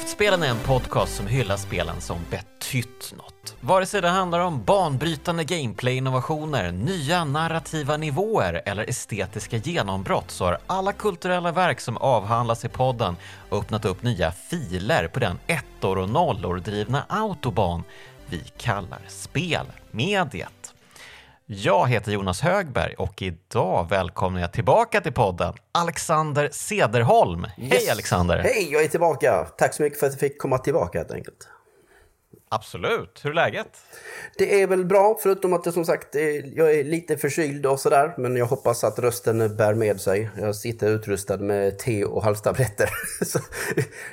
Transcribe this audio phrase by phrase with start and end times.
[0.00, 3.56] Kraftspelen är en podcast som hyllar spelen som betytt något.
[3.60, 10.58] Vare sig det handlar om banbrytande gameplay-innovationer, nya narrativa nivåer eller estetiska genombrott så har
[10.66, 13.16] alla kulturella verk som avhandlas i podden
[13.50, 17.82] öppnat upp nya filer på den ettor och nollor drivna autobahn
[18.26, 20.59] vi kallar spelmediet.
[21.52, 27.46] Jag heter Jonas Högberg och idag välkomnar jag tillbaka till podden Alexander Sederholm.
[27.58, 27.72] Yes.
[27.72, 28.38] Hej Alexander!
[28.38, 29.46] Hej, jag är tillbaka!
[29.58, 31.48] Tack så mycket för att jag fick komma tillbaka helt enkelt.
[32.48, 33.20] Absolut.
[33.22, 33.78] Hur är läget?
[34.38, 36.14] Det är väl bra, förutom att jag som sagt
[36.54, 38.14] jag är lite förkyld och sådär.
[38.18, 40.30] Men jag hoppas att rösten bär med sig.
[40.38, 42.90] Jag sitter utrustad med te och halstabletter.
[43.24, 43.38] Så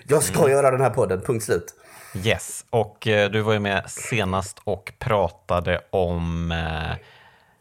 [0.07, 0.51] jag ska mm.
[0.51, 1.75] göra den här podden, punkt slut.
[2.23, 6.97] Yes, och eh, du var ju med senast och pratade om eh,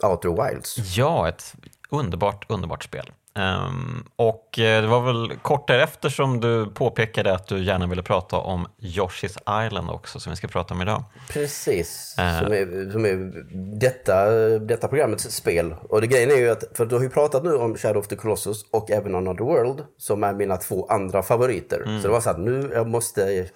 [0.03, 0.97] Outer Wilds.
[0.97, 1.55] Ja, ett
[1.91, 3.11] underbart, underbart spel.
[3.37, 8.03] Um, och eh, det var väl kort därefter som du påpekade att du gärna ville
[8.03, 11.05] prata om Yoshi's Island också, som vi ska prata om idag.
[11.29, 13.33] Precis, uh, som, är, som är
[13.81, 15.75] detta, detta programmets spel.
[15.89, 18.09] Och det grejen är ju att, för du har ju pratat nu om Shadow of
[18.09, 21.83] the Colossus och även Another World, som är mina två andra favoriter.
[21.87, 22.01] Mm.
[22.01, 23.47] Så det var så att nu jag måste,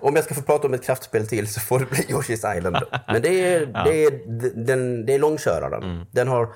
[0.00, 2.76] om jag ska få prata om ett kraftspel till så får det bli Yoshi's Island.
[3.06, 3.84] Men det är, ja.
[3.84, 4.10] det är,
[4.64, 5.82] den, det är långköraren.
[5.82, 6.06] Mm.
[6.10, 6.48] Den har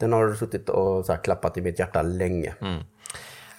[0.00, 2.54] den har suttit och så klappat i mitt hjärta länge.
[2.60, 2.82] Mm.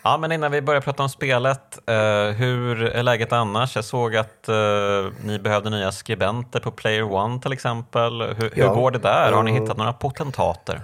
[0.06, 3.76] Ja, men innan vi börjar prata om spelet, eh, hur är läget annars?
[3.76, 4.56] Jag såg att eh,
[5.26, 8.22] ni behövde nya skribenter på Player One till exempel.
[8.22, 8.68] Hur, ja.
[8.68, 9.32] hur går det där?
[9.32, 9.64] Har ni mm.
[9.64, 10.82] hittat några potentater?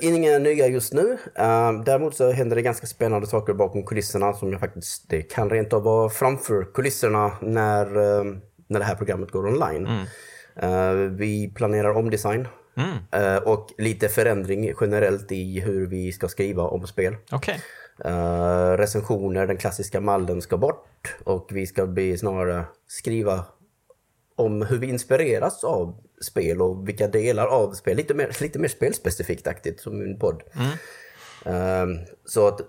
[0.00, 1.18] Inga nya just nu.
[1.84, 5.72] Däremot så händer det ganska spännande saker bakom kulisserna som jag faktiskt, det kan rent
[5.72, 7.86] av vara framför kulisserna när,
[8.68, 9.86] när det här programmet går online.
[9.86, 11.16] Mm.
[11.16, 13.24] vi planerar omdesign Mm.
[13.24, 17.16] Uh, och lite förändring generellt i hur vi ska skriva om spel.
[17.32, 17.58] Okay.
[18.04, 23.44] Eh, recensioner, den klassiska mallen ska bort och vi ska bli snarare skriva
[24.36, 28.68] om hur vi inspireras av spel och vilka delar av spel, lite mer, lite mer
[28.68, 30.42] spelspecifikt aktigt som min podd.
[30.54, 30.68] Mm.
[31.46, 32.60] Uh, så att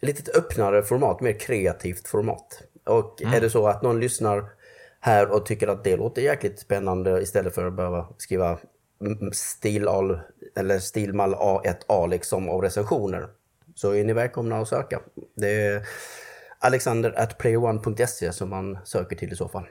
[0.00, 2.62] lite öppnare format, mer kreativt format.
[2.86, 3.34] Och mm.
[3.34, 4.50] är det så att någon lyssnar
[5.00, 8.58] här och tycker att det låter jäkligt spännande istället för att behöva skriva
[9.32, 10.20] stilal,
[10.56, 13.28] eller stilmall A1A liksom av recensioner.
[13.74, 15.00] Så är ni välkomna att söka.
[15.34, 15.86] Det är
[16.58, 19.66] alexander at playerone.se som man söker till i så fall.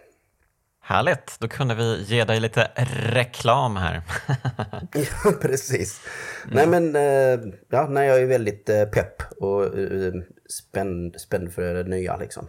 [0.82, 2.72] Härligt, då kunde vi ge dig lite
[3.12, 4.02] reklam här.
[4.94, 6.02] ja, precis.
[6.44, 6.56] Mm.
[6.56, 10.14] Nej men, eh, ja, nej, jag är väldigt eh, pepp och eh,
[10.50, 12.48] spänd, spänd för det nya liksom.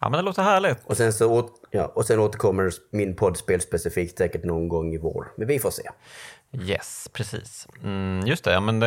[0.00, 0.78] Ja, men det låter härligt.
[0.84, 4.98] Och sen, så åt, ja, och sen återkommer min podd spelspecifikt säkert någon gång i
[4.98, 5.32] vår.
[5.36, 5.82] Men vi får se.
[6.52, 7.68] Yes, precis.
[7.82, 8.86] Mm, just det, ja, men det,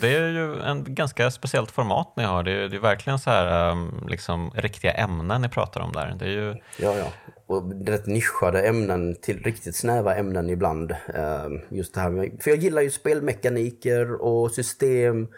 [0.00, 2.42] det är ju en ganska speciellt format ni har.
[2.42, 6.16] Det är, det är verkligen så här um, liksom, riktiga ämnen ni pratar om där.
[6.18, 6.56] Det är ju...
[6.78, 7.06] Ja, ja.
[7.46, 10.94] Och rätt nischade ämnen till riktigt snäva ämnen ibland.
[11.14, 15.28] Um, just det här med, för jag gillar ju spelmekaniker och system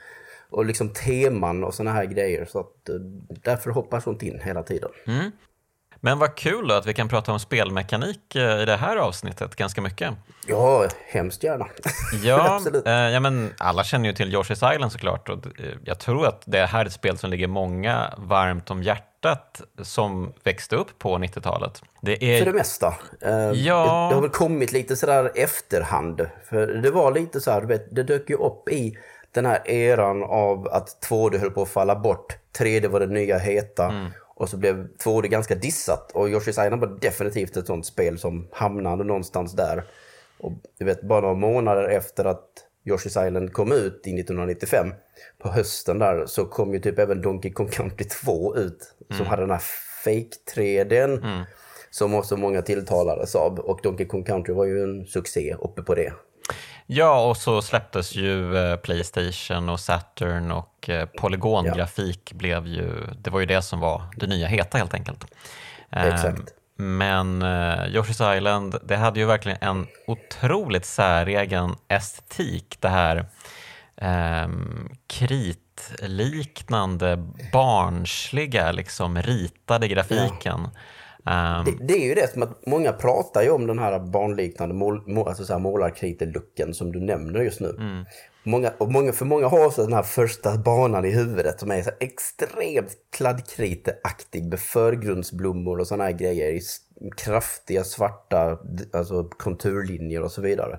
[0.50, 2.44] och liksom teman och såna här grejer.
[2.44, 2.94] Så att, eh,
[3.44, 4.90] därför hoppar sånt in hela tiden.
[5.06, 5.30] Mm.
[6.02, 9.56] Men vad kul då att vi kan prata om spelmekanik eh, i det här avsnittet
[9.56, 10.14] ganska mycket.
[10.46, 11.66] Ja, hemskt gärna.
[12.22, 12.86] Ja, Absolut.
[12.86, 15.38] Eh, ja men alla känner ju till Yoshi's Island såklart och
[15.84, 20.32] jag tror att det här är ett spel som ligger många varmt om hjärtat som
[20.44, 21.82] växte upp på 90-talet.
[22.00, 22.38] Det är...
[22.38, 22.94] För det mesta.
[23.54, 24.08] ja.
[24.10, 26.26] Det har väl kommit lite sådär efterhand.
[26.48, 28.96] För det var lite så här, vet, det dök ju upp i
[29.32, 32.36] den här eran av att 2D höll på att falla bort.
[32.58, 33.84] 3D var det nya heta.
[33.84, 34.10] Mm.
[34.34, 36.12] Och så blev 2D ganska dissat.
[36.12, 39.84] Och Yoshi's Island var definitivt ett sånt spel som hamnade någonstans där.
[40.38, 42.47] Och du vet, bara några månader efter att
[42.84, 44.92] Yoshi's Island kom ut i 1995,
[45.38, 48.94] på hösten där, så kom ju typ även Donkey Kong Country 2 ut.
[49.10, 49.18] Mm.
[49.18, 49.62] Som hade den här
[50.04, 51.18] fake 3Dn.
[51.18, 51.44] Mm.
[51.91, 53.59] Som också många tilltalades av.
[53.59, 56.12] Och Donkey Kong Country var ju en succé uppe på det.
[56.92, 62.37] Ja, och så släpptes ju eh, Playstation och Saturn och eh, polygongrafik ja.
[62.37, 65.25] blev ju, det var ju det som var det nya heta helt enkelt.
[65.91, 66.42] Exakt.
[66.77, 72.77] Men Yoshi's Island, det hade ju verkligen en otroligt säregen estetik.
[72.81, 73.27] Det här
[73.97, 74.48] eh,
[75.07, 77.16] kritliknande,
[77.53, 80.31] barnsliga, liksom ritade grafiken.
[80.45, 80.71] Ja.
[81.26, 84.74] Um, det, det, är ju det som att många pratar ju om den här barnliknande
[84.74, 87.76] mål, mål, alltså målarkritelucken som du nämner just nu.
[87.78, 88.04] Mm.
[88.42, 91.82] Många, och många, för många har också den här första banan i huvudet som är
[91.82, 96.60] så extremt kladdkriteaktig med förgrundsblommor och sådana här grejer i
[97.16, 98.58] kraftiga svarta
[98.92, 100.78] alltså konturlinjer och så vidare.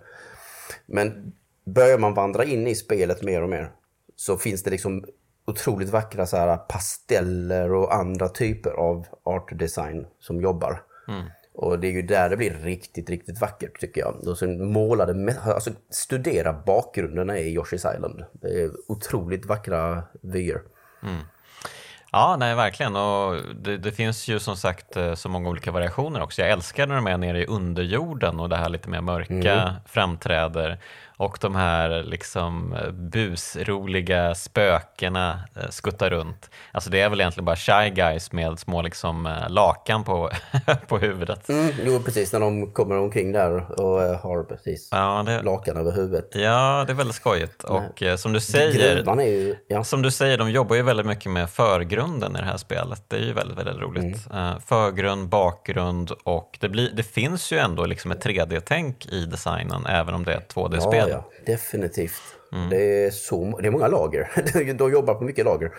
[0.85, 1.33] Men
[1.65, 3.71] börjar man vandra in i spelet mer och mer
[4.15, 5.05] så finns det liksom
[5.45, 10.83] otroligt vackra så här, pasteller och andra typer av art design som jobbar.
[11.53, 14.27] Och det är ju där det blir riktigt, riktigt vackert tycker jag.
[14.27, 18.23] Och sen målade, alltså studera bakgrunderna i Yoshi's Island.
[18.31, 20.61] Det är otroligt vackra vyer.
[22.11, 22.95] Ja, nej verkligen.
[22.95, 26.41] Och det, det finns ju som sagt eh, så många olika variationer också.
[26.41, 30.79] Jag älskar när de är nere i underjorden och det här lite mer mörka framträder.
[31.21, 36.49] Och de här liksom busroliga spökena eh, skuttar runt.
[36.71, 40.29] Alltså det är väl egentligen bara Shy Guys med små liksom eh, lakan på,
[40.87, 41.49] på huvudet.
[41.49, 45.77] Mm, jo, precis när de kommer omkring där och eh, har precis Ja, det, lakan
[45.77, 46.29] över huvudet.
[46.33, 47.63] ja, det är väldigt skojigt.
[47.63, 49.55] Och eh, som du säger, ju...
[49.67, 49.83] Ja.
[49.83, 53.03] Som du säger, de jobbar ju väldigt mycket med förgrunden i det här spelet.
[53.07, 54.27] Det är ju väldigt, väldigt roligt.
[54.33, 59.85] Eh, förgrund, bakgrund och det, blir, det finns ju ändå liksom ett 3D-tänk i designen,
[59.85, 61.09] även om det är ett 2D-spel.
[61.09, 62.21] Ja, ja, definitivt.
[62.69, 64.31] Det, är så, det är många lager.
[64.73, 65.71] De jobbar på mycket lager.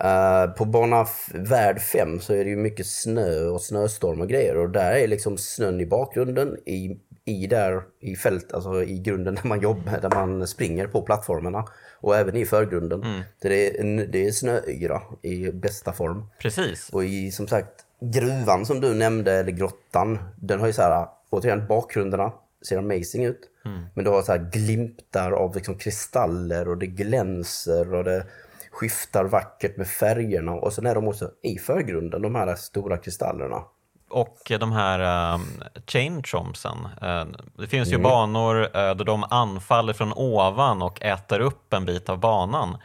[0.00, 4.56] Eh, på bana värld 5 så är det ju mycket snö och snöstorm och grejer.
[4.56, 9.34] Och där är liksom snön i bakgrunden, i, i där i fält, alltså i grunden
[9.34, 11.64] där man jobbar, där man springer på plattformarna.
[12.00, 13.02] Och även i förgrunden.
[13.42, 16.26] Så det, är det är snöyra i bästa form.
[16.38, 16.90] Precis.
[16.92, 21.06] Och i som sagt gruvan som du nämnde, eller grottan, den har ju så här,
[21.30, 22.32] återigen bakgrunderna
[22.68, 23.48] ser amazing ut.
[23.94, 28.26] Men du har så här glimtar av liksom kristaller och det glänser och det
[28.70, 30.52] skiftar vackert med färgerna.
[30.52, 33.62] Och sen är de också i förgrunden, de här stora kristallerna.
[34.10, 36.88] Och de här um, chain chompsen.
[37.02, 37.24] eh,
[37.58, 42.08] det finns ju banor uh, där de anfaller från ovan och äter upp en bit
[42.08, 42.76] av banan.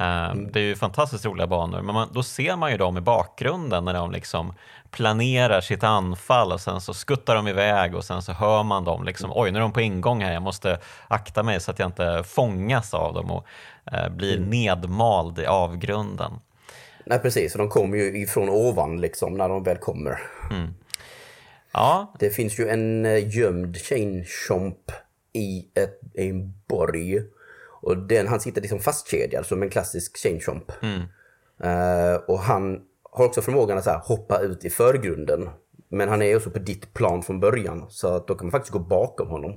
[0.00, 3.00] Eh, Det är ju fantastiskt roliga banor, men man, då ser man ju dem i
[3.00, 4.54] bakgrunden när de liksom
[4.90, 9.04] planerar sitt anfall och sen så skuttar de iväg och sen så hör man dem
[9.04, 10.78] liksom, oj nu är de på ingång här, jag måste
[11.08, 13.46] akta mig så att jag inte fångas av dem och
[13.92, 16.32] eh, blir nedmald i avgrunden.
[17.06, 20.18] Nej precis, och de kommer ju ifrån ovan liksom när de väl kommer.
[21.72, 24.92] Ja, Det finns ju en eh, gömd chain chomp
[25.32, 27.22] i, ett, i en borg.
[27.86, 30.72] Och den, han sitter liksom fastkedjad som en klassisk chain chomp.
[31.62, 32.80] Eh, och han
[33.12, 35.48] har också förmågan att så här, hoppa ut i förgrunden.
[35.88, 37.86] Men han är också på ditt plan från början.
[37.88, 39.56] Så att då kan man faktiskt gå bakom honom.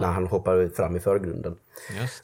[0.00, 1.56] När han hoppar ut fram i förgrunden.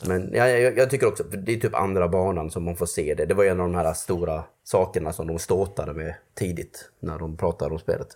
[0.07, 3.15] Men ja, jag, jag tycker också, det är typ andra banan som man får se
[3.15, 3.27] det.
[3.27, 7.37] Det var en av de här stora sakerna som de ståtade med tidigt när de
[7.37, 8.09] pratade om spelet.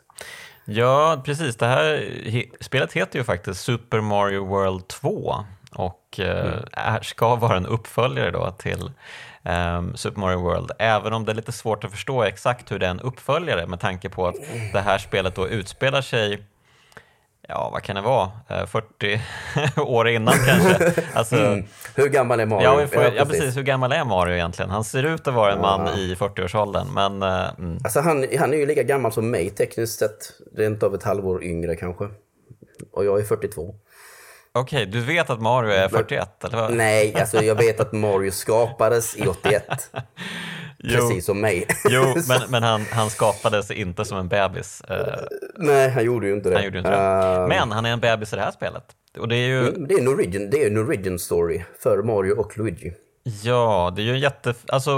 [0.64, 1.56] Ja, precis.
[1.56, 5.34] Det här he- spelet heter ju faktiskt Super Mario World 2
[5.74, 8.90] och eh, är, ska vara en uppföljare då till
[9.42, 12.86] ehm, Super Mario World, även om det är lite svårt att förstå exakt hur det
[12.86, 14.36] är en uppföljare med tanke på att
[14.72, 16.42] det här spelet då utspelar sig
[17.50, 18.30] Ja, vad kan det vara?
[18.48, 19.20] Eh, 40
[19.80, 21.02] år innan kanske?
[21.14, 21.36] Alltså,
[21.94, 22.64] Hur gammal är Mario?
[22.64, 23.56] ja, får, ja, precis.
[23.56, 24.70] Hur gammal är Mario egentligen?
[24.70, 27.78] Han ser ut att vara en man i 40-årsåldern, men eh, mm.
[27.84, 30.32] Alltså han, han är ju lika gammal som mig tekniskt sett.
[30.56, 32.08] Rent av ett halvår yngre kanske.
[32.92, 33.74] Och jag är 42.
[34.60, 36.74] Okej, du vet att Mario är 41, eller vad?
[36.74, 39.64] Nej, alltså jag vet att Mario skapades i 81.
[40.78, 40.94] Jo.
[41.00, 41.66] Precis som mig.
[41.88, 44.80] Jo, men, men han, han skapades inte som en bebis.
[44.80, 45.14] Eh,
[45.56, 46.54] Nej, han gjorde ju inte det.
[46.56, 47.36] han gjorde inte det.
[47.42, 48.84] Eh, Men han är en bebis i det här spelet.
[49.18, 52.32] Och det är ju, det är en origin, det är en origin story för Mario
[52.32, 52.92] och Luigi.
[53.42, 54.54] ja, det är ju en jätte...
[54.68, 54.92] Alltså,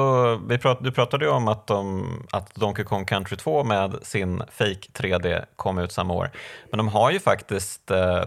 [0.48, 4.42] vi prat, du pratade ju om att, de, att Donkey Kong Country 2 med sin
[4.52, 6.30] fake 3D kom ut samma år.
[6.70, 7.90] Men de har ju faktiskt...
[7.90, 8.22] Eh,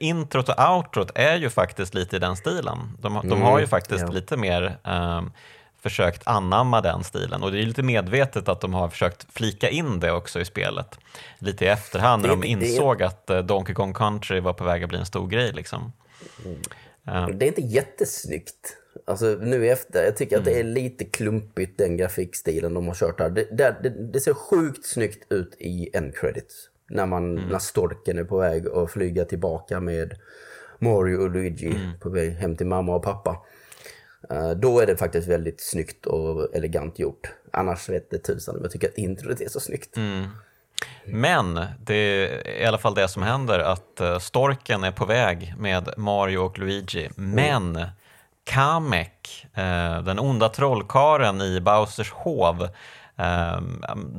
[0.00, 2.78] introt och outrot är ju faktiskt lite i den stilen.
[2.98, 4.12] De, de har ju faktiskt ja.
[4.12, 5.22] lite mer eh,
[5.82, 10.00] försökt anamma den stilen och det är lite medvetet att de har försökt flika in
[10.00, 10.98] det också i spelet.
[11.38, 14.88] Lite i efterhand när de insåg att eh, Donkey Kong Country var på väg att
[14.88, 15.52] bli en stor grej.
[15.52, 15.92] Liksom.
[17.04, 18.76] Det är inte jättesnyggt.
[19.06, 20.74] Alltså nu efter, jag tycker att det är Mm.
[20.74, 23.30] lite klumpigt den grafikstilen de har kört här.
[23.30, 26.68] Det, det, det, det ser sjukt snyggt ut i end credits.
[26.92, 27.48] När, man, Mm.
[27.48, 30.14] när storken är på väg att flyga tillbaka med
[30.78, 31.98] Mario och Luigi Mm.
[32.00, 33.36] på väg hem till mamma och pappa.
[34.30, 37.32] Eh, då är det faktiskt väldigt snyggt och elegant gjort.
[37.50, 39.96] Annars vet det tusan om jag tycker att introt är så snyggt.
[39.96, 40.24] Mm.
[41.04, 45.54] Men det är i alla fall det som händer att eh, storken är på väg
[45.58, 47.08] med Mario och Luigi.
[47.16, 47.84] Men
[48.44, 52.68] Kamek, eh, den onda trollkaren i Bowsers hov,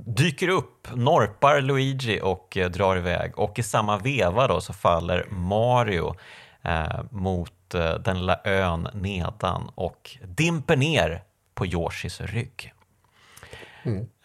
[0.06, 3.40] dyker upp, norpar Luigi och eh, drar iväg.
[3.40, 6.16] Och i samma veva då så faller Mario
[6.62, 11.24] eh, mot eh, den lilla ön nedan och dimper ner
[11.56, 12.74] på Yoshis rygg.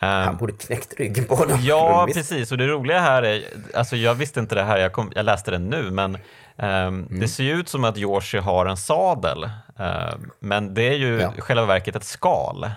[0.00, 1.58] Han borde knäckt ryggen på dem.
[1.62, 2.52] Ja, precis.
[2.52, 3.42] Och det roliga här är,
[3.74, 6.18] alltså jag visste inte det här, jag, kom, jag läste det nu, men
[6.56, 9.50] ehm, det ser ju ut som att Yoshi har en sadel.
[9.78, 11.32] Ehm, men det är ju Ja.
[11.38, 12.70] i själva verket ett skal.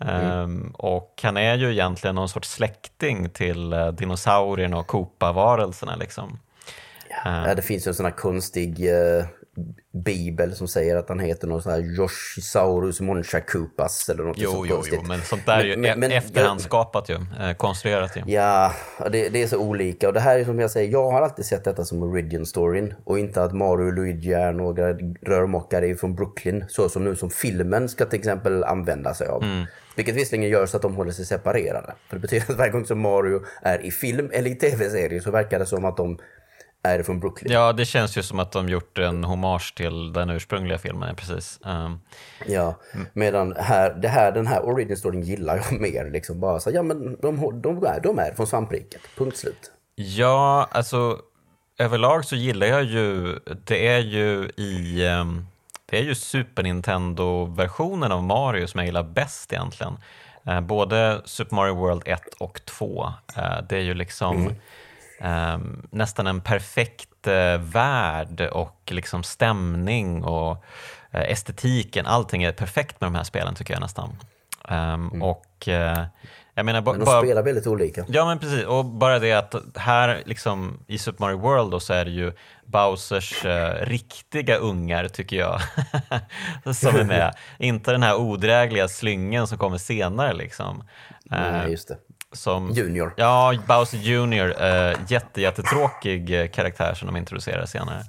[0.00, 5.96] Um, och han är ju egentligen någon sorts släkting till uh, dinosaurierna och Koopa-varelserna.
[5.96, 6.38] Liksom.
[7.24, 9.24] Ja, det finns ju en sån här konstig uh,
[10.04, 14.66] bibel som säger att han heter någon sån här Yoshisaurus Monchakupas eller något jo, så
[14.66, 15.00] jo, konstigt.
[15.02, 18.32] Jo, men sånt där är ju men, men, efterhandsskapat ju, eh, konstruerat ju.
[18.32, 18.72] Ja,
[19.12, 21.44] det, det, är så olika och det här är som jag säger, jag har alltid
[21.44, 26.64] sett detta som Origin-storyn och inte att Mario och Luigi är några rörmokare från Brooklyn,
[26.68, 29.42] så som nu som filmen ska till exempel använda sig av.
[29.42, 29.66] Mm.
[29.98, 31.94] Vilket visserligen gör så att de håller sig separerade.
[32.08, 35.30] För det betyder att varje gång som Mario är i film eller i tv-serie så
[35.30, 36.18] verkar det som att de
[36.82, 37.52] är från Brooklyn.
[37.52, 41.60] Ja, det känns ju som att de gjort en hommage till den ursprungliga filmen, precis.
[41.64, 42.00] Um,
[42.46, 42.80] ja,
[43.12, 46.10] medan här, det här, den här origin storyn gillar jag mer.
[46.10, 49.72] Liksom bara så, ja men de, de, är, de är från svampriket, punkt slut.
[49.94, 51.18] Ja, alltså
[51.78, 55.46] överlag så gillar jag ju, det är ju i, um,
[55.90, 59.96] det är ju Super Nintendo-versionen av Mario som jag gillar bäst egentligen.
[60.48, 63.12] Uh, både Super Mario World 1 och 2.
[63.36, 64.54] Uh, eh, det är ju liksom mm
[65.20, 65.58] eh,
[65.90, 70.64] nästan en perfekt eh, värld och liksom stämning och
[71.10, 72.06] eh, estetiken.
[72.06, 74.16] Allting är perfekt med de här spelen tycker jag nästan.
[74.68, 75.22] Um, mm.
[75.22, 76.04] Och eh,
[76.58, 78.04] jag menar, men de bara, spelar väldigt olika.
[78.08, 78.64] Ja, men precis.
[78.64, 82.32] Och bara det att här liksom, i Super Mario World då, så är det ju
[82.64, 85.60] Bowsers eh, riktiga ungar, tycker jag,
[86.74, 87.34] som är med.
[87.58, 90.32] Inte den här odrägliga slyngen som kommer senare.
[90.32, 90.84] Liksom.
[91.24, 91.96] Nej, just det.
[92.32, 93.14] Som, junior.
[93.16, 94.48] Ja, Bowser Junior.
[94.48, 98.02] Uh, jätte, jättetråkig eh, karaktär som de introducerar senare.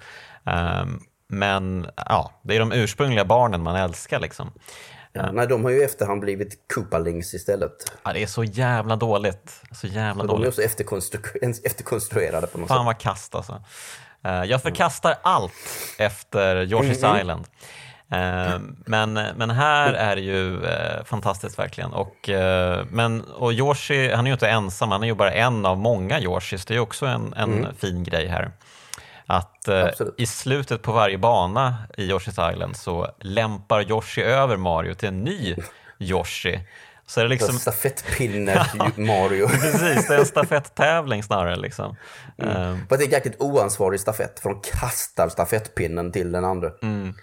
[0.82, 4.52] Um, men ja, det är de ursprungliga barnen man älskar liksom.
[5.26, 7.72] Ja, nej, de har ju i efterhand blivit Koopalings istället.
[8.04, 9.62] Ja, det är så jävla dåligt.
[9.72, 10.42] Så jävla de dåligt.
[10.42, 11.20] De är också efterkonstru
[11.64, 12.86] efterkonstruerade på något Fan sätt.
[12.86, 13.64] vad kast alltså.
[14.26, 15.20] Uh, jag förkastar mm.
[15.24, 15.54] allt
[15.98, 17.20] efter Yoshi's mm.
[17.20, 17.46] Island.
[18.12, 21.94] Eh, men, men här är det ju eh, fantastiskt verkligen.
[21.94, 25.66] Och, eh, men, och Yoshi, han är ju inte ensam, han är ju bara en
[25.66, 26.66] av många Yoshis.
[26.66, 27.76] Det är också en, en mm.
[27.76, 28.52] fin grej här.
[29.32, 29.70] Att
[30.18, 35.24] i slutet på varje bana i Yoshi's Island så lämpar Yoshi över Mario till en
[35.24, 35.56] ny
[36.00, 36.60] Yoshi.
[37.06, 37.60] Så är det liksom...
[37.60, 39.48] Stafettpinne Mario.
[39.48, 41.56] Precis, det är en stafetttävling snarare.
[41.56, 41.96] Liksom.
[42.38, 42.58] Mm.
[42.58, 42.86] Um...
[42.90, 46.72] det är en jäkligt oansvarig stafett, för de kastar stafettpinnen till den andra.
[46.82, 47.14] Mm.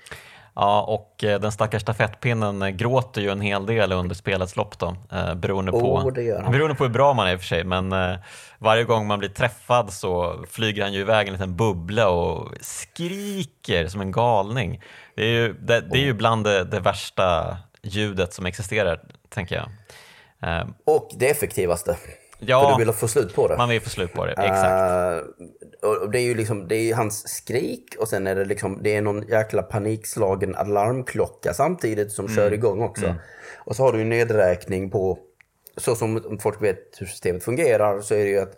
[0.58, 4.78] Ja, och eh, den stackars stafettpinnen eh, gråter ju en hel del under spelets lopp
[4.78, 6.12] då, eh, beroende, på, oh,
[6.50, 7.64] beroende på hur bra man är i och för sig.
[7.64, 7.94] Men
[8.58, 13.88] varje gång man blir träffad så flyger han ju iväg en liten bubbla och skriker
[13.88, 14.82] som en galning.
[15.14, 19.54] Det är ju, det, det är ju bland det, det värsta ljudet som existerar, tänker
[19.56, 19.68] jag.
[20.84, 21.96] Och det effektivaste.
[22.38, 23.57] Ja, För du vill få slut på det.
[23.57, 25.25] Man vill få slut på det, exakt.
[25.85, 28.81] Uh, och det är ju liksom, det är hans skrik och sen är det liksom,
[28.83, 32.37] det är någon jäkla panikslagen alarmklocka samtidigt som mm.
[32.37, 33.05] kör igång också.
[33.07, 33.16] Mm.
[33.57, 35.19] Och så har du ju nedräkning på,
[35.76, 38.55] så som folk vet hur systemet fungerar, så är det ju att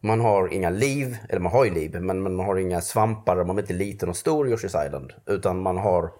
[0.00, 3.58] man har inga liv, eller man har ju liv, men man har inga svampar, man
[3.58, 5.12] är inte liten och stor i Yoshi's Island.
[5.26, 6.10] Utan man har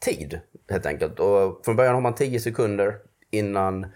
[0.00, 0.40] tid,
[0.70, 1.20] helt enkelt.
[1.20, 2.94] Och från början har man 10 sekunder
[3.30, 3.90] innan eh,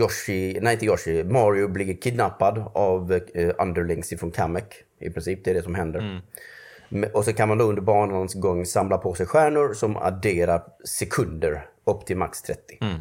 [0.00, 4.74] Yoshi, nej inte Yoshi, Mario blir kidnappad av eh, underlings från Kamek.
[5.00, 6.20] I princip, det är det som händer.
[6.90, 7.10] Mm.
[7.14, 11.66] Och så kan man då under banans gång samla på sig stjärnor som adderar sekunder
[11.84, 12.60] upp till max 30.
[12.80, 13.00] Mm.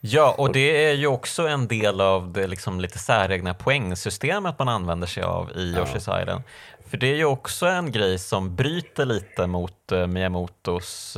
[0.00, 4.68] Ja, och det är ju också en del av det liksom lite säregna poängsystemet man
[4.68, 6.22] använder sig av i Yoshi's ja.
[6.22, 6.42] Island.
[6.86, 11.16] För det är ju också en grej som bryter lite mot uh, Miyamotos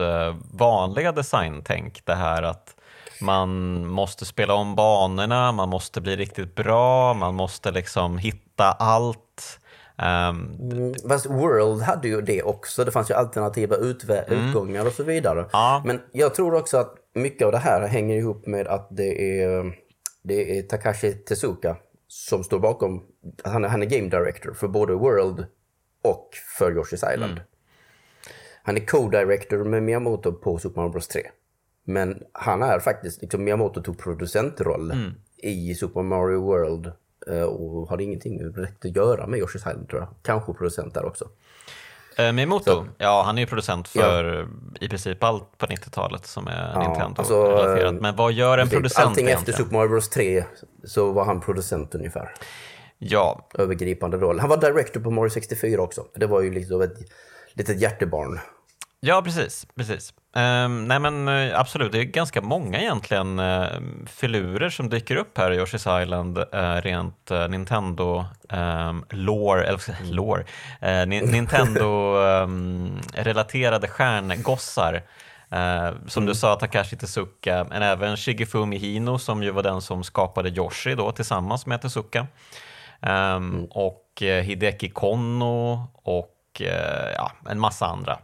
[0.52, 2.02] vanliga designtänk.
[2.04, 2.75] Det här att
[3.20, 9.58] man måste spela om banorna, man måste bli riktigt bra, man måste liksom hitta allt.
[9.98, 12.84] Um, mm, fast World hade ju det också.
[12.84, 14.48] Det fanns ju alternativa mm.
[14.48, 15.46] utgångar och så vidare.
[15.52, 15.82] Ja.
[15.84, 19.76] Men jag tror också att mycket av det här hänger ihop med att det är,
[20.22, 21.76] det är Takashi Tezuka
[22.08, 23.02] som står bakom,
[23.44, 25.46] han är, han är game director för både World
[26.02, 27.32] och för Yoshi's Island.
[27.32, 27.44] Mm.
[28.62, 31.22] Han är co-director med Miyamoto på Super Mario Bros 3.
[31.88, 35.14] Men han är faktiskt, liksom Miyamoto tog producentroll mm.
[35.36, 36.92] i Super Mario World
[37.26, 40.08] eh, och hade ingenting direkt att göra med Yoshi's Island tror jag.
[40.22, 41.28] Kanske producent där också.
[42.18, 42.86] Eh, Miyamoto, så.
[42.98, 44.46] ja han är ju producent för ja.
[44.80, 47.84] i princip allt på 90-talet som är ja, Nintendo-relaterat.
[47.84, 49.50] Alltså, Men vad gör en producent Allting egentligen?
[49.50, 50.44] efter Super Mario Bros 3
[50.84, 52.30] så var han producent ungefär.
[52.98, 53.48] Ja.
[53.54, 54.40] Övergripande roll.
[54.40, 56.06] Han var director på Mario 64 också.
[56.14, 56.96] Det var ju liksom ett
[57.52, 58.38] litet hjärtebarn.
[59.00, 59.66] Ja, precis.
[59.74, 60.14] precis.
[60.36, 63.66] Um, nej men uh, absolut, det är ganska många egentligen uh,
[64.06, 70.12] filurer som dyker upp här i Yoshi's Island uh, rent Nintendo um, lore, eller mm.
[70.12, 70.44] lore,
[71.06, 75.02] Nintendo um, relaterade stjärngossar.
[76.06, 80.48] Som du sa, Takashi Tezuka, men även Shigefumi Hino som ju var den som skapade
[80.48, 82.26] Yoshi då tillsammans med Tezuka.
[83.00, 86.62] Um, Och Hideki Konno och
[87.16, 88.18] ja, en massa andra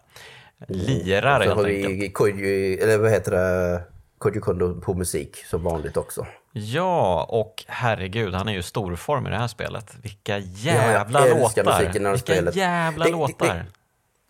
[0.68, 3.82] lirare Så helt har vi Koji, eller vad heter det,
[4.18, 6.26] Koji Kondo på musik som vanligt också.
[6.52, 9.94] Ja, och herregud, han är ju storform i det här spelet.
[10.02, 11.80] Vilka jävla älskar låtar!
[11.92, 12.56] det Vilka spelet.
[12.56, 13.64] jävla Det- det- låtar!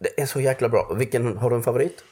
[0.00, 0.92] Det är så jäkla bra.
[0.98, 2.04] Vilken, har du en favorit?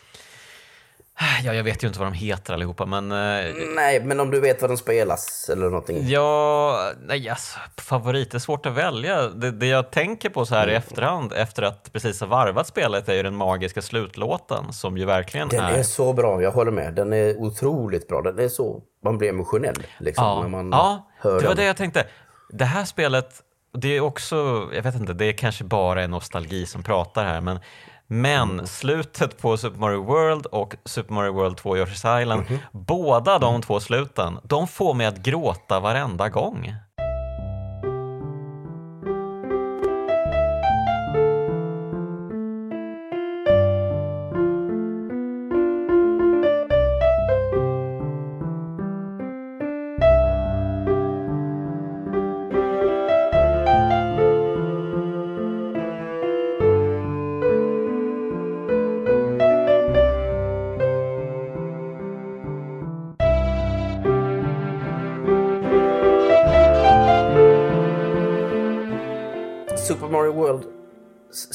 [1.44, 4.40] Ja, jag vet ju inte vad de heter allihopa, men eh, Nej, men om du
[4.40, 6.08] vet vad den spelas eller någonting.
[6.08, 9.22] Ja, nej, alltså, favorit är svårt att välja.
[9.28, 10.74] Det, det jag tänker på så här Mm.
[10.74, 15.04] i efterhand, efter att precis ha varvat spelet, är ju den magiska slutlåten som ju
[15.04, 15.78] verkligen Den är...
[15.78, 16.94] är så bra, jag håller med.
[16.94, 18.22] Den är otroligt bra.
[18.22, 21.56] Den är så, man blir emotionell liksom Ja, när man ja hör det var den.
[21.56, 22.06] det jag tänkte.
[22.50, 23.30] Det här spelet,
[23.72, 27.40] det är också, jag vet inte, det är kanske bara en nostalgi som pratar här,
[27.40, 27.58] men
[28.12, 28.66] men Mm.
[28.66, 32.58] slutet på Super Mario World och Super Mario World 2 Yoshi's Island, Mhm.
[32.72, 36.74] båda de två sluten, de får mig att gråta varenda gång.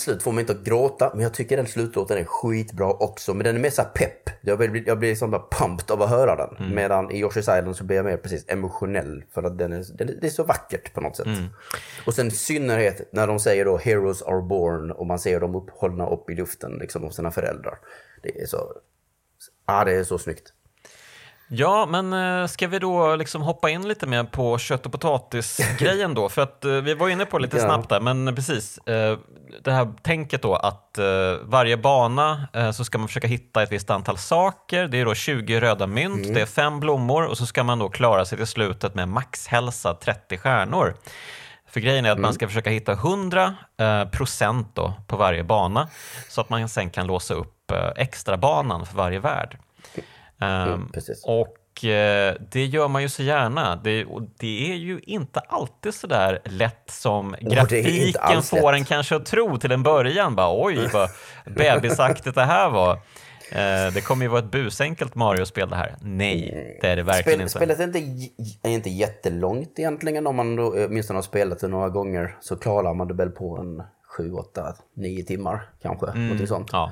[0.06, 3.34] Slut får mig inte att gråta, men jag tycker den slutlåten är skitbra också.
[3.34, 4.30] Men den är mer så här pepp.
[4.42, 6.58] Jag blir, jag blir liksom bara pumped av att höra den.
[6.58, 6.76] Mm.
[6.76, 9.24] Medan i Yoshi's Island så blir jag mer precis emotionell.
[9.34, 11.26] För att den är, den det är så vackert på något sätt.
[11.26, 11.46] Mm.
[12.06, 15.56] Och sen i synnerhet när de säger då “Heroes are born” och man ser dem
[15.56, 17.78] upphållna upp i luften liksom av sina föräldrar.
[18.24, 18.74] Det är så...
[19.66, 20.54] Ja, det är så snyggt.
[21.48, 26.14] Ja, men eh, ska vi då liksom hoppa in lite mer på kött och potatis-grejen
[26.14, 26.30] då?
[26.36, 27.64] För att eh, vi var inne på lite Ja.
[27.64, 28.78] snabbt där, men precis.
[28.78, 29.18] eh,
[29.64, 30.82] Det här tänket då att
[31.42, 34.88] varje bana så ska man försöka hitta ett visst antal saker.
[34.88, 37.90] Det är då 20 röda mynt, det är fem blommor och så ska man då
[37.90, 40.96] klara sig till slutet med maxhälsa 30 stjärnor.
[41.70, 45.88] För grejen är att man ska försöka hitta 100 eh, procent då på varje bana
[46.30, 49.58] så att man sen kan låsa upp extra banan för varje värld.
[50.42, 51.24] Um, precis.
[51.26, 53.76] och eh, det gör man ju så gärna.
[53.76, 54.06] Det,
[54.40, 58.80] det är ju inte alltid så där lätt som inte grafiken får lätt.
[58.80, 60.36] en kanske att tro till en början.
[60.36, 61.10] Bara, Oj, vad
[61.46, 63.00] bebisaktigt det här var.
[63.52, 65.96] Eh, det kommer ju vara ett busenkelt Mario-spel det här.
[66.02, 67.78] Nej, det är det verkligen Spel, inte.
[67.78, 68.30] spelet är inte,
[68.64, 70.28] är inte jättelångt egentligen.
[70.28, 73.30] Om man då, eh, åtminstone har spelat det några gånger så klarar man det väl
[73.30, 73.84] på en
[74.18, 76.06] 7, 8, 9 timmar kanske.
[76.06, 76.70] Någonting sånt.
[76.72, 76.92] Ja.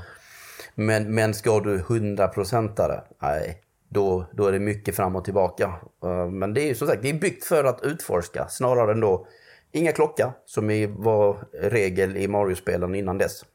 [0.76, 3.58] Men, men ska du 100%are, nej,
[3.90, 5.74] då, då är det mycket fram och tillbaka.
[6.04, 9.00] Eh, Men det är ju som sagt, det är byggt för att utforska snarare än
[9.00, 9.28] då
[9.72, 13.46] inga klocka som var regel i Mario-spelen innan dess.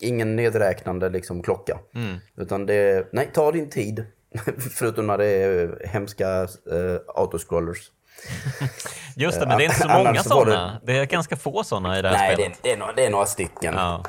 [0.00, 1.78] Ingen nedräknande liksom klocka.
[2.36, 4.04] Utan det, nej, ta din tid.
[4.78, 7.90] Förutom när det är hemska eh, autoscrollers.
[9.16, 10.80] Just det, men det är inte så Eh, många var det- sådana.
[10.84, 12.58] Det är ganska få sådana i det här Nej, det, spelet.
[12.62, 13.74] det, är några, det är några stycken.
[13.74, 14.04] Ja.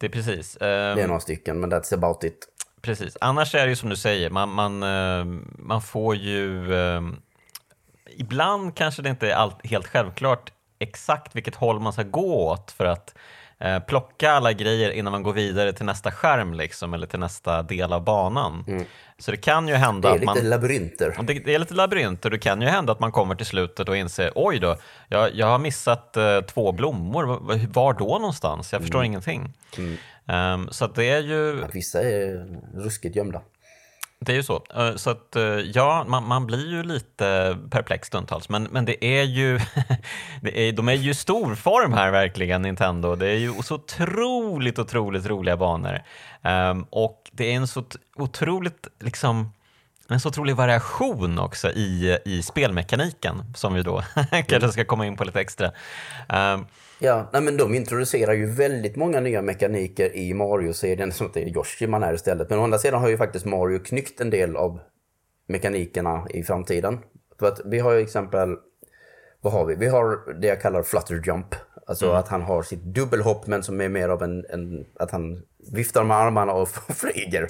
[0.00, 0.56] Det är precis.
[0.56, 2.48] Ehm, Det är några stycken, men that's about it.
[2.82, 3.16] Precis.
[3.20, 5.24] Annars är det ju som du säger, man, man, eh,
[5.58, 6.74] man får ju...
[6.74, 7.00] eh,
[8.16, 12.70] Ibland kanske det inte är allt, helt självklart exakt vilket håll man ska gå åt
[12.70, 13.14] för att
[13.60, 17.62] eh, plocka alla grejer innan man går vidare till nästa skärm liksom, eller till nästa
[17.62, 18.64] del av banan.
[19.18, 19.80] Så det kan ju Mm.
[19.80, 20.34] Det hända är att man...
[20.36, 21.14] lite labyrinter.
[21.16, 22.30] Ja, Det, det är lite labyrinter.
[22.30, 24.76] Det kan ju hända att man kommer till slutet och inser oj då,
[25.08, 27.24] jag, jag har missat eh, två blommor.
[27.24, 28.72] Var, var då någonstans?
[28.72, 29.52] Jag förstår ingenting.
[30.26, 33.40] Ehm, så att det är ju Vissa är ruskigt gömda
[34.22, 34.64] det är ju så.
[34.74, 38.48] Eh, så att eh, ja, man, man blir ju lite perplex stundtals.
[38.48, 39.60] Men, men det är ju,
[40.42, 43.16] det är, de är ju i stor form här verkligen, Nintendo.
[43.16, 46.02] Det är ju så otroligt, otroligt roliga banor.
[46.42, 47.84] Ehm, och det är en så
[48.16, 49.52] otroligt, liksom,
[50.08, 55.16] en så otrolig variation också i, i spelmekaniken som vi då kanske ska komma in
[55.16, 55.70] på lite extra.
[56.28, 56.66] Ehm,
[57.02, 61.42] Ja, nej, men de introducerar ju väldigt många nya mekaniker i Mario-serien som att det
[61.42, 62.50] är Yoshi man är istället.
[62.50, 64.80] Men å andra sidan har ju faktiskt Mario knyckt en del av
[65.48, 66.98] mekanikerna i framtiden.
[67.38, 68.56] För att vi har ju exempel,
[69.40, 69.74] vad har vi?
[69.74, 71.54] Vi har det jag kallar flutter jump.
[71.86, 72.16] Alltså Mm.
[72.18, 76.04] att han har sitt dubbelhopp men som är mer av en, en att han viftar
[76.04, 77.46] med armarna och flyger.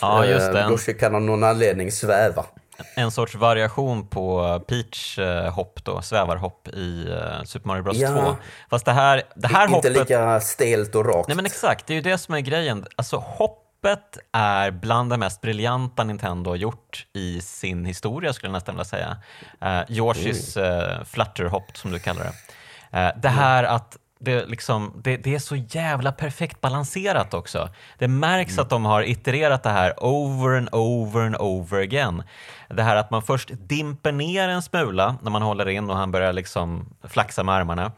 [0.00, 0.60] Ja, just det.
[0.60, 2.44] Eh, Yoshi kan av någon anledning sväva.
[2.94, 8.08] en sorts variation på Peach eh, hopp då, svävarhopp i eh, Super Mario Bros Ja.
[8.08, 8.36] 2.
[8.70, 9.92] Fast det här, det här Inte hoppet...
[9.92, 11.28] lika stelt och rakt.
[11.28, 12.86] Nej men exakt, det är ju det som är grejen.
[12.96, 18.48] Alltså hopp hoppet är bland det mest briljanta Nintendo har gjort i sin historia skulle
[18.48, 19.16] jag nästan vilja säga.
[19.64, 22.98] Uh, Yoshis uh, flutterhopp som du kallar det.
[22.98, 27.68] Uh, det här att det, liksom, det, det, är så jävla perfekt balanserat också.
[27.98, 28.62] Det märks mm.
[28.62, 32.22] att de har itererat det här over and over and over again.
[32.68, 36.12] Det här att man först dimper ner en smula när man håller in och han
[36.12, 37.92] börjar liksom flaxa med armarna.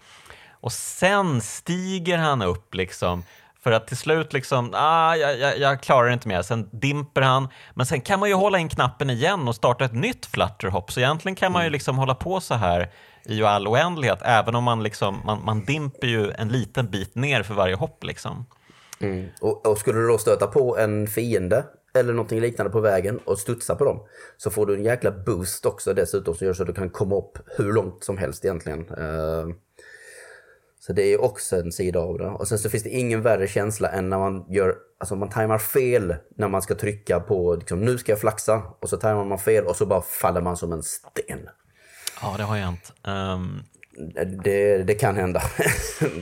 [0.50, 3.22] Och sen stiger han upp liksom
[3.62, 6.42] för att till slut liksom, ah, jag, jag, jag klarar inte mer.
[6.42, 9.94] Sen dimper han, men sen kan man ju hålla in knappen igen och starta ett
[9.94, 10.92] nytt flutterhopp.
[10.92, 11.72] Så egentligen kan man ju mm.
[11.72, 12.90] liksom hålla på så här
[13.24, 17.42] i all oändlighet, även om man, liksom, man, man dimper ju en liten bit ner
[17.42, 18.04] för varje hopp.
[18.04, 18.46] Liksom.
[19.00, 19.28] Mm.
[19.40, 23.38] Och, och, skulle du då stöta på en fiende eller någonting liknande på vägen och
[23.38, 24.00] studsa på dem
[24.36, 27.16] så får du en jäkla boost också dessutom som gör så att du kan komma
[27.16, 28.80] upp hur långt som helst egentligen.
[28.80, 29.46] Eh,
[30.80, 32.28] så det är också en sida av det.
[32.28, 35.58] Och sen så finns det ingen värre känsla än när man gör, alltså man tajmar
[35.58, 39.38] fel när man ska trycka på, liksom, nu ska jag flaxa och så tajmar man
[39.38, 41.48] fel och så bara faller man som en sten.
[42.22, 42.92] Ja, det har hänt.
[43.02, 43.62] Um...
[44.44, 45.42] Det, det kan hända.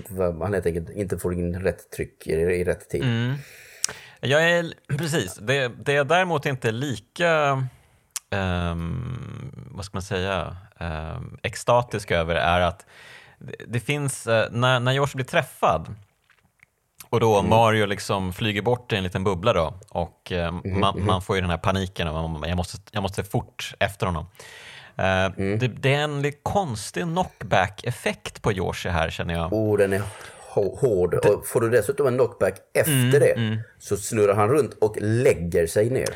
[0.39, 3.03] man helt enkelt inte får in rätt tryck i, i rätt tid.
[3.03, 3.35] Mm.
[4.21, 7.53] Jag är, precis, det, det är däremot inte lika,
[8.31, 12.87] um, vad ska man säga, um, extatisk över är att
[13.69, 15.95] det, finns, eh, när, när Josh blir träffad
[17.09, 17.51] och då mm.
[17.51, 20.81] Mario liksom flyger bort i en liten bubbla då och eh, mm.
[20.81, 24.27] man, man, får ju den här paniken och jag måste, jag måste fort efter honom.
[24.97, 25.59] Eh, mm.
[25.59, 29.53] det, det, är en konstig knockback-effekt på Yoshi här känner jag.
[29.53, 30.03] Oh, den är
[30.55, 31.15] hård.
[31.15, 33.59] Och får du dessutom en knockback efter mm, det mm.
[33.79, 36.09] så snurrar han runt och lägger sig ner.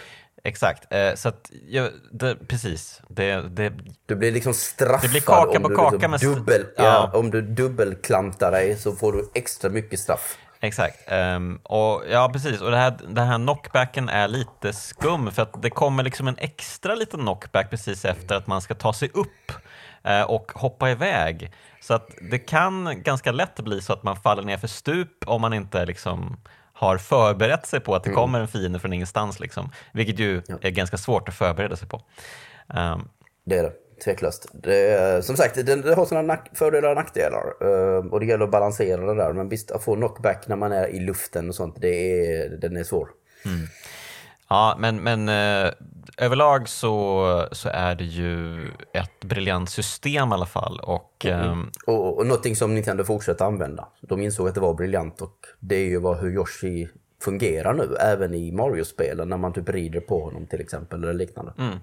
[0.47, 3.01] Exakt, eh, så att, ja, det, precis.
[3.09, 3.73] Det, det,
[4.07, 6.85] du blir liksom straffad det blir kaka på om, kaka du liksom dubbel, ja.
[6.85, 7.19] ja.
[7.19, 10.39] om du dubbelklantar dig så får du extra mycket straff.
[10.65, 12.61] Exakt, um, och ja precis.
[12.61, 16.39] Och det här, den här knockbacken är lite skum för att det kommer liksom en
[16.39, 19.53] extra liten knockback precis efter att man ska ta sig upp
[20.09, 21.53] uh, och hoppa iväg.
[21.81, 25.41] Så att det kan ganska lätt bli så att man faller ner för stup om
[25.41, 26.37] man inte liksom
[26.73, 28.17] har förberett sig på att det mm.
[28.17, 30.57] kommer en fiende från ingenstans, liksom, vilket ju ja.
[30.61, 32.03] är ganska svårt att förbereda sig på.
[32.67, 33.09] Um,
[33.47, 33.73] det är det,
[34.05, 34.49] tveklöst.
[34.53, 38.51] Det som sagt, det, det har sina fördelar och nackdelar uh, och det gäller att
[38.51, 39.33] balansera det där.
[39.33, 42.77] Men visst, att få knockback när man är i luften och sånt, det är, den
[42.77, 43.09] är svår.
[43.45, 43.67] Mm.
[44.49, 45.73] Ja, men, men eh,
[46.17, 50.81] överlag så, så är det ju ett briljant system i alla fall.
[50.83, 51.45] Och, mm.
[51.45, 53.89] eh, och, och någonting som Nintendo fortsätter använda.
[54.01, 56.89] De insåg att det var briljant och det är ju vad, hur Yoshi
[57.23, 61.53] fungerar nu, även i Mario-spelen när man typ rider på honom till exempel eller liknande.
[61.59, 61.79] Mm.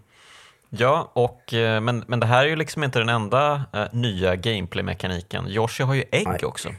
[0.74, 4.36] Ja, och, eh, men, men det här är ju liksom inte den enda eh, nya
[4.36, 5.48] gameplay-mekaniken.
[5.48, 6.40] Yoshi har ju ägg Nej.
[6.44, 6.70] också.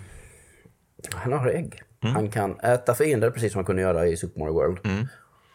[1.12, 1.82] Han har ägg.
[2.02, 2.14] Mm.
[2.14, 4.78] Han kan äta fiender precis som han kunde göra i Super Mario World.
[4.84, 5.06] Mm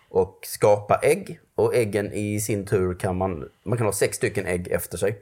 [0.10, 1.40] och skapa ägg.
[1.56, 5.22] Och äggen i sin tur kan man, man kan ha sex stycken ägg efter sig.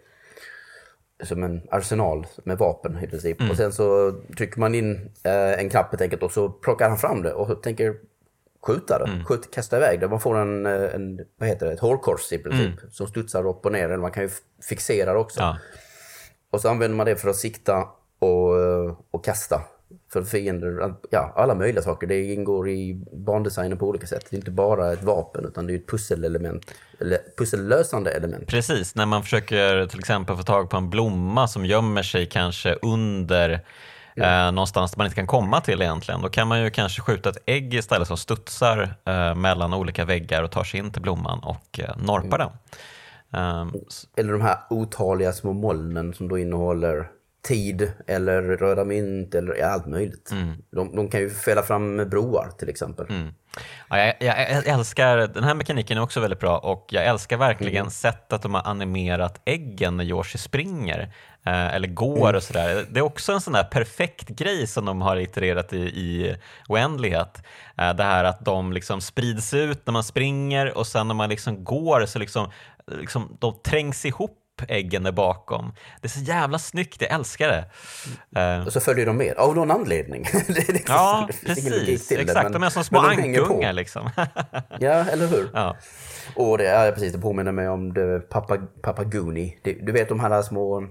[1.24, 3.40] Som en arsenal med vapen i princip.
[3.40, 3.52] Mm.
[3.52, 6.98] Och sen så trycker man in eh, en knapp helt enkelt och så plockar han
[6.98, 7.96] fram det och tänker
[8.66, 9.06] skjuta det.
[9.06, 9.26] Mm.
[9.26, 10.08] Skjut, kasta iväg det.
[10.08, 12.92] Man får en, eh, en vad heter det, ett hålkors i princip mm.
[12.92, 13.86] som studsar upp och ner.
[13.86, 14.30] Eller man kan ju
[14.70, 15.40] fixera det också.
[15.40, 15.58] Ja.
[16.52, 17.88] Och så använder man det för att sikta
[18.20, 19.62] och, eh, och kasta
[20.14, 22.08] för fiender, ja, alla möjliga saker.
[22.08, 24.28] Det ingår i bandesignen på olika sätt.
[24.30, 28.48] Det är inte bara ett vapen utan det är ett pusselelement, eller pussellösande element.
[28.48, 32.74] Precis, när man försöker till exempel få tag på en blomma som gömmer sig kanske
[32.82, 33.66] under.
[34.16, 36.22] Eh, någonstans där man inte kan komma till egentligen.
[36.22, 40.44] Då kan man ju kanske skjuta ett ägg istället som studsar eh, mellan olika väggar
[40.44, 42.48] och tar sig in till blomman och eh, norpar mm.
[42.48, 42.52] den.
[43.36, 43.74] Um,
[44.18, 47.08] eller de här otaliga små molnen som då innehåller
[47.48, 50.32] tid eller röda mynt eller ja, allt möjligt.
[50.32, 50.58] Mm.
[50.72, 53.06] De, de, kan ju fälla fram broar till exempel.
[53.10, 53.34] Mm.
[53.90, 57.82] Ja, jag, jag, älskar, den här mekaniken är också väldigt bra och jag älskar verkligen
[57.82, 57.92] mm.
[57.92, 61.14] sättet de har animerat äggen när Yoshi springer
[61.52, 62.36] eller går mm.
[62.36, 62.86] och sådär.
[62.90, 66.36] Det är också en sån där perfekt grej som de har itererat i, i
[66.68, 67.42] oändlighet.
[67.78, 71.30] Eh, det här att de liksom sprids ut när man springer och sen när man
[71.30, 72.52] liksom går så liksom,
[72.92, 75.74] liksom de trängs ihop äggen där bakom.
[76.02, 77.66] Det är så jävla snyggt, jag älskar det.
[78.42, 78.66] Mm.
[78.66, 80.22] Och så följer de med, av någon anledning.
[80.48, 82.12] liksom, ja, precis.
[82.12, 84.10] Exakt, det, men, de är som små ankungar liksom.
[84.80, 85.50] ja, eller hur?
[85.54, 85.78] Ja.
[86.36, 87.94] Och det är precis, det påminner mig om
[88.30, 90.88] Papa, Papa du vet de här små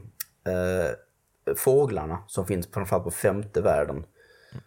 [0.47, 4.05] eh, fåglarna som finns framförallt på femte världen.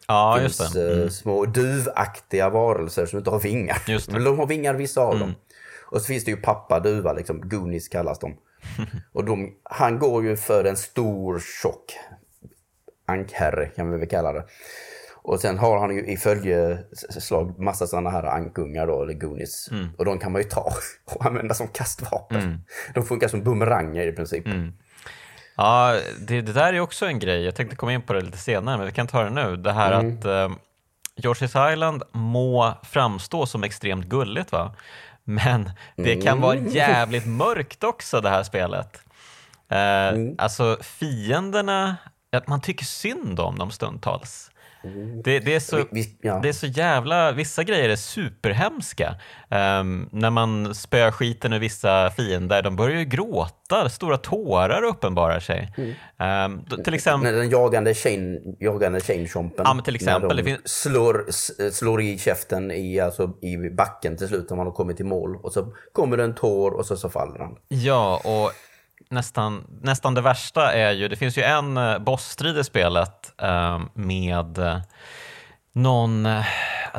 [0.07, 0.91] Ja, just finns, det.
[0.91, 1.09] Eh, mm.
[1.09, 3.83] små duvaktiga varelser som inte har vingar.
[3.87, 4.13] Just det.
[4.13, 5.19] Men de har vingar vissa av mm.
[5.19, 5.35] dem.
[5.91, 8.37] Och så finns det ju pappa duva, liksom, Goonies kallas de.
[9.13, 11.97] Och de, han går ju för en stor tjock
[13.07, 14.45] ankherre kan vi väl kalla det.
[15.27, 19.69] Och sen har han ju i följeslag massa sådana här ankungar då, eller goonies.
[19.71, 19.87] Mm.
[19.97, 20.73] Och de kan man ju ta
[21.05, 22.63] och använda som kastvapen.
[22.93, 24.45] De funkar som bumeranger i princip.
[24.45, 24.73] Mm.
[25.57, 27.41] Ja, det, det där är också en grej.
[27.45, 29.55] Jag tänkte komma in på det lite senare, men vi kan ta det nu.
[29.55, 30.49] Det här att eh,
[31.15, 34.73] Yoshi's Island må framstå som extremt gulligt, va?
[35.23, 39.01] Men det kan vara jävligt mörkt också, det här spelet.
[39.69, 41.95] Eh, Alltså fienderna,
[42.47, 44.51] man tycker synd om dem stundtals.
[45.23, 46.39] Det, det, är så, Vi- ja.
[46.43, 49.15] det är så jävla, vissa grejer är superhemska.
[49.49, 55.39] Ehm, när man spöar skiten ur vissa fiender, de börjar ju gråta, stora tårar uppenbarar
[55.39, 55.73] sig.
[56.19, 59.01] Ehm, då- till exempel, den jagande chain, jagande.
[59.57, 61.25] Ja, men till exempel, När de finns- slår,
[61.71, 65.35] slår i käften i, alltså, i backen till slut när man har kommit i mål.
[65.43, 67.55] Och så kommer det en tår och så, så faller han.
[67.67, 68.51] Ja, och
[69.09, 73.79] nästan, nästan det värsta är ju, det finns ju en eh, bossstrid i spelet eh,
[73.93, 74.81] med
[75.73, 76.45] någon, eh,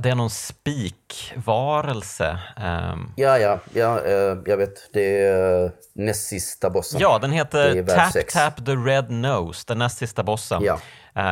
[0.02, 2.38] det är någon spikvarelse.
[2.56, 4.90] Eh, Ja, ja, ja eh, jag vet.
[4.92, 7.00] Det är näst sista bossen.
[7.00, 8.34] ja, den heter Tap sex.
[8.34, 10.62] Tap the Red Nose, den näst sista bossen.
[10.64, 10.78] Ja.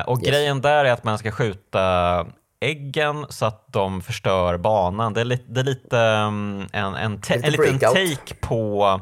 [0.06, 0.28] Och Yes.
[0.30, 2.26] grejen där är att man ska skjuta
[2.60, 5.14] äggen så att de förstör banan.
[5.14, 9.00] Det är lite, det är lite um, en, en, Lite en liten take på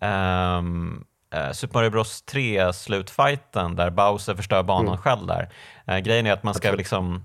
[0.00, 4.98] ehm, eh, Super Mario Bros 3 slutfighten där Bowser förstör banan Mm.
[4.98, 5.48] själv där.
[5.86, 7.22] Eh, grejen är att man ska liksom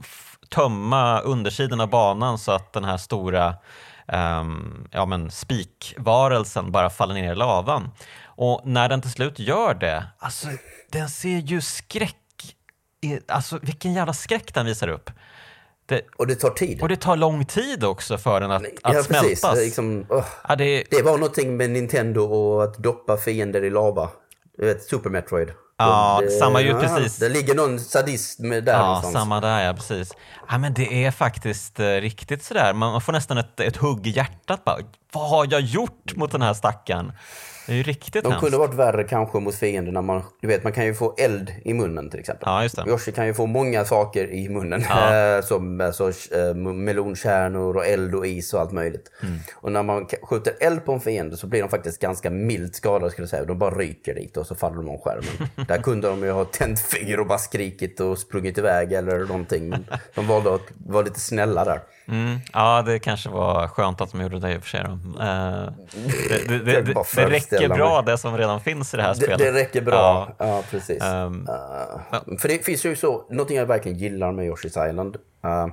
[0.00, 3.54] f- tömma undersidan av banan så att den här stora
[4.12, 7.90] um, ja, men spikvarelsen bara faller ner i lavan.
[8.24, 10.48] Och när den till slut gör det, alltså
[10.92, 12.56] den ser ju skräck,
[13.28, 15.10] alltså vilken jävla skräck den visar upp.
[15.88, 16.82] Det, Och det tar tid.
[16.82, 19.40] och det tar lång tid också för den att, att ja, precis.
[19.40, 19.58] smältas.
[19.58, 20.06] Liksom.
[20.48, 24.10] Ja, det, det var någonting med Nintendo och att doppa fiender i lava.
[24.58, 25.48] Vet, Super Metroid.
[25.78, 27.16] Ja, det, samma ju precis.
[27.16, 29.12] Det ligger någon sadist med där Ja, någonstans.
[29.14, 30.12] samma där ja, precis.
[30.48, 34.06] Ja, men det är faktiskt eh, riktigt sådär, man man får nästan ett, ett hugg
[34.06, 34.78] i hjärtat bara.
[35.12, 37.12] Vad har jag gjort mot den här stackaren?
[37.68, 38.40] Det är ju riktigt De hemskt.
[38.40, 40.02] kunde varit värre kanske mot fienderna.
[40.02, 42.42] Man, du vet, man kan ju få eld i munnen till exempel.
[42.46, 42.84] Ja, just det.
[42.88, 44.80] Yoshi kan ju få många saker i munnen.
[44.82, 49.10] eh, som alltså, eh, melonkärnor och eld och is och allt möjligt.
[49.22, 49.38] Mm.
[49.54, 53.10] Och när man skjuter eld på en fiende så blir de faktiskt ganska milt skadade
[53.10, 53.44] skulle jag säga.
[53.44, 55.48] De bara ryker dit och så faller de om skärmen.
[55.68, 59.68] Där kunde de ju ha tänt fyr och bara skrikit och sprungit iväg eller någonting.
[59.68, 61.80] Men de valde att vara lite snälla där.
[62.08, 64.84] Mm, ja, det kanske var skönt att de gjorde det i och för sig.
[64.84, 65.22] Då.
[65.22, 65.72] Eh,
[66.48, 69.38] det, det, det, det, räcker bra det som redan finns i det här spelet.
[69.38, 70.34] det räcker bra.
[70.38, 70.46] Ja.
[70.46, 71.02] Ja, precis.
[71.02, 75.16] Ehm, Uh, för det finns ju så, någonting jag verkligen gillar med Yoshi's Island.
[75.44, 75.66] uh,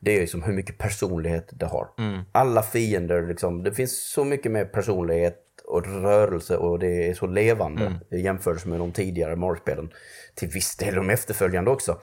[0.00, 1.86] det är liksom hur mycket personlighet det har.
[1.98, 2.22] Mm.
[2.32, 7.26] Alla fiender, liksom, det finns så mycket mer personlighet och rörelse och det är så
[7.26, 7.98] levande Mm.
[8.10, 9.90] i jämförelse med de tidigare Mario-spelen.
[10.34, 11.98] Till viss del de efterföljande också.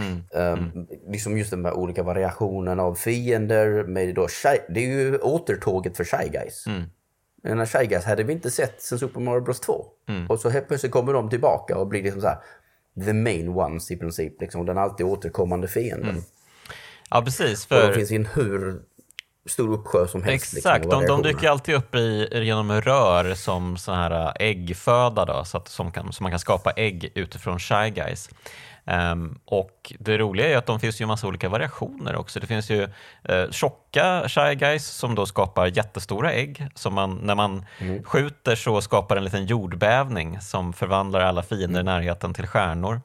[0.00, 0.74] Mm.
[0.74, 3.84] Um, Liksom just de här olika variationerna av fiender.
[3.84, 6.66] Med då shy, det är ju återtåget för Shy Guys.
[6.66, 6.82] Mm.
[7.42, 9.84] Den Shy Guys hade vi inte sett sen Super Mario Bros 2.
[10.28, 12.38] Och så helt plötsligt kommer de tillbaka och blir liksom så här
[13.04, 14.40] the main ones i princip.
[14.40, 16.22] Liksom, den alltid återkommande fienden.
[17.10, 17.66] ja, precis.
[17.70, 18.80] Och de För, finns i en hur
[19.46, 20.52] stor uppsjö som helst.
[20.52, 25.24] liksom, exakt, av de, de dyker alltid upp i, genom rör som sån här äggföda
[25.24, 28.30] då, så, att, som, kan, så man kan skapa ägg utifrån Shy Guys.
[28.86, 32.40] Ehm, och det roliga är att de finns ju en massa olika variationer också.
[32.40, 32.82] Det finns ju
[33.30, 36.68] uh, tjocka Shy Guys som då skapar jättestora ägg.
[36.74, 37.66] Som man, när man
[38.04, 43.00] skjuter så skapar en liten jordbävning som förvandlar alla fiender i närheten till stjärnor.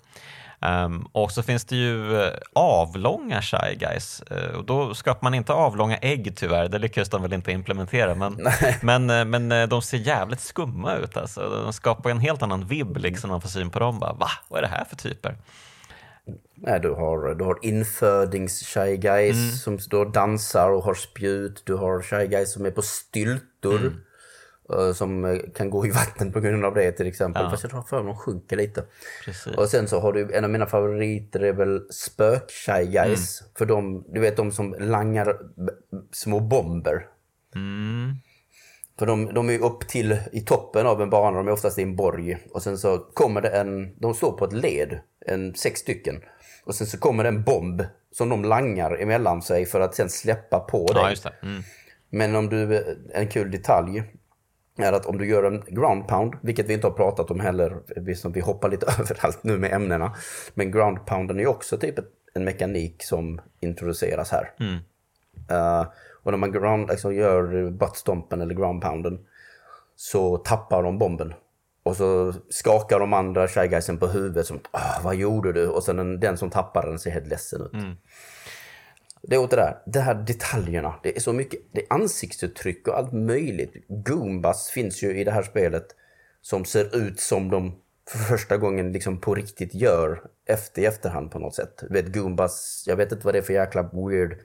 [0.61, 4.21] Ehm, och så finns det ju eh, avlånga Shy Guys.
[4.21, 8.15] Eh, och då skapar man inte avlånga ägg tyvärr, det lyckas de väl inte implementera.
[8.15, 8.47] Men,
[9.05, 11.17] men, men de ser jävligt skumma ut.
[11.17, 11.49] Alltså.
[11.65, 13.99] De skapar en helt annan vibb liksom, när man får syn på dem.
[13.99, 14.29] Bara, Va?
[14.47, 15.35] Vad är det här för typer?
[16.55, 19.35] Nej, du har, du har infödings-Shy Guys
[19.65, 19.79] Mm.
[19.79, 21.61] som och dansar och har spjut.
[21.65, 23.79] Du har Shy Guys som är på styltor.
[23.79, 23.93] Mm.
[24.73, 27.49] eh, Som eh, kan gå i vatten på grund av det till exempel.
[27.49, 28.83] Fast jag tror för mig de sjunker lite.
[29.25, 29.53] Precis.
[29.57, 33.41] Och sen så har du, en av mina favoriter är väl spök-Shy Guys.
[33.41, 33.51] Mm.
[33.57, 35.37] För de, du vet de som langar
[36.11, 37.07] små bomber.
[37.55, 38.13] Mm.
[38.99, 41.81] För de, de är upp till i toppen av en bana, de är oftast i
[41.81, 42.37] en borg.
[42.51, 46.21] Och sen så kommer det en, de står på ett led, en, sex stycken.
[46.65, 50.09] Och sen så kommer det en bomb som de langar emellan sig för att sen
[50.09, 51.15] släppa på dig.
[51.23, 51.31] Ja.
[51.41, 51.63] Mm.
[52.09, 54.03] Men om du, en kul detalj
[54.77, 57.77] är att om du gör en ground pound, vilket vi inte har pratat om heller,
[57.95, 60.15] vi, som vi hoppar lite överallt nu med ämnena.
[60.53, 61.95] Men ground pounden är också typ
[62.33, 64.51] en mekanik som introduceras här.
[65.49, 65.85] Eh,
[66.25, 69.19] och när man ground, alltså gör buttstompen eller ground pounden
[69.95, 71.33] så tappar de bomben.
[71.83, 75.67] Och så skakar de andra Shy Guysen på huvudet som ah, vad gjorde du?
[75.67, 77.71] Och sen den, den som tappar den ser helt ledsen ut.
[79.21, 80.95] Det är åt det där, det här detaljerna.
[81.03, 83.73] Det är så mycket, det är ansiktsuttryck och allt möjligt.
[83.87, 85.85] Goombas finns ju i det här spelet
[86.41, 87.75] som ser ut som de
[88.09, 91.83] för första gången liksom på riktigt gör efter i efterhand på något sätt.
[91.89, 94.37] Du vet Goombas, jag vet inte vad det är för jäkla weird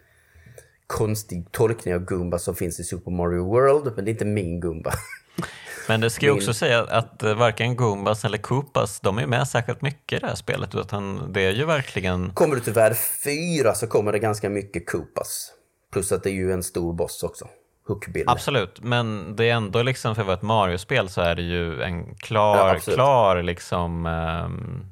[0.90, 4.60] konstig tolkning av Goombas som finns i Super Mario World, men det är inte min
[4.60, 4.92] Goomba.
[5.88, 9.48] Men det ska ju också säga att eh, varken Goombas eller Koopas, de är med
[9.48, 12.30] särskilt mycket i det här spelet, utan det är ju verkligen...
[12.34, 15.52] Kommer du till värld 4 så kommer det ganska mycket Koopas.
[15.92, 17.48] Plus att det är ju en stor boss också.
[17.88, 18.24] Hookbill.
[18.26, 21.82] Absolut, men det är ändå liksom för att vara ett Mario-spel så är det ju
[21.82, 24.84] en klar, Ja, klar liksom ehm,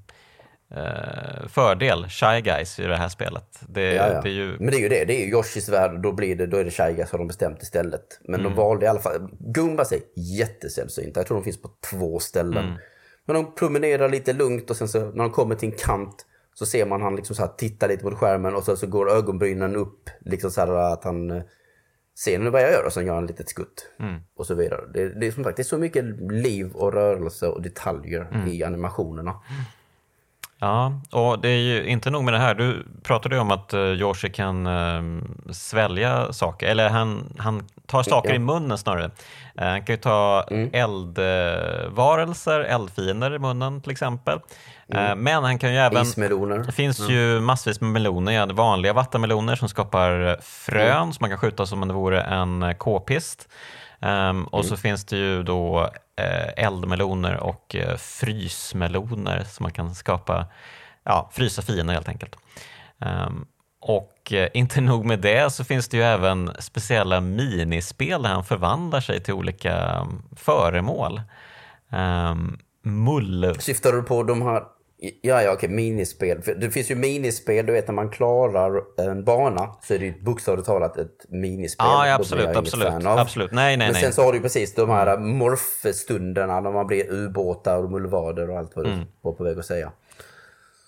[0.76, 3.60] eh, fördel, Shy Guys i det här spelet.
[3.68, 4.20] Det, Ja, ja.
[4.20, 4.56] det är ju...
[4.58, 6.64] Men det är ju det, det är ju Yoshis värld, då, blir det, då är
[6.64, 8.20] det Shy Guys har de bestämt istället.
[8.24, 8.52] Men Mm.
[8.52, 12.64] de valde i alla fall, Goombas är jättesällsynta, jag tror de finns på två ställen.
[12.64, 12.78] Mm.
[13.26, 16.66] Men de promenerar lite lugnt och sen så när de kommer till en kant så
[16.66, 19.76] ser man han liksom så här titta lite på skärmen och så, så går ögonbrynen
[19.76, 21.42] upp, liksom så här att han eh,
[22.24, 23.90] ser nu vad jag gör och sen gör han ett litet skutt.
[24.00, 24.20] Mm.
[24.36, 24.80] Och så vidare.
[24.94, 28.48] Det, det är som sagt, det är så mycket liv och rörelse och detaljer Mm.
[28.48, 29.34] i animationerna.
[30.60, 32.54] Ja, och det är ju inte nog med det här.
[32.54, 35.02] Du pratade ju om att uh, Yoshi kan eh,
[35.52, 39.10] svälja saker, eller han, han tar saker i munnen snarare.
[39.58, 40.70] Eh, han kan ju ta Mm.
[40.72, 44.38] eldvarelser, eldfiender i munnen till exempel.
[44.94, 46.02] Eh, men han kan ju även...
[46.02, 46.58] Ismeloner.
[46.58, 51.38] Det finns ju massvis med meloner, ja, vanliga vattenmeloner som skapar frön som man kan
[51.38, 53.48] skjuta som om det vore en eh, k-pist.
[54.00, 59.94] Ehm, och så finns det ju då eh, eldmeloner och eh, frysmeloner som man kan
[59.94, 60.46] skapa,
[61.04, 62.36] ja, frysa fiender helt enkelt.
[63.00, 63.46] Ehm,
[63.80, 68.44] och eh, inte nog med det så finns det ju även speciella minispel där han
[68.44, 71.20] förvandlar sig till olika um, föremål.
[71.90, 73.56] Um, mull...
[73.58, 74.62] Syftar du på de här,
[75.22, 76.42] ja ja okej, minispel.
[76.42, 80.04] För det finns ju minispel, du vet när man klarar en bana så är det
[80.04, 81.86] ju bokstavligt talat ett minispel.
[81.86, 83.52] Ja, ja, absolut, absolut, absolut.
[83.52, 84.02] Nej, nej, Men nej.
[84.02, 88.50] sen så har du ju precis de här morfstunderna när man blir ubåtar och mullvader
[88.50, 89.06] och allt vad du Mm.
[89.20, 89.92] var på väg att säga.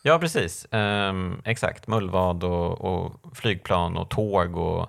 [0.02, 0.66] Ja, precis.
[0.70, 1.86] Ehm, exakt.
[1.86, 4.88] Mullvad och, och flygplan och tåg och,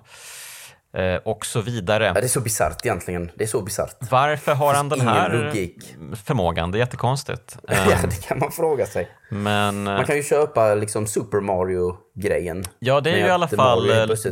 [1.24, 2.04] och så vidare.
[2.04, 3.30] Ja, det är så bisarrt egentligen.
[3.34, 3.96] Det är så bisarrt.
[4.10, 5.94] Varför har han den här logik.
[6.24, 6.70] förmågan?
[6.70, 7.58] Det är jättekonstigt.
[7.68, 9.08] Ja, Ehm, det kan man fråga sig.
[9.28, 12.64] men eh, Man kan ju köpa liksom Super Mario-grejen.
[12.78, 14.30] ja, det är ju i alla fall det är, liksom-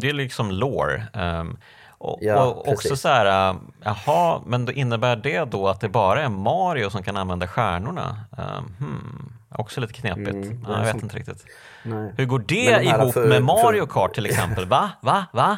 [0.00, 1.02] det är liksom lore.
[1.12, 1.56] Ehm,
[1.98, 5.88] och, Ja, och också så här, äh, jaha, men då innebär det då att det
[5.88, 8.20] bara är Mario som kan använda stjärnorna?
[8.38, 10.28] Ehm, hmm, också lite knepigt.
[10.30, 11.44] Mm, ja, jag vet inte riktigt.
[11.82, 12.12] Nej.
[12.16, 14.66] Hur går det ihop för- med Mario Kart till exempel?
[14.68, 14.90] Va?
[15.02, 15.24] Va?
[15.32, 15.56] Va?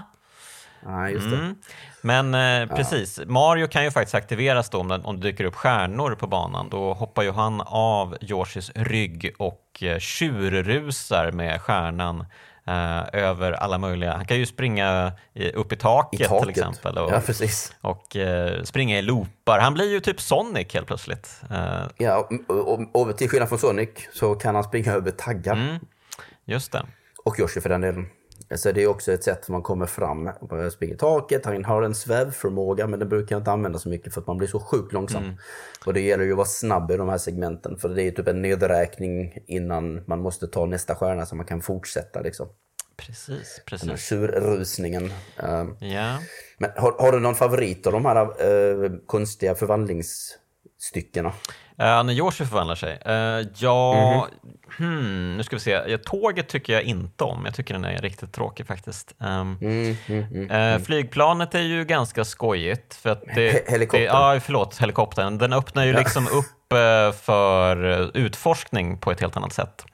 [0.88, 1.27] Nej, just.
[1.27, 1.55] Mm.
[2.01, 5.55] Men eh, precis, Mario kan ju faktiskt aktiveras då om, den, om det dyker upp
[5.55, 6.68] stjärnor på banan.
[6.70, 12.20] Då hoppar ju han av Yoshis rygg och eh, tjurrusar med stjärnan
[12.66, 14.12] eh, över alla möjliga...
[14.12, 16.40] Han kan ju springa i, upp i taket, I taket.
[16.42, 17.20] till exempel och, Ja,
[17.81, 19.59] och eh, springa i loopar.
[19.59, 21.40] Han blir ju typ Sonic helt plötsligt.
[21.51, 25.53] Eh, Ja, och, och, och till skillnad från Sonic så kan han springa över taggar.
[25.53, 25.79] Mm.
[26.44, 26.87] just det.
[27.24, 28.07] Och Yoshi för den delen.
[28.54, 30.30] Så det är också ett sätt som man kommer fram.
[30.50, 33.88] Man springer i taket, han har en svävförmåga men den brukar jag inte använda så
[33.88, 35.24] mycket för att man blir så sjukt långsam.
[35.24, 35.37] Mm.
[35.87, 38.28] Och det gäller ju att vara snabb i de här segmenten för det är typ
[38.28, 42.48] en nedräkning innan man måste ta nästa stjärna så man kan fortsätta liksom.
[42.96, 44.08] Precis, Den här precis.
[44.08, 45.04] tjurrusningen.
[45.42, 46.18] Um, Ja.
[46.58, 51.32] men har, har du någon favorit av de här eh, konstiga förvandlingsstyckena?
[51.81, 52.99] Uh, när Yoshi förvandlar sig?
[53.07, 54.29] Uh, ja,
[54.79, 54.88] Mhm.
[54.88, 55.71] hmm, nu ska vi se.
[55.71, 57.43] Ja, tåget tycker jag inte om.
[57.45, 59.14] Jag tycker den är riktigt tråkig faktiskt.
[59.19, 59.29] Um,
[59.61, 60.51] Mm, mm, mm.
[60.51, 62.95] eh, flygplanet är ju ganska skojigt.
[62.95, 64.05] För att det, He- helikoptern.
[64.05, 65.39] Ja, förlåt, helikoptern.
[65.39, 69.85] Den öppnar ju liksom upp eh, för eh, utforskning på ett helt annat sätt.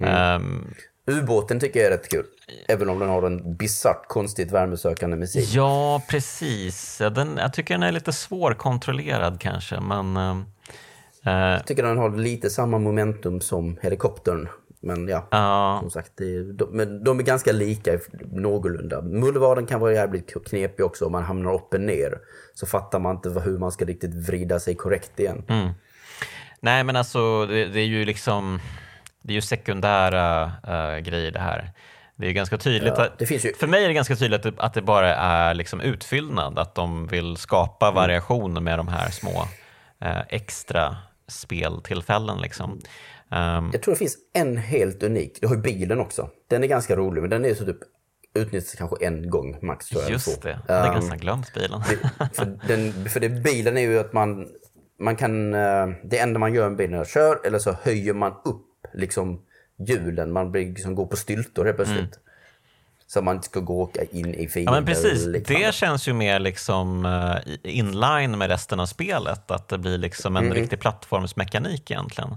[0.00, 0.42] Mm.
[0.42, 0.74] Um,
[1.06, 2.24] Ubåten tycker jag är rätt kul.
[2.68, 5.44] Även om den har en bisarrt konstigt värmesökande missil.
[5.56, 7.00] ja, precis.
[7.00, 10.44] Ja, Den, jag tycker den är lite svårkontrollerad kanske, men...
[11.26, 14.48] eh, Jag tycker den har lite samma momentum som helikoptern.
[14.80, 17.98] Men ja, ja, som sagt, det de, men de är ganska lika
[18.32, 19.02] någorlunda.
[19.02, 22.18] Mullvaden kan vara jävligt knepig också om man hamnar upp och ner.
[22.54, 25.42] Så fattar man inte hur man ska riktigt vrida sig korrekt igen.
[25.48, 25.68] Mm.
[26.60, 28.60] Nej, men alltså det, det är ju liksom
[29.22, 31.70] det är ju sekundära eh, grejer det här.
[32.16, 32.94] Det är ganska tydligt.
[32.96, 35.54] Ja, att, ju- För mig är det ganska tydligt att det, att det bara är
[35.54, 39.48] liksom utfyllnad, att de vill skapa variation med de här små
[40.00, 40.96] eh, extra
[41.28, 42.38] speltillfällen.
[42.40, 42.80] Liksom.
[43.30, 45.38] Ehm, Jag tror det finns en helt unik.
[45.40, 46.30] Du har ju bilen också.
[46.48, 47.78] Den är ganska rolig, men den är så typ
[48.34, 49.86] utnyttjas kanske en gång max.
[49.88, 51.82] Tror jag, just det, jag hade Ehm, nästan glömt bilen.
[52.32, 54.48] för, den, för det, bilen är ju att man
[54.98, 58.14] man kan, eh, det enda man gör med bilen är att köra eller så höjer
[58.14, 59.42] man upp liksom
[59.88, 60.32] hjulen.
[60.32, 61.98] Man blir, liksom, går på styltor helt plötsligt.
[62.00, 62.18] Mm.
[63.14, 64.72] Så man inte ska gå och åka in i fiender.
[64.72, 65.26] Ja, men precis.
[65.46, 69.50] Det känns ju mer liksom uh, inline med resten av spelet.
[69.50, 70.54] Att det blir liksom en mm.
[70.54, 72.30] riktig plattformsmekanik egentligen.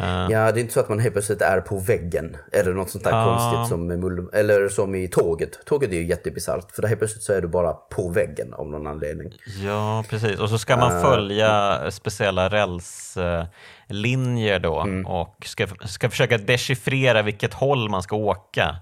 [0.00, 0.26] Uh.
[0.30, 3.04] Ja, det är inte så att man helt plötsligt är på väggen eller något sånt
[3.04, 3.24] där uh.
[3.24, 3.90] konstigt som,
[4.32, 5.66] eller som i tåget.
[5.66, 8.86] Tåget är ju jättebisarrt för helt plötsligt så är du bara på väggen av någon
[8.86, 9.32] anledning.
[9.64, 10.38] Ja, precis.
[10.38, 15.06] Och så ska man följa speciella rälslinjer då mm.
[15.06, 18.76] och ska, ska försöka dechiffrera vilket håll man ska åka.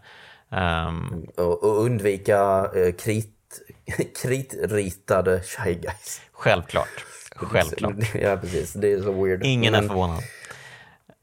[0.52, 3.60] Um, och, och, undvika uh, krit,
[4.22, 6.20] kritritade Shy Guys.
[6.32, 7.04] Självklart.
[7.36, 7.94] Självklart.
[8.14, 8.72] Ja, precis.
[8.72, 9.44] Det är så weird.
[9.44, 10.22] Ingen men, är förvånad.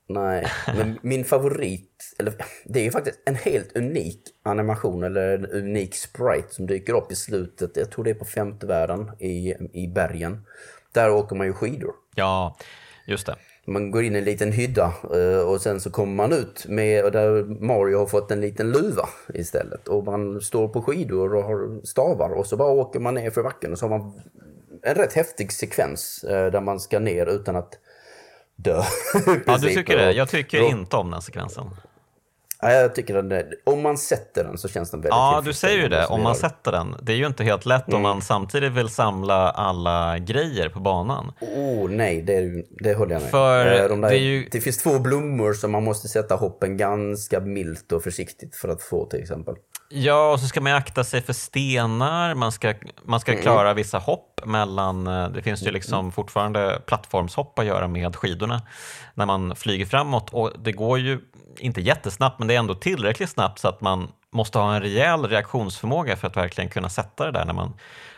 [0.07, 2.33] Nej, men min favorit, eller
[2.65, 7.11] det är ju faktiskt en helt unik animation eller en unik sprite som dyker upp
[7.11, 7.77] i slutet.
[7.77, 10.45] Jag tror det är på femte världen i, i bergen.
[10.91, 11.93] Där åker man ju skidor.
[12.15, 12.57] Ja,
[13.05, 13.35] just det.
[13.69, 17.05] Man går in i en liten hydda eh, och sen så kommer man ut med,
[17.05, 19.87] och där Mario har fått en liten luva istället.
[19.87, 23.43] Och man står på skidor och har stavar och så bara åker man ner för
[23.43, 24.21] backen och så har man
[24.83, 27.79] en rätt häftig sekvens eh, där man ska ner utan att
[28.55, 28.83] dö.
[29.45, 30.11] ja, du tycker det?
[30.11, 31.69] Jag tycker inte om den sekvensen.
[32.61, 35.53] Ja, jag tycker den är, om man sätter den så känns den väldigt Ja, du
[35.53, 36.05] säger ju det.
[36.05, 36.95] Om man sätter den.
[37.01, 37.95] Det är ju inte helt lätt mm.
[37.95, 41.33] om man samtidigt vill samla alla grejer på banan.
[41.41, 43.31] Oh, nej, det, det håller jag med.
[43.31, 44.47] För eh, de där, det, ju...
[44.51, 48.81] det finns två blommor som man måste sätta hoppen ganska milt och försiktigt för att
[48.81, 49.55] få till exempel.
[49.91, 52.73] Ja, och så ska man akta sig för stenar, man ska,
[53.03, 53.41] man ska mm.
[53.41, 56.11] klara vissa hopp mellan, eh, det finns ju liksom mm.
[56.11, 58.61] fortfarande plattformshopp att göra med skidorna
[59.13, 61.19] när man flyger framåt och det går ju
[61.59, 65.27] inte jättesnabbt men det är ändå tillräckligt snabbt så att man måste ha en rejäl
[65.27, 67.73] reaktionsförmåga för att verkligen kunna sätta det där när, man,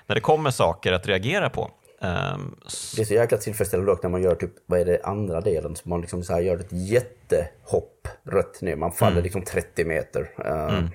[0.07, 1.71] när det kommer saker att reagera på.
[2.01, 2.55] Um,
[2.95, 5.75] det är så jäkla tillfredsställande dock när man gör typ, vad är det, andra delen,
[5.75, 9.23] så man liksom så här gör ett jättehopp rätt ner, man faller mm.
[9.23, 10.21] liksom 30 meter.
[10.45, 10.89] Uh, mm.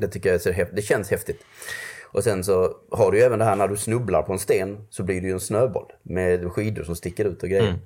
[0.00, 0.74] Det tycker jag är.
[0.74, 1.44] Det känns häftigt.
[2.12, 4.86] Och sen så har du ju även det här när du snubblar på en sten
[4.90, 7.68] så blir det ju en snöboll med skidor som sticker ut och grejer.
[7.68, 7.80] Mm.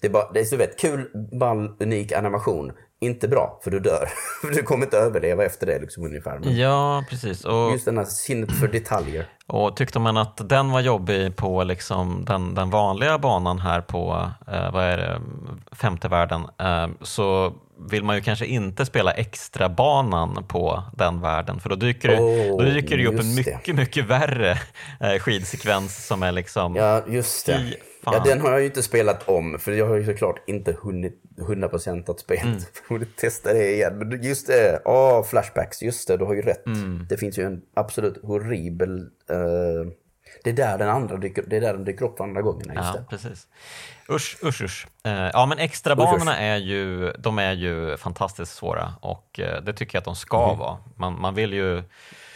[0.00, 2.72] Det är, bara, det är så vet, kul, ball, unik animation.
[3.00, 4.08] Inte bra, för du dör.
[4.54, 6.38] du kommer inte överleva efter det liksom, ungefär.
[6.38, 7.44] Men ja, precis.
[7.44, 9.26] Och, just den här sinnet för detaljer.
[9.46, 14.30] Och tyckte man att den var jobbig på liksom den, den vanliga banan här på
[14.46, 15.20] eh, vad är det,
[15.72, 17.54] femte världen eh, så
[17.90, 22.18] vill man ju kanske inte spela extra banan på den världen för då dyker, det,
[22.18, 23.72] oh, då dyker det upp en mycket, det.
[23.72, 24.50] mycket värre
[25.00, 26.76] eh, skidsekvens som är liksom...
[26.76, 27.74] Ja, just det.
[28.04, 31.22] Ja, den har jag ju inte spelat om, för jag har ju såklart inte hunnit
[31.38, 32.42] 100% att spela.
[32.42, 32.60] Mm.
[32.88, 33.98] borde testa det igen.
[33.98, 36.66] Men just det, oh, flashbacks, just det, du har ju rätt.
[36.66, 37.06] Mm.
[37.08, 39.00] Det finns ju en absolut horribel...
[39.30, 39.92] Uh,
[40.44, 42.72] det är där den andra dyker, det är där den dyker upp för andra gången.
[42.74, 43.04] ja, det.
[43.10, 43.46] precis.
[44.10, 44.86] Usch, usch, usch.
[45.06, 49.96] Uh, ja, men extrabanorna är ju, de är ju fantastiskt svåra och uh, det tycker
[49.96, 50.58] jag att de ska mm.
[50.58, 50.78] vara.
[50.96, 51.76] Man, man vill ju...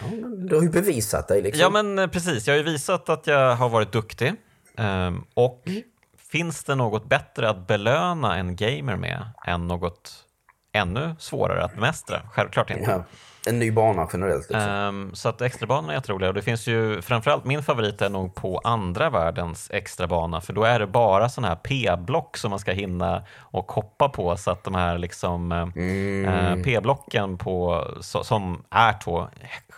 [0.00, 1.61] Ja, du har ju bevisat dig liksom.
[1.61, 2.46] Ja, men precis.
[2.46, 4.34] Jag har ju visat att jag har varit duktig.
[4.78, 5.82] Um, och mm.
[6.16, 10.24] finns det något bättre att belöna en gamer med än något
[10.72, 12.22] ännu svårare att bemästra?
[12.32, 12.90] Självklart inte.
[12.90, 13.04] Ja,
[13.47, 14.51] en ny bana generellt.
[14.51, 18.34] Um, så att extrabanorna är jätteroliga och det finns ju framförallt min favorit är nog
[18.34, 22.72] på andra världens extrabana för då är det bara sådana här p-block som man ska
[22.72, 26.59] hinna och hoppa på så att de här liksom eh, mm.
[26.59, 29.28] uh, p-blocken på, so, som är på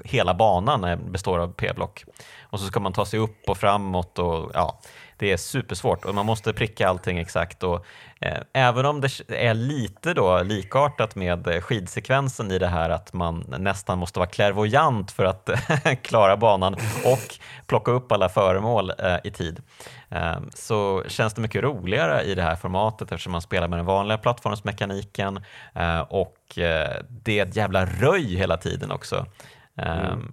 [0.05, 2.05] hela banan består av p-block
[2.51, 4.79] och så ska man ta sig upp och framåt och ja,
[5.19, 7.63] det är supersvårt och man måste pricka allting exakt.
[7.63, 7.87] Och,
[8.21, 13.45] eh, även om det är lite då likartat med skidsekvensen i det här att man
[13.59, 15.51] nästan måste vara klärvoajant för att
[16.03, 19.63] klara banan och plocka upp alla föremål eh, i tid
[20.09, 23.87] eh, så känns det mycket roligare i det här formatet eftersom man spelar med den
[23.87, 25.41] vanliga plattformsmekaniken
[25.75, 29.27] eh, och eh, det är ett jävla röj hela tiden också.
[29.79, 30.13] Ehm.
[30.13, 30.33] Mm.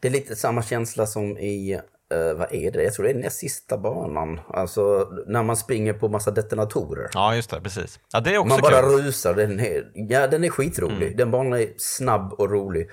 [0.00, 1.80] Det är lite samma känsla som i,
[2.14, 2.82] uh, vad är det?
[2.82, 4.40] Jag tror det är näst sista banan.
[4.48, 7.08] Alltså när man springer på massa detonatorer.
[7.14, 8.00] Ja, just det, precis.
[8.12, 8.90] Ja, det är också Man bara kul.
[8.90, 9.34] rusar.
[9.34, 11.06] Den är, ja, den är skitrolig.
[11.06, 11.16] Mm.
[11.16, 12.90] Den banan är snabb och rolig.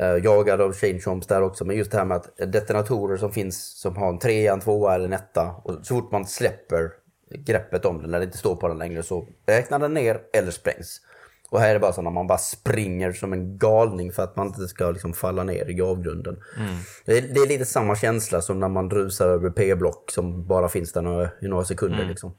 [0.00, 1.64] Uh, jagad av Shane Chomps där också.
[1.64, 4.94] Men just det här med att detonatorer som finns som har en trea, en tvåa
[4.94, 5.54] eller en etta.
[5.64, 6.90] Och så fort man släpper
[7.38, 10.50] greppet om den, när det inte står på den längre, så räknar den ner eller
[10.50, 11.00] sprängs.
[11.52, 14.36] Och här är det bara så när man bara springer som en galning för att
[14.36, 16.36] man inte ska liksom falla ner i gravgrunden.
[16.56, 16.76] Mm.
[17.04, 20.68] Det, är, det, är, lite samma känsla som när man rusar över P-block som bara
[20.68, 21.98] finns där några, i några sekunder.
[21.98, 22.08] Mm.
[22.08, 22.34] Liksom.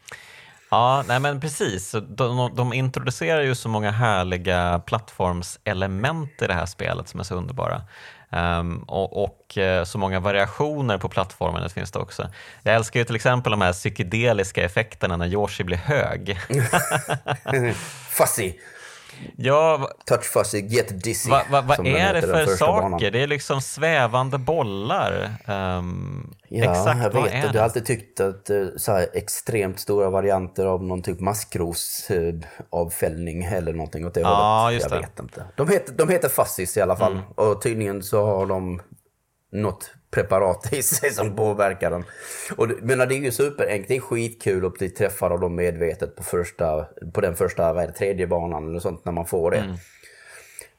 [0.71, 1.95] Ja, nej men precis.
[2.09, 7.35] De, de introducerar ju så många härliga plattformselement i det här spelet som är så
[7.35, 7.81] underbara.
[8.29, 12.29] Um, och, och, eh, så många variationer på plattformen finns det också.
[12.63, 16.37] Jag älskar ju till exempel de här psykedeliska effekterna när Yoshi blir hög.
[18.09, 18.53] Fuzzy!
[19.37, 21.29] Ja, Touch Fuzzy, Get Dizzy.
[21.29, 22.81] Vad va, va är det för saker?
[22.81, 22.99] Banan.
[22.99, 25.31] Det är liksom svävande bollar.
[25.47, 27.13] Um, ja, exakt jag vet.
[27.13, 27.49] Vad är det?
[27.53, 33.43] Jag har alltid tyckt att eh, så här, extremt stora varianter av någon typ maskrosavfällning
[33.43, 34.73] eh, eller någonting åt det ja, hållet.
[34.73, 35.07] Just jag det.
[35.07, 35.45] vet inte.
[35.55, 37.11] De heter, de heter Fuzzies i alla fall.
[37.11, 37.23] Mm.
[37.35, 38.81] Och tydligen så har de
[39.51, 42.03] något preparat i sig som påverkar den.
[42.55, 46.15] Och men det är ju superenkelt, det är skitkul att bli träffad av dem medvetet
[46.15, 49.51] på, första, på den första, vad är det, tredje banan eller sånt när man får
[49.51, 49.57] det.
[49.57, 49.75] Mm.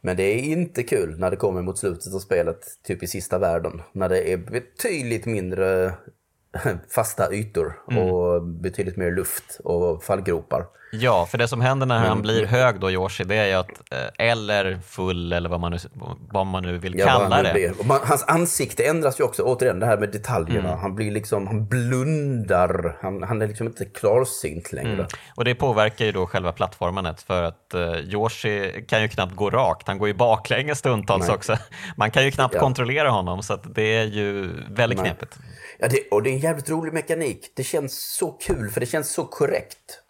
[0.00, 3.38] Men det är inte kul när det kommer mot slutet av spelet, typ i sista
[3.38, 5.92] världen, när det är betydligt mindre
[6.94, 8.02] fasta ytor mm.
[8.02, 10.66] och betydligt mer luft och fallgropar.
[11.00, 13.92] Ja, för det som händer när han blir hög då, Yoshi, det är ju att,
[13.92, 15.78] eh, eller full eller vad man nu,
[16.32, 17.84] vad man nu vill ja, kalla det.
[17.84, 20.68] Man, hans ansikte ändras ju också, återigen det här med detaljerna.
[20.68, 20.80] Mm.
[20.80, 24.92] Han blir liksom, han blundar, han, han är liksom inte klarsynt längre.
[24.92, 25.06] Mm.
[25.34, 29.50] Och det påverkar ju då själva plattformandet för att uh, Yoshi kan ju knappt gå
[29.50, 31.36] rakt, han går ju baklänges stundtals Nej.
[31.36, 31.56] också.
[31.96, 32.60] Man kan ju knappt ja.
[32.60, 35.08] kontrollera honom så att det är ju väldigt Nej.
[35.08, 35.38] knepigt.
[35.78, 37.52] Ja, det, och det är en jävligt rolig mekanik.
[37.54, 40.00] Det känns så kul för det känns så korrekt.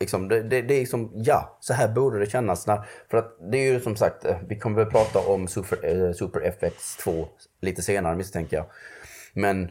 [0.00, 2.66] Liksom, det, det, det är liksom, ja, så här borde det kännas.
[2.66, 2.80] När,
[3.10, 6.12] för att det är ju som sagt, eh, vi kommer väl prata om Super, eh,
[6.12, 7.26] Super FX2
[7.60, 8.66] lite senare misstänker jag.
[9.32, 9.70] Men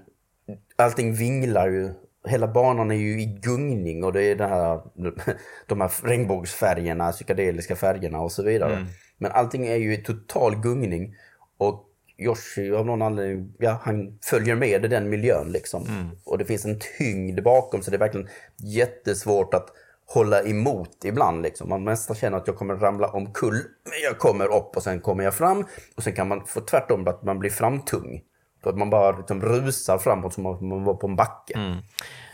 [0.75, 1.93] allting vinglar ju.
[2.27, 4.81] Hela banan är ju i gungning och det är det här,
[5.67, 8.75] de här regnbågsfärgerna, psykedeliska färgerna och så vidare.
[8.75, 8.87] Mm.
[9.17, 11.15] Men allting är ju i total gungning.
[11.57, 11.88] Och
[12.19, 15.83] Yoshi av någon anledning, ja, han följer med i den miljön liksom.
[15.87, 16.09] Mm.
[16.25, 19.69] Och det finns en tyngd bakom så det är verkligen jättesvårt att
[20.05, 21.41] hålla emot ibland.
[21.41, 21.69] Liksom.
[21.69, 25.23] Man nästan känner att jag kommer ramla omkull, men jag kommer upp och sen kommer
[25.23, 25.65] jag fram.
[25.95, 28.21] Och sen kan man få tvärtom att man blir framtung.
[28.63, 31.53] För att man bara liksom rusar framåt som om man var på en backe.
[31.53, 31.77] Mm.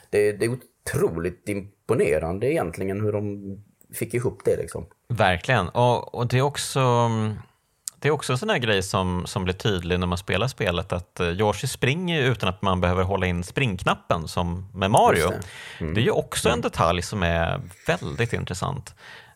[0.10, 3.58] Det, det, är otroligt imponerande egentligen hur de
[3.94, 4.58] fick ihop det.
[4.58, 4.86] Liksom.
[5.08, 7.10] Verkligen, och, och det är också
[8.06, 10.94] det är också en sån här grej som, som blir tydlig när man spelar spelet
[10.94, 15.30] att uh, Yoshi springer utan att man behöver hålla in springknappen som med Mario.
[15.30, 15.40] Det.
[15.80, 15.94] Mm.
[15.94, 16.02] det.
[16.02, 18.96] är ju också en detalj som är väldigt intressant.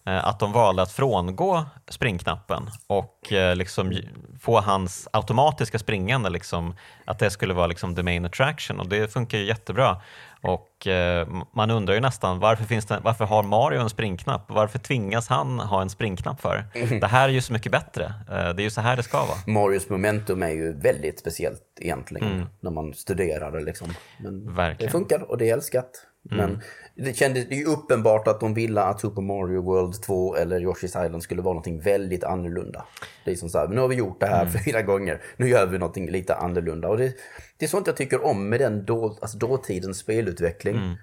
[0.09, 3.93] Uh, att de valde att frångå springknappen och uh, liksom
[4.41, 9.13] få hans automatiska springande, liksom, att det skulle vara liksom the main attraction och det
[9.13, 10.01] funkar ju jättebra.
[10.41, 14.45] Och eh, man undrar ju nästan varför, finns det, varför har Mario en springknapp?
[14.47, 16.65] Varför tvingas han ha en springknapp för?
[16.73, 16.99] Mm.
[16.99, 18.03] Det här är ju så mycket bättre.
[18.05, 19.37] Eh, det är ju så här det ska vara.
[19.47, 22.47] Marios momentum är ju väldigt speciellt egentligen mm.
[22.59, 23.59] när man studerar det.
[23.59, 23.87] Liksom.
[24.17, 24.87] Men Verkligen.
[24.87, 26.05] det funkar och det är älskat.
[26.31, 26.37] Mm.
[26.37, 26.61] Men
[27.05, 31.23] det kändes ju uppenbart att de ville att Super Mario World 2 eller Yoshi's Island
[31.23, 32.85] skulle vara någonting väldigt annorlunda.
[33.25, 34.53] Det är som så här, nu har vi gjort det här mm.
[34.65, 36.87] fyra gånger, nu gör vi någonting lite annorlunda.
[36.87, 37.13] Och det,
[37.57, 40.75] det är sånt jag tycker om med den då, alltså dåtidens spelutveckling.
[40.75, 40.95] Mm.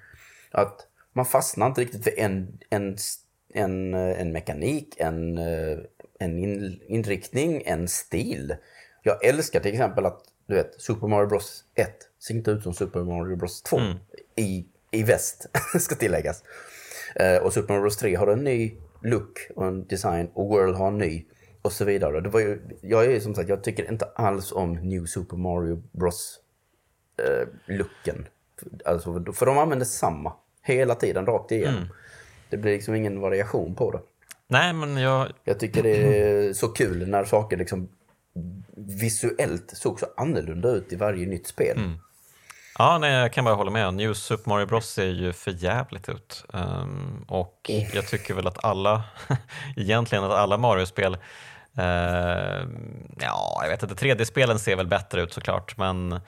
[0.51, 2.97] Att man fastnar inte riktigt för en, en,
[3.55, 5.39] en, en mekanik, en,
[6.19, 8.57] en in, inriktning, en stil.
[9.03, 11.89] Jag älskar till exempel att du vet, Super Mario Bros 1
[12.27, 13.97] ser inte ut som Super Mario Bros 2 mm.
[14.37, 15.47] i i väst,
[15.80, 16.43] ska tilläggas.
[17.14, 18.72] Eh, och Super Mario Bros 3 har en ny
[19.03, 21.24] look och en design och World har en ny
[21.62, 22.20] och så vidare.
[22.20, 25.82] Det var ju, jag är som sagt, jag tycker inte alls om New Super Mario
[25.93, 26.41] Bros
[27.18, 28.26] eh, looken.
[28.84, 30.32] Alltså, för de använder samma
[30.62, 31.76] hela tiden, rakt igenom.
[31.76, 31.89] Mm.
[32.51, 34.01] Det blir liksom ingen variation på det.
[34.49, 35.28] Nej, men jag...
[35.45, 37.89] Jag tycker det är så kul när saker liksom
[38.76, 41.76] visuellt såg så annorlunda ut i varje nytt spel.
[41.76, 41.99] Mm.
[42.79, 43.95] Ja, nej, jag kan bara hålla med.
[43.95, 46.45] New Super Mario Bros ser ju för jävligt ut.
[46.53, 49.03] Um, och jag tycker väl att alla,
[49.77, 52.68] egentligen att alla Mario-spel uh,
[53.20, 56.20] ja, jag vet inte, 3D-spelen ser väl bättre ut såklart, men...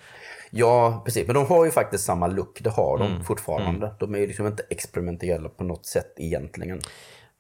[0.51, 1.27] Ja, precis.
[1.27, 3.87] Men de har ju faktiskt samma look, det har de mm, fortfarande.
[3.87, 3.99] Mm.
[3.99, 6.81] De är ju liksom inte experimentella på något sätt egentligen.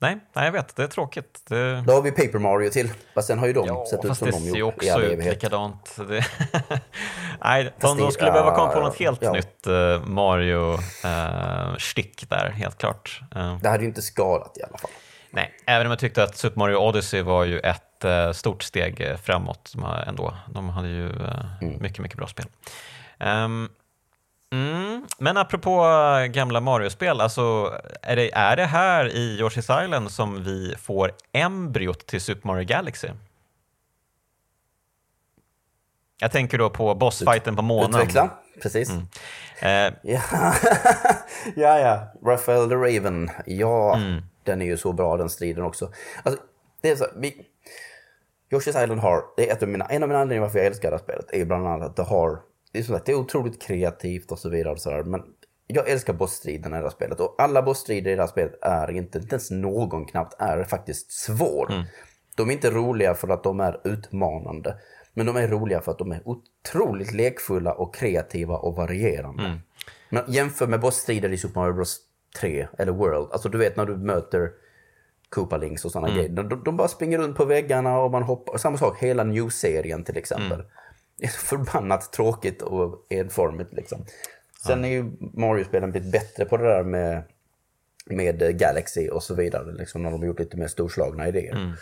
[0.00, 0.76] Nej, nej, jag vet.
[0.76, 1.42] Det är tråkigt.
[1.48, 1.84] Det...
[1.86, 2.90] Då har vi Paper Mario till.
[3.14, 5.40] Fast sen har ju de ja, sett ut som de gjort i all evighet.
[5.40, 5.96] det ser också ut likadant.
[6.08, 6.24] Det...
[7.44, 9.32] nej, de, de skulle uh, behöva komma på något helt ja.
[9.32, 13.20] nytt uh, Mario-stick uh, där, helt klart.
[13.36, 13.58] Uh.
[13.62, 14.90] Det hade ju inte skadat i alla fall.
[15.30, 19.74] Nej, även om jag tyckte att Super Mario Odyssey var ju ett stort steg framåt
[20.06, 20.34] ändå.
[20.54, 21.76] De hade ju mm.
[21.80, 22.46] mycket, mycket bra spel.
[23.20, 23.68] Um,
[24.52, 25.06] Mm.
[25.18, 25.84] Men apropå
[26.30, 27.72] gamla Mario-spel, alltså,
[28.02, 32.64] är, det, är det här i Yoshi's Island som vi får embryot till Super Mario
[32.66, 33.08] Galaxy?
[36.20, 37.90] Jag tänker då på bossfighten på månen.
[38.00, 38.30] Utveckla.
[38.62, 38.90] precis.
[38.90, 39.06] Mm.
[39.62, 40.20] Eh, Ja.
[41.56, 42.12] ja, ja.
[42.24, 43.30] Raphael the Raven.
[43.46, 44.22] Ja, Mm.
[44.44, 45.92] den är ju så bra den striden också.
[46.22, 46.42] Alltså,
[46.82, 47.46] det är så, vi...
[48.50, 50.90] Yoshi's Island har, det är ett av mina, en av mina anledningar varför jag älskar
[50.90, 52.38] det här spelet är bland annat att det har,
[52.72, 55.22] det är, som sagt, det är otroligt kreativt och så vidare och så där, men
[55.66, 58.90] jag älskar bossstriderna i det här spelet och alla bossstrider i det här spelet är
[58.90, 61.66] inte, inte ens någon knappt är faktiskt svår.
[62.36, 64.76] De är inte roliga för att de är utmanande,
[65.14, 69.42] men de är roliga för att de är otroligt lekfulla och kreativa och varierande.
[70.10, 72.00] Men jämför med bossstrider i Super Mario Bros
[72.40, 74.50] 3 eller World, alltså du vet när du möter
[75.28, 76.28] Koopalings och sådana grejer.
[76.28, 78.58] De, de bara springer runt på väggarna och man hoppar.
[78.58, 80.58] Samma sak, hela New-serien till exempel.
[80.58, 80.68] Det är så
[81.38, 84.04] förbannat tråkigt och enformigt liksom.
[84.66, 87.22] Sen är ju Mario-spelen blivit bättre på det där med,
[88.06, 89.72] med Galaxy och så vidare.
[89.72, 91.76] Liksom, när de har gjort lite mer storslagna idéer.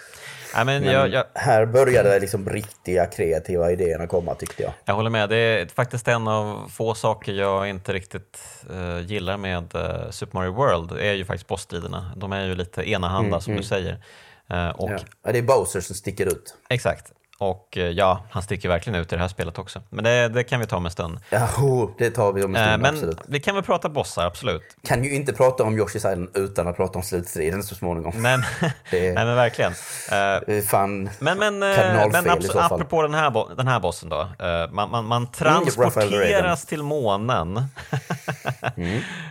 [0.54, 4.72] nej, men jag, jag, Här började liksom riktiga kreativa idéerna komma tyckte jag.
[4.84, 5.28] jag håller med.
[5.28, 8.38] Det är faktiskt en av få saker jag inte riktigt
[8.70, 10.92] eh, gillar med eh, Super Mario World.
[10.92, 12.12] är ju faktiskt bossstriderna.
[12.16, 14.02] De är ju lite enahanda som du säger.
[14.50, 14.98] Eh, och Ja.
[15.22, 16.56] Ja, det är Bowser som sticker ut.
[16.68, 17.12] Exakt.
[17.38, 19.82] Och eh, ja, han sticker verkligen ut i det här spelet också.
[19.90, 21.18] Men det, det kan vi ta om en stund.
[21.30, 23.18] Ja, oh, det tar vi om en Eh, stund, men absolut.
[23.28, 24.62] vi kan väl prata bossar, absolut.
[24.84, 28.22] Kan ju inte prata om Yoshi's Island utan att prata om slutstriden så småningom.
[28.22, 28.40] Men,
[28.90, 29.72] Det- nej, men verkligen.
[30.12, 32.72] Eh, Fan, Men, men, eh, men i abs- så fall.
[32.72, 34.20] apropå den här, den här bossen då.
[34.20, 37.60] eh, Man, man, man transporteras till månen.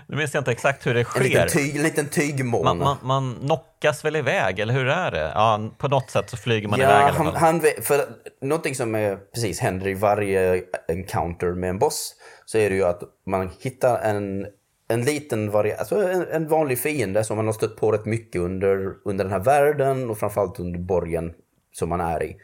[0.07, 1.59] Nu minns jag inte exakt hur det en liten, sker.
[1.59, 2.63] tyg, en liten tygmåne.
[2.83, 3.47] Man, man, man
[3.80, 5.32] knockas väl iväg, eller hur är det?
[5.36, 7.36] Ja, på något sätt så flyger man ja, iväg han, fall.
[7.36, 8.05] han, för
[8.41, 12.15] någonting som är, precis händer i varje encounter med en boss
[12.45, 14.47] så är det ju att man hittar en,
[14.88, 18.41] en liten variant, alltså en, en vanlig fiende som man har stött på rätt mycket
[18.41, 21.34] under, under den här världen och framförallt under borgen
[21.73, 22.38] som man är i.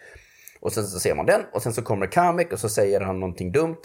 [0.61, 3.19] Och sen så ser man den och sen så kommer Kamek och så säger han
[3.19, 3.81] någonting dumt.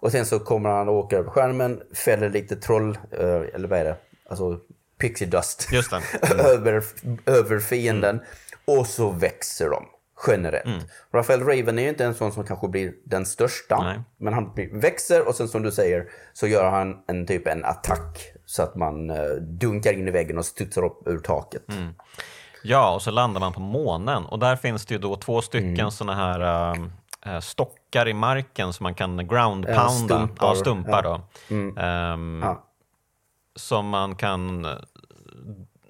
[0.00, 3.78] Och sen så kommer han och åker över skärmen, fäller lite troll, eh, eller vad
[3.78, 3.96] är det?
[4.28, 4.60] Alltså
[4.98, 5.68] pixie dust.
[5.70, 6.34] Det.
[6.44, 6.82] över,
[7.26, 8.20] över fienden.
[8.64, 9.84] Och så växer de
[10.26, 10.86] generellt.
[11.14, 13.82] Rafael Raven är ju inte en sån som kanske blir den största.
[13.82, 14.00] Nej.
[14.18, 18.32] Men han växer och sen som du säger så gör han en typ en attack.
[18.46, 21.62] Så att man eh, dunkar in i väggen och studsar upp ur taket.
[22.62, 24.24] Ja, och så landar man på månen.
[24.24, 25.90] Och där finns det ju då två stycken Mm.
[25.90, 26.72] såna här
[27.26, 29.88] äh, stockar i marken som man kan ground pounda.
[29.88, 30.46] stumpar.
[30.46, 31.20] Ja, stumpar Ja.
[31.50, 31.74] Mm.
[31.74, 31.80] då.
[31.82, 32.65] Ehm, Ja.
[33.56, 34.70] Som man kan eh,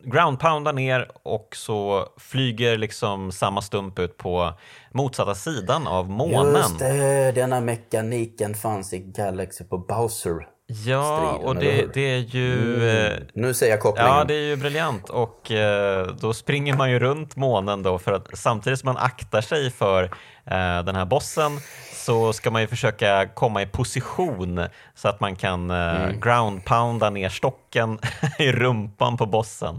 [0.07, 4.53] groundpounda ground pounda ner och så flyger liksom samma stump ut på
[4.93, 6.55] motsatta sidan av månen.
[6.55, 10.56] Just det, denna mekaniken fanns i Galaxy på Bowser.
[10.69, 12.89] Ja, och det, det är ju...
[12.91, 14.13] eh, Nu ser jag kopplingen.
[14.13, 18.13] Ja, det är ju briljant och eh, då springer man ju runt månen då för
[18.13, 20.03] att samtidigt som man aktar sig för
[20.45, 21.53] eh, den här bossen
[21.93, 24.61] så ska man ju försöka komma i position
[24.95, 26.21] så att man kan eh, Mm.
[26.21, 27.99] ground pounda ner stocken
[28.39, 29.75] i rumpan på bossen.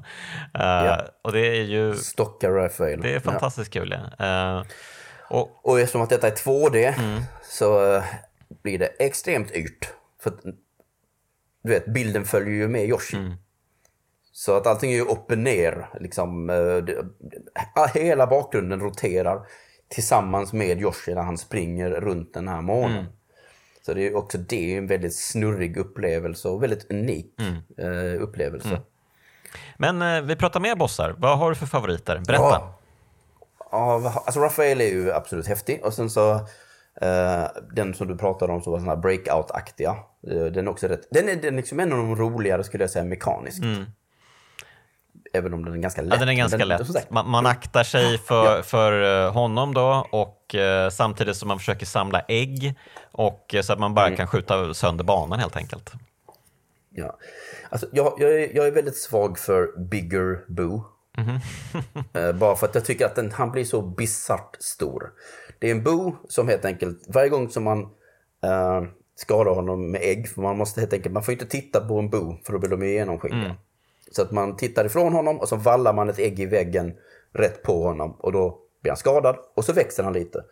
[0.53, 1.01] Eh, Ja.
[1.23, 3.01] Och det är ju Stockar Rafael.
[3.01, 3.19] det är Ja.
[3.19, 3.95] fantastiskt kul.
[4.17, 4.25] Ja.
[4.57, 4.63] Eh,
[5.29, 7.21] och, Och eftersom att detta är 2D Mm.
[7.43, 8.01] så
[8.63, 9.89] blir det extremt yrt.
[10.23, 10.33] För
[11.67, 13.17] du vet, bilden följer ju med Yoshi.
[13.17, 13.33] Mm.
[14.31, 15.89] Så att allting är ju upp och ner.
[15.99, 19.41] Liksom, eh, hela bakgrunden roterar
[19.89, 22.91] tillsammans med Yoshi när han springer runt den här månen.
[22.97, 23.11] Mm.
[23.85, 27.55] Så det är också det är en väldigt snurrig upplevelse och väldigt unik Mm.
[28.15, 28.81] eh, upplevelse.
[29.77, 31.15] men eh, vi pratar mer bossar.
[31.17, 32.21] Vad har du för favoriter?
[32.27, 32.43] Berätta.
[32.43, 32.73] Ja.
[33.71, 35.79] Ja, alltså Rafael är ju absolut häftig.
[35.83, 36.39] Och sen så
[37.75, 39.95] den som du pratade om som var sån här breakout-aktiga.
[40.31, 41.07] eh, den är också rätt.
[41.11, 43.63] Den är, den är liksom en av de roligare skulle jag säga mekaniskt.
[45.33, 46.07] Även om den är ganska lätt.
[46.13, 46.19] Mm.
[46.19, 47.09] Ja, den är ganska Men lätt.
[47.11, 51.85] Man, man aktar sig för, för eh, honom då och eh, samtidigt som man försöker
[51.85, 52.75] samla ägg
[53.11, 54.17] och eh, så att man bara Mm.
[54.17, 55.91] kan skjuta sönder banan helt enkelt.
[56.89, 57.17] Ja.
[57.69, 60.83] Alltså, jag, jag, är, jag är väldigt svag för Bigger Boo.
[62.13, 65.11] Eh, bara för att jag tycker att den, han blir så bisarrt stor.
[65.59, 67.81] Det är en Boo som helt enkelt, varje gång som man
[68.43, 68.83] eh,
[69.15, 72.09] skadar honom med ägg, för man måste helt enkelt, man får inte titta på en
[72.09, 73.55] Boo för då blir de ju genomskinliga.
[74.11, 76.93] Så att man tittar ifrån honom och så vallar man ett ägg i väggen
[77.33, 80.43] rätt på honom och då blir han skadad och så växer han lite.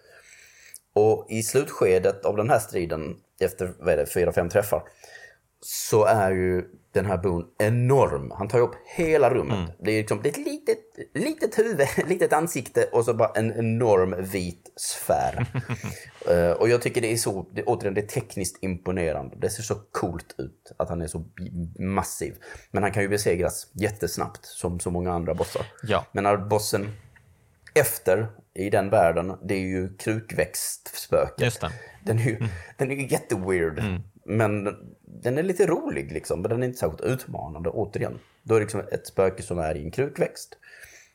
[0.93, 4.83] Och i slutskedet av den här striden, efter vad är det, fyra, fem träffar,
[5.61, 6.65] så är ju
[6.95, 8.31] den här bon enorm.
[8.31, 9.75] Han tar ju upp hela rummet.
[9.79, 10.79] Det är liksom ett litet,
[11.13, 15.45] litet huvud, ett litet ansikte och så bara en enorm vit sfär.
[16.29, 19.35] Eh, och jag tycker det är så, det, återigen, det är tekniskt imponerande.
[19.39, 21.25] Det ser så coolt ut att han är så
[21.79, 22.35] massiv.
[22.71, 25.65] Men han kan ju besegras jättesnabbt som så många andra bossar.
[25.83, 26.05] Ja.
[26.11, 26.87] Men när bossen
[27.73, 31.59] efter i den världen, det är ju krukväxtspöket.
[32.03, 32.39] Den är ju,
[32.77, 33.83] den är ju jätteweird.
[34.25, 34.75] Men
[35.26, 38.19] den är lite rolig liksom, men den är inte särskilt utmanande återigen.
[38.43, 40.57] Då är det liksom ett spöke som är i en krukväxt.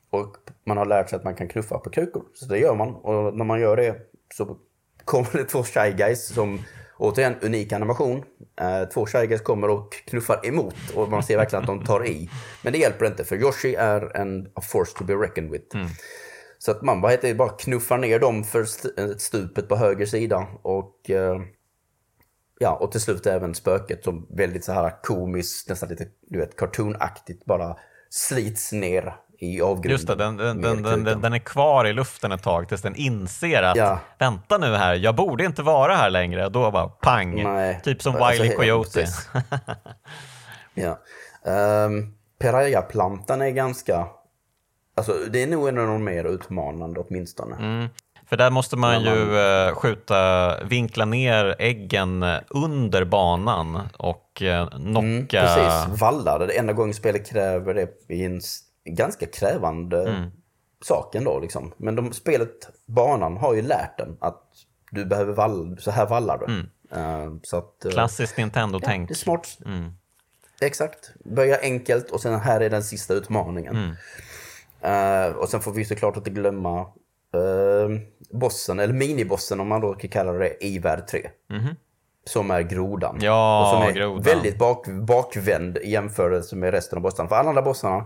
[0.09, 0.35] Och
[0.65, 2.23] man har lärt sig att man kan knuffa på krukor.
[2.33, 2.95] Så det gör man.
[2.95, 3.95] Och när man gör det
[4.33, 4.57] så
[5.05, 6.59] kommer det två Shy Guys som
[6.97, 8.23] återigen unik animation.
[8.61, 12.05] Eh, två Shy Guys kommer och knuffar emot och man ser verkligen att de tar
[12.07, 12.29] i.
[12.63, 15.77] Men det hjälper inte för Yoshi är en force to be reckoned with.
[16.57, 21.09] Så att man bara, bara knuffar ner dem för st- stupet på höger sida och
[21.09, 21.41] eh,
[22.61, 26.55] Ja, och till slut även spöket som väldigt så här komiskt, nästan lite du vet,
[26.55, 27.75] cartoonaktigt bara
[28.09, 29.91] slits ner i avgrunden.
[29.91, 33.63] Just det, den, den, den, den, är kvar i luften ett tag tills den inser
[33.63, 33.99] att Ja.
[34.19, 36.49] vänta nu här, jag borde inte vara här längre.
[36.49, 37.81] Då bara pang, Nej.
[37.83, 39.05] typ som Alltså, Wiley Coyote.
[40.73, 40.99] Ja.
[41.85, 44.07] Um, Piraya-plantan är ganska...
[44.95, 47.55] Alltså det är nog en av de mer utmanande åtminstone.
[47.55, 47.89] Mm.
[48.31, 54.99] För där måste man ju eh, skjuta, vinkla ner äggen under banan och eh, knocka...
[55.07, 56.39] Mm, precis, vallar.
[56.39, 58.41] Det enda gången spelet kräver det i en
[58.85, 60.31] ganska krävande Mm.
[60.85, 61.39] sak ändå.
[61.39, 61.73] Liksom.
[61.77, 64.43] Men de, spelet, banan, har ju lärt den att
[64.91, 66.59] du behöver valla, så här vallar du.
[66.97, 69.07] Eh, så att, Klassiskt ja, Nintendo-tänk.
[69.07, 69.57] det är smart.
[69.65, 69.91] Mm.
[70.61, 71.11] Exakt.
[71.25, 73.75] Börja enkelt och sen här är den sista utmaningen.
[73.75, 73.95] Mm.
[74.81, 76.87] Eh, och sen får vi såklart inte glömma
[78.29, 81.29] bossen, eller minibossen om man då kan kalla det i värld 3.
[82.25, 83.17] Som är grodan.
[83.21, 84.23] Ja, och som är grodan.
[84.23, 87.29] väldigt bak, bakvänd i jämförelse med resten av bossarna.
[87.29, 88.05] För alla andra bossarna,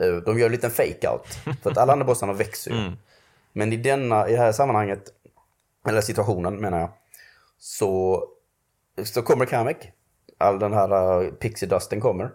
[0.00, 1.26] eh, de gör en liten fake-out.
[1.62, 2.78] För att alla andra bossarna växer ju.
[2.78, 2.92] Mm.
[3.52, 5.02] Men i, denna, i det här sammanhanget,
[5.88, 6.90] eller situationen menar jag,
[7.58, 8.24] så,
[9.04, 9.92] så kommer Kamek.
[10.38, 12.30] All den här uh, pixie dusten kommer.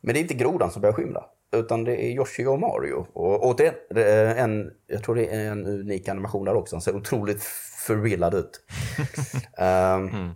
[0.00, 1.24] Men det är inte grodan som börjar skymla.
[1.52, 3.06] Utan det är Yoshi och Mario.
[3.12, 6.76] Och återigen, det är en, jag tror det är en unik animation där också.
[6.76, 7.42] Han ser otroligt
[7.86, 8.60] förvillad ut.
[9.58, 10.30] Ehm,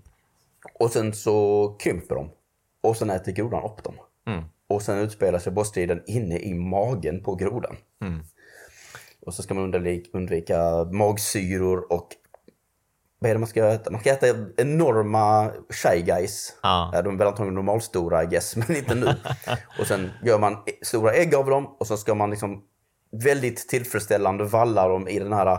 [0.74, 2.30] Och sen så krymper de.
[2.82, 3.94] Och sen äter grodan upp dem.
[4.68, 7.76] Och sen utspelar sig bossstriden inne i magen på grodan.
[9.26, 12.08] Och så ska man undvika, undvika magsyror och
[13.18, 13.90] vad är det man ska äta?
[13.90, 16.58] Man ska äta enorma shy guys.
[16.62, 16.90] Ja.
[16.92, 19.14] Ja, de är väl antagligen normalstora I guess, men inte nu.
[19.80, 22.62] och sen gör man stora ägg av dem och så ska man liksom
[23.22, 25.58] väldigt tillfredsställande valla dem i den här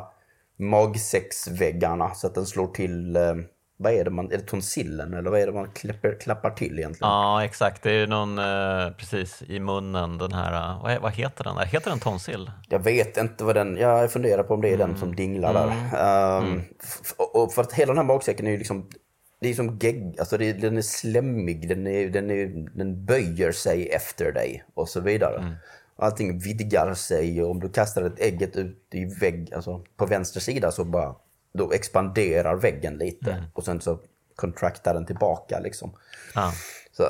[0.59, 3.35] magsäcksväggarna så att den slår till, eh,
[3.80, 6.80] vad är det man, är det tonsillen eller vad är det man klappar, klappar till
[6.80, 7.09] egentligen?
[7.11, 7.84] Ja, exakt.
[7.84, 11.55] Det är ju någon, eh, precis, i munnen, den här, eh, vad, vad heter den
[11.55, 11.65] där?
[11.65, 12.51] Heter den tonsill?
[12.69, 15.67] Jag vet inte vad den, jag funderar på om det är den som dinglar där.
[15.67, 18.89] Ehm, f- och och för att hela den här magsäcken är ju liksom,
[19.41, 22.47] det är som gegg, alltså det, den är slemmig, den, är, den, är,
[22.78, 25.55] den böjer sig efter dig och så vidare.
[25.99, 30.39] Allting vidgar sig och om du kastar ett ägget ut i vägg, alltså på vänster
[30.39, 31.15] sida så bara,
[31.57, 33.99] då expanderar väggen lite och sen så
[34.35, 35.93] kontraktar den tillbaka liksom.
[36.35, 36.51] Ja.
[36.91, 37.03] Så,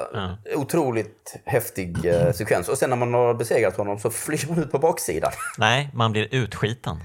[0.55, 2.69] Otroligt häftig eh, sekvens.
[2.69, 5.31] Och sen när man har besegrat honom så flyger man ut på baksidan.
[5.57, 6.97] Nej, man blir utskiten.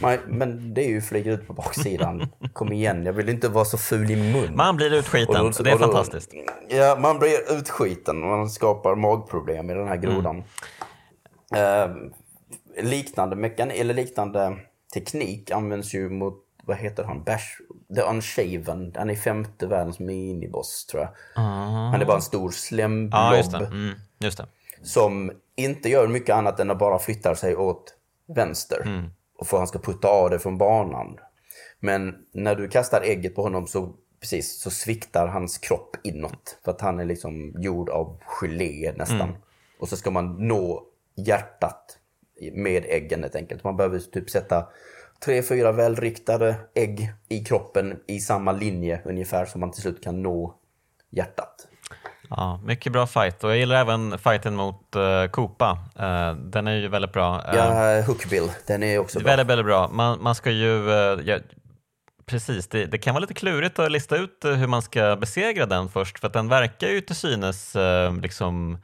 [0.00, 2.26] Man, men det är ju flyger ut på baksidan.
[2.52, 4.56] Kom igen, jag vill inte vara så ful i mun.
[4.56, 6.32] Man blir utskiten, Och då- det är då- fantastiskt.
[6.68, 10.44] Ja, man blir utskiten och man skapar magproblem i den här grodan.
[11.56, 11.90] Eh,
[12.84, 14.56] liknande mekan eller liknande
[14.94, 17.46] teknik används ju mot, vad heter han, Bash,
[17.94, 18.92] The Unshaven.
[18.96, 21.42] Han är femte världens miniboss tror jag.
[21.42, 23.66] Han är bara en stor slemblob Ja, just det.
[23.66, 24.46] Mm, just det.
[24.82, 27.94] som inte gör mycket annat än att bara flyttar sig åt
[28.28, 29.10] vänster.
[29.38, 31.18] Och för att han ska putta av det från banan.
[31.80, 36.58] Men när du kastar ägget på honom så, precis, så sviktar hans kropp inåt.
[36.64, 39.36] För att han är liksom gjord av gelé nästan.
[39.80, 40.84] Och så ska man nå
[41.16, 41.97] hjärtat
[42.52, 43.64] med äggen helt enkelt.
[43.64, 44.66] Man behöver typ sätta
[45.24, 50.22] tre, fyra välriktade ägg i kroppen i samma linje ungefär så man till slut kan
[50.22, 50.54] nå
[51.10, 51.68] hjärtat.
[52.30, 55.78] Ja, mycket bra fight och jag gillar även fighten mot uh, Koopa.
[55.98, 57.44] Eh, den är ju väldigt bra.
[57.48, 59.26] Eh, Ja, Hookbill, den är också bra.
[59.26, 59.88] Väldigt, väldigt bra.
[59.88, 60.90] Man, man ska ju...
[60.90, 61.38] eh, ja,
[62.26, 65.88] precis, det, det kan vara lite klurigt att lista ut hur man ska besegra den
[65.88, 67.76] först för att den verkar ju till synes
[68.22, 68.78] liksom...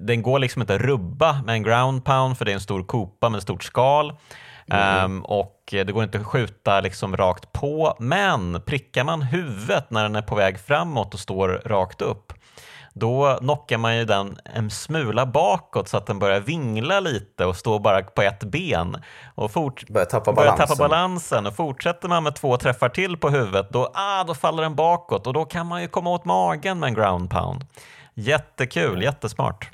[0.00, 2.82] Den går liksom inte att rubba med en ground pound för det är en stor
[2.84, 4.12] kopa med stort skal.
[4.70, 10.02] Ehm, och det går inte att skjuta liksom rakt på, men prickar man huvudet när
[10.02, 12.32] den är på väg framåt och står rakt upp
[12.98, 17.56] då knockar man ju den en smula bakåt så att den börjar vingla lite och
[17.56, 18.96] stå bara på ett ben.
[19.34, 20.76] Och fort, Börjar tappa börjar balansen.
[20.76, 21.46] tappa balansen.
[21.46, 25.26] Och fortsätter man med två träffar till på huvudet, då, ah, då faller den bakåt
[25.26, 27.66] och då kan man ju komma åt magen med en ground pound.
[28.14, 29.70] Jättekul, jättesmart.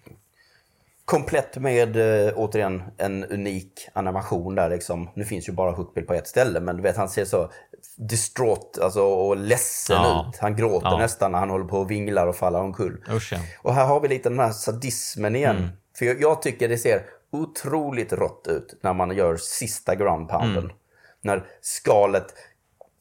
[1.05, 1.97] Komplett med,
[2.27, 5.09] eh, återigen, en unik animation där liksom.
[5.15, 7.51] Nu finns ju bara Hookbill på ett ställe, men du vet han ser så
[7.97, 10.27] distraught alltså, och ledsen Ja.
[10.35, 10.39] ut.
[10.39, 10.99] Han gråter Ja.
[10.99, 13.05] nästan när han håller på och vinglar och faller omkull.
[13.11, 13.39] Usch ja.
[13.63, 15.57] Och här har vi lite den här sadismen igen.
[15.57, 15.69] Mm.
[15.99, 20.65] För jag, jag tycker det ser otroligt rått ut när man gör sista ground pounden.
[20.65, 20.77] Mm.
[21.21, 22.27] När skalet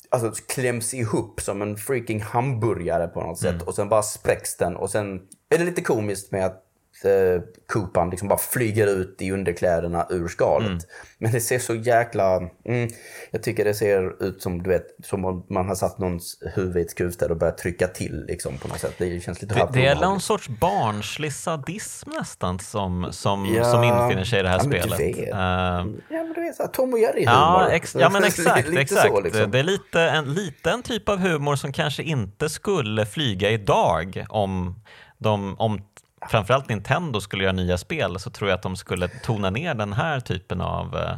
[0.09, 3.59] alltså, kläms ihop som en freaking hamburgare på något Mm.
[3.59, 3.67] sätt.
[3.67, 4.75] Och sen bara spräcks den.
[4.75, 6.63] Och sen är det lite komiskt med att
[7.05, 10.67] eh, Kupan liksom bara flyger ut i underkläderna ur skalet.
[10.67, 10.79] Mm.
[11.17, 12.37] Men det ser så jäkla...
[12.65, 12.89] Mm,
[13.31, 16.77] jag tycker det ser ut som du vet, som om man har satt någons huvud
[16.77, 18.95] i ett skruvstäd och börjat trycka till liksom, på något sätt.
[18.97, 23.63] Det känns lite Det, det är någon sorts barnslig sadism nästan som, som, Ja.
[23.71, 24.99] som infinner sig i det här Ja, spelet.
[24.99, 28.67] Eh, Ja, men du vet såhär Tom och Jerry Ja, ex- ja men exakt.
[28.69, 29.07] lite exakt.
[29.07, 29.51] Så, liksom.
[29.51, 34.81] Det är lite en liten typ av humor som kanske inte skulle flyga idag om,
[35.17, 35.81] de, om
[36.29, 39.93] framförallt Nintendo skulle göra nya spel så tror jag att de skulle tona ner den
[39.93, 41.11] här typen av eh,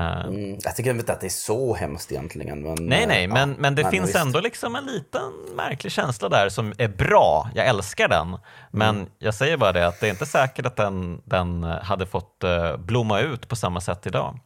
[0.00, 2.62] eh, Mm, jag tycker inte att det är så hemskt egentligen.
[2.62, 4.18] Men, Nej, eh, nej, ja, men, men det men finns visst.
[4.18, 7.50] ändå liksom en liten märklig känsla där som är bra.
[7.54, 8.36] Jag älskar den.
[8.70, 9.08] Men Mm.
[9.18, 12.76] jag säger bara det att det är inte säkert att den, den hade fått eh,
[12.76, 14.38] blomma ut på samma sätt idag.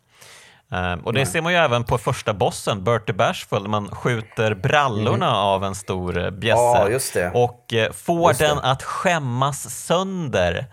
[0.75, 4.55] Eh, och det ser man ju även på första bossen, Bertie Bashful, när man skjuter
[4.55, 7.01] brallorna av en stor eh, bjässe Mm.
[7.15, 7.31] Det.
[7.39, 8.47] och eh, får Just det.
[8.47, 10.67] den att skämmas sönder.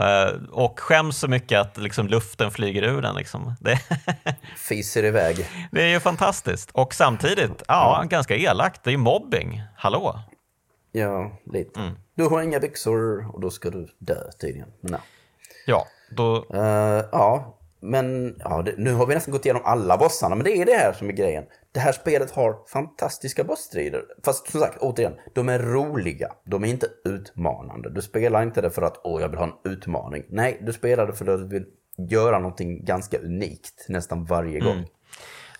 [0.00, 3.14] Eh, och skäms så mycket att liksom, luften flyger ur den.
[3.14, 3.54] Liksom.
[3.60, 3.78] Det,
[4.56, 5.46] Fiser iväg.
[5.72, 6.70] det är ju fantastiskt.
[6.72, 8.84] Och samtidigt, ja, ganska elakt.
[8.84, 9.62] Det är ju mobbing.
[9.76, 10.20] Hallå?
[10.92, 11.80] Ja, lite.
[11.80, 11.94] Mm.
[12.14, 14.68] Du har inga byxor och då ska du dö tydligen.
[14.80, 14.98] Men, ja.
[15.66, 16.46] Ja, då...
[16.54, 20.34] Eh, ja, men ja, det, nu har vi nästan gått igenom alla bossarna.
[20.34, 21.44] Men det är det här som är grejen.
[21.72, 24.02] Det här spelet har fantastiska bossstrider.
[24.24, 26.32] Fast som sagt, återigen, de är roliga.
[26.44, 27.90] De är inte utmanande.
[27.90, 30.22] Du spelar inte det för att åh, jag vill ha en utmaning.
[30.28, 31.64] Nej, du spelar det för att du vill
[32.10, 34.86] göra någonting ganska unikt nästan varje gång.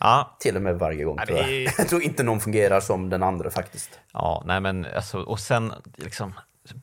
[0.01, 1.49] Ja, Till och med varje gång Ja, tror jag.
[1.53, 4.01] är- Jag tror inte någon fungerar som den andra faktiskt.
[4.13, 6.33] ja nej men alltså, och sen liksom...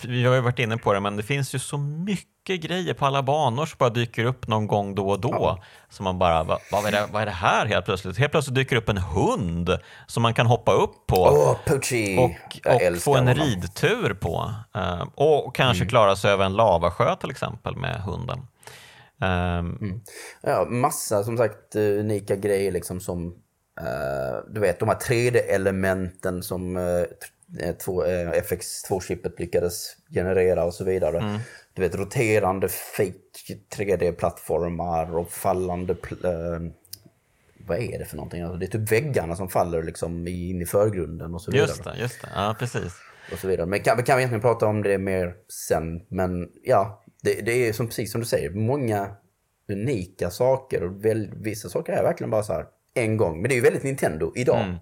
[0.04, 3.06] Vi har ju varit inne på det, men det finns ju så mycket grejer på
[3.06, 5.64] alla banor som bara dyker upp någon gång då och då.
[5.90, 8.18] Så man bara, vad, vad, är det, vad är det här helt plötsligt?
[8.18, 9.78] Helt plötsligt dyker upp en hund
[10.08, 11.58] som man kan hoppa upp på.
[11.66, 12.18] Poochie!
[12.20, 12.32] och,
[12.76, 13.44] och få en honom.
[13.46, 14.52] ridtur på.
[14.76, 18.40] Eh, och kanske klara sig över en lavasjö till exempel med hunden.
[19.22, 20.02] Ehm,
[20.42, 23.28] Ja, massa som sagt eh, unika grejer liksom som
[23.80, 26.76] eh, du vet de här 3D-elementen som
[27.22, 27.28] t-
[27.80, 31.40] två, eh, FX2-chippet lyckades generera och så vidare.
[31.74, 33.14] Du vet roterande fake
[33.76, 36.72] 3D-plattformar och fallande pl- eh,
[37.68, 38.42] vad är det för någonting?
[38.42, 41.68] Alltså, det är typ väggarna som faller liksom in i förgrunden och så vidare.
[41.68, 42.28] Just det, just det.
[42.36, 42.94] Ja, precis.
[43.32, 43.66] och så vidare.
[43.66, 45.34] Men kan, vi kan egentligen prata om det mer
[45.68, 46.02] sen.
[46.08, 49.16] Men ja, det, det är som, precis som du säger, många
[49.72, 50.84] unika saker.
[50.84, 53.42] Och väl, vissa saker är verkligen bara så här en gång.
[53.42, 54.62] Men det är ju väldigt Nintendo idag.
[54.62, 54.76] Mm.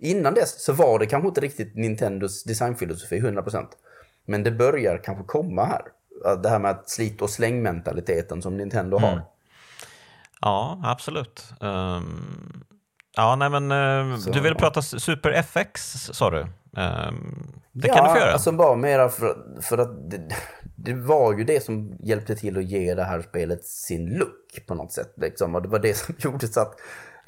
[0.00, 3.66] Innan dess så var det kanske inte riktigt Nintendos designfilosofi 100%.
[4.26, 5.82] Men det börjar kanske komma här.
[6.42, 9.10] Det här med att slit och släng-mentaliteten som Nintendo Mm.
[9.10, 9.22] har.
[10.40, 11.44] Ja, absolut.
[11.60, 12.62] Ehm,
[13.16, 16.40] ja, nej men Så- du vill prata Super FX sa du?
[16.76, 18.32] Ehm, det ja, kan du få göra.
[18.32, 20.34] alltså bara mera för, för att det,
[20.76, 24.74] det var ju det som hjälpte till att ge det här spelet sin look på
[24.74, 25.12] något sätt.
[25.16, 25.54] Liksom.
[25.54, 26.74] Och det var det som gjorde så att,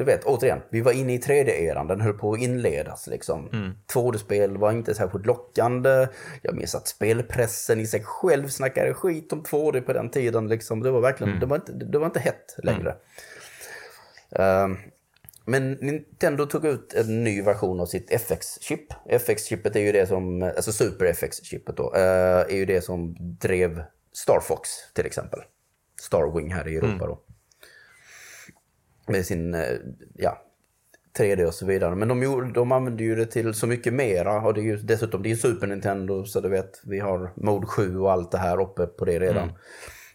[0.05, 3.07] du vet, återigen, vi var inne i 3D-eran, den höll på att inledas.
[3.07, 3.49] Liksom.
[3.53, 3.73] Mm.
[3.95, 6.09] 2D-spel var inte särskilt lockande.
[6.43, 10.49] Jag minns att spelpressen i sig själv snackade skit om 2D på den tiden.
[10.49, 10.83] Liksom.
[10.83, 11.41] Det var verkligen, Mm.
[11.41, 12.97] det, var inte, det var inte hett längre.
[14.37, 14.77] Ehm,
[15.45, 18.87] men Nintendo tog ut en ny version av sitt FX-chip.
[19.07, 22.01] FX-chippet är ju det som, alltså Super FX-chippet då, eh,
[22.41, 23.83] är ju det som drev
[24.13, 25.41] Star Fox till exempel.
[26.01, 27.21] Starwing här i Europa då.
[29.07, 29.77] Med sin, eh,
[30.15, 30.43] ja,
[31.19, 31.95] 3D och så vidare.
[31.95, 34.41] Men de, gjorde, de använde ju det till så mycket mera.
[34.41, 37.67] Och det är ju dessutom, det är Super Nintendo så du vet, vi har Mode
[37.67, 39.53] 7 och allt det här uppe på det redan.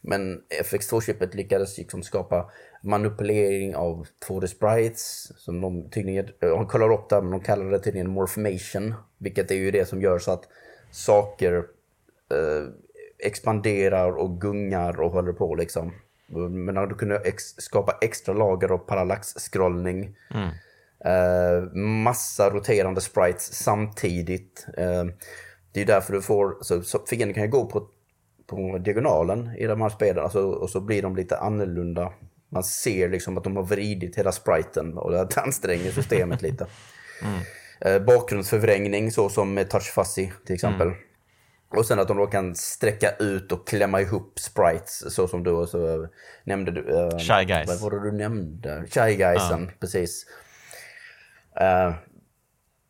[0.01, 5.31] Men FX2-chippet lyckades liksom skapa manipulering av 2D-sprites.
[5.38, 8.93] Som de tydligen, jag kollar upp där, men de kallar det tydligen morphmation.
[9.17, 10.43] Vilket är ju det som gör så att
[10.91, 11.53] saker
[12.31, 12.69] eh,
[13.19, 15.93] expanderar och gungar och håller på liksom.
[16.30, 20.15] Men när du kunde ex- skapa extra lager av parallax-scrollning.
[21.05, 24.65] Eh, massa roterande sprites samtidigt.
[24.78, 25.03] Eh,
[25.73, 27.88] det är därför du får, så, så fienden kan ju gå på,
[28.47, 32.13] på diagonalen i de här spelen alltså, och så blir de lite annorlunda.
[32.49, 36.67] Man ser liksom att de har vridit hela spriten och det anstränger systemet lite.
[37.82, 40.91] Eh, bakgrundsförvrängning så som med Touch Fuzzy till exempel.
[41.70, 45.51] Och sen att de då kan sträcka ut och klämma ihop sprites så som du
[45.51, 46.07] också
[46.43, 46.72] nämnde.
[46.72, 47.68] Du, eh, Shy Guys.
[47.68, 48.86] Vad var det du nämnde?
[48.89, 50.26] Shy Guysen, precis.
[51.59, 51.93] Eh,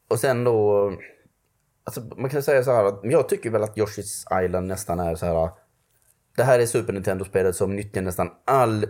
[0.07, 0.91] och sen då...
[1.84, 5.15] Alltså, man kan säga så här att jag tycker väl att Yoshi's Island nästan är
[5.15, 5.49] så här...
[6.38, 8.86] Det här är Super Nintendo-spelet som nyttjar nästan all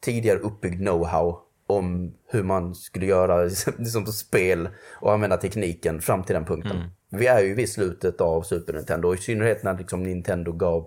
[0.00, 3.44] tidigare uppbyggd know-how om hur man skulle göra
[3.78, 4.68] liksom, spel
[5.00, 6.76] och använda tekniken fram till den punkten.
[6.76, 6.90] Mm.
[7.16, 10.86] Vi är ju vid slutet av Super Nintendo, och i synnerhet när liksom, Nintendo gav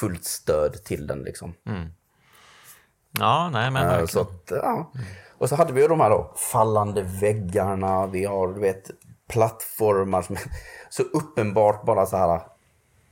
[0.00, 1.22] fullt stöd till den.
[1.22, 1.54] Liksom.
[1.66, 1.88] Mm.
[3.18, 4.08] Ja, nej men verkligen.
[4.08, 4.92] Så att, ja.
[5.38, 8.90] Och så hade vi ju de här då, fallande väggarna, vi har du vet,
[9.28, 10.42] plattformar som är
[10.90, 12.40] så uppenbart bara så här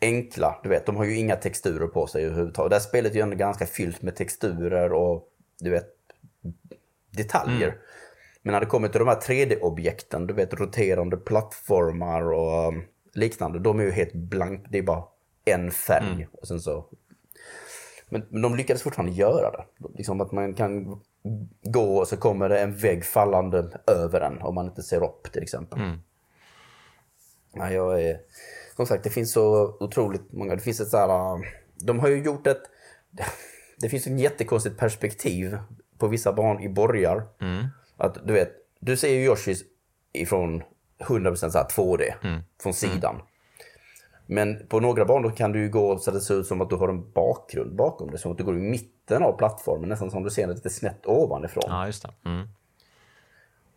[0.01, 0.61] enkla.
[0.63, 2.71] Du vet, de har ju inga texturer på sig överhuvudtaget.
[2.71, 5.29] Det här spelet är ju ändå ganska fyllt med texturer och
[5.61, 5.87] du vet,
[7.11, 7.69] detaljer.
[7.69, 7.81] Mm.
[8.47, 12.85] Men när det kommer till de här 3D-objekten, du vet roterande plattformar och um,
[13.15, 14.67] liknande, de är ju helt blank.
[14.71, 15.05] Det är bara
[15.45, 16.13] en färg.
[16.13, 16.29] Mm.
[16.33, 16.87] Och sen så...
[18.09, 19.65] men, men de lyckades fortfarande göra det.
[19.95, 21.01] Liksom att man kan
[21.63, 25.33] gå och så kommer det en vägg fallande över en om man inte ser upp
[25.33, 25.79] till exempel.
[25.79, 25.99] Mm.
[27.53, 28.21] Ja, jag är,
[28.77, 30.55] som sagt, det finns så otroligt många.
[30.55, 31.41] Det finns ett så här,
[31.87, 32.63] de har ju gjort ett...
[33.79, 35.59] Det finns ett jättekonstigt perspektiv
[35.99, 37.23] på vissa barn i borgar.
[37.41, 37.67] Mm.
[37.97, 39.65] Att du vet, du ser ju Yoshis
[40.13, 40.63] ifrån
[40.99, 42.43] 100% så här 2D, mm.
[42.63, 43.15] från sidan.
[43.15, 43.27] Mm.
[44.27, 46.77] Men på några banor kan du gå så att det ser ut som att du
[46.77, 48.19] har en bakgrund bakom det.
[48.19, 51.07] Som att du går i mitten av plattformen, nästan som du ser det lite snett
[51.07, 51.65] ovanifrån.
[51.67, 52.05] Ja, just.
[52.25, 52.49] Mm.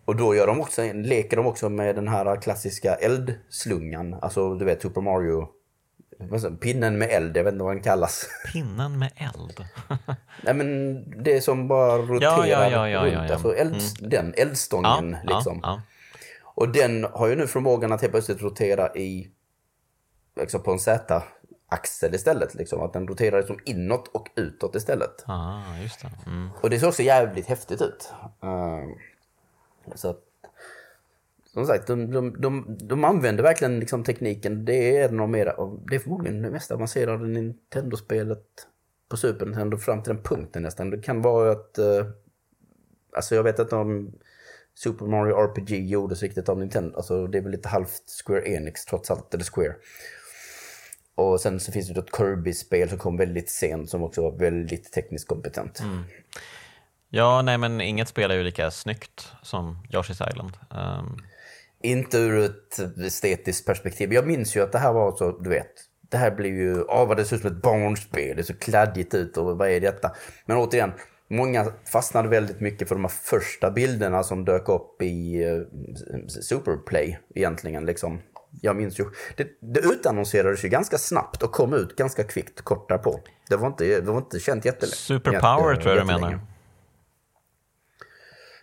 [0.05, 4.13] Och då gör de också, leker de också med den här klassiska eldslungan.
[4.22, 5.47] Alltså du vet Super Mario
[6.59, 8.28] Pinnen med eld, jag vet inte vad den kallas.
[8.53, 9.65] Pinnen med eld?
[10.43, 13.32] Nej men det är som bara roterar ja, ja, ja, runt.
[13.32, 14.09] Alltså eld, mm.
[14.09, 15.82] den eldstången liksom.
[16.43, 19.32] Och den har ju nu förmågan att helt plötsligt rotera i,
[20.39, 22.55] liksom på en Z-axel istället.
[22.55, 22.82] Liksom.
[22.82, 25.24] Att den roterar liksom inåt och utåt istället.
[25.28, 26.09] Ah, just det.
[26.26, 26.49] Mm.
[26.61, 28.13] Och det ser också jävligt häftigt ut.
[28.43, 28.95] Uh,
[29.95, 30.28] så att
[31.54, 34.66] som sagt, de, de, de, de använder verkligen liksom tekniken.
[34.66, 35.54] Det är nog mera,
[35.89, 38.45] det är förmodligen det mest avancerade Nintendo-spelet
[39.10, 40.89] på Super Nintendo fram till den punkten nästan.
[40.89, 42.06] Det kan vara att, Eh,
[43.18, 44.12] alltså jag vet att de
[44.76, 46.97] Super Mario RPG gjordes riktigt av Nintendo.
[46.97, 49.76] Alltså det är väl lite halvt Square Enix trots allt, eller Square.
[51.16, 54.91] Och sen så finns det ett Kirby-spel som kom väldigt sent som också var väldigt
[54.91, 55.80] tekniskt kompetent.
[55.80, 56.04] Mm.
[57.10, 60.58] Ja, nej men inget spel är ju lika snyggt som Yoshi's Island.
[60.70, 61.18] Um...
[61.84, 64.13] Inte ur ett estetiskt perspektiv.
[64.13, 65.71] Jag minns ju att det här var så, du vet,
[66.09, 69.13] det här blir ju, ja vad det ser ut som ett barnspel, det ser kladdigt
[69.13, 70.11] ut och vad är detta?
[70.45, 70.91] Men återigen,
[71.27, 77.19] många fastnade väldigt mycket för de här första bilderna som dök upp i uh, Superplay
[77.36, 78.21] egentligen liksom.
[78.61, 79.05] Jag minns ju,
[79.38, 83.19] det, det utannonserades ju ganska snabbt och kom ut ganska kvickt kort därpå.
[83.49, 84.95] Det var inte, det var inte känt jättelänge.
[84.95, 86.39] Superpower tror jag du menar.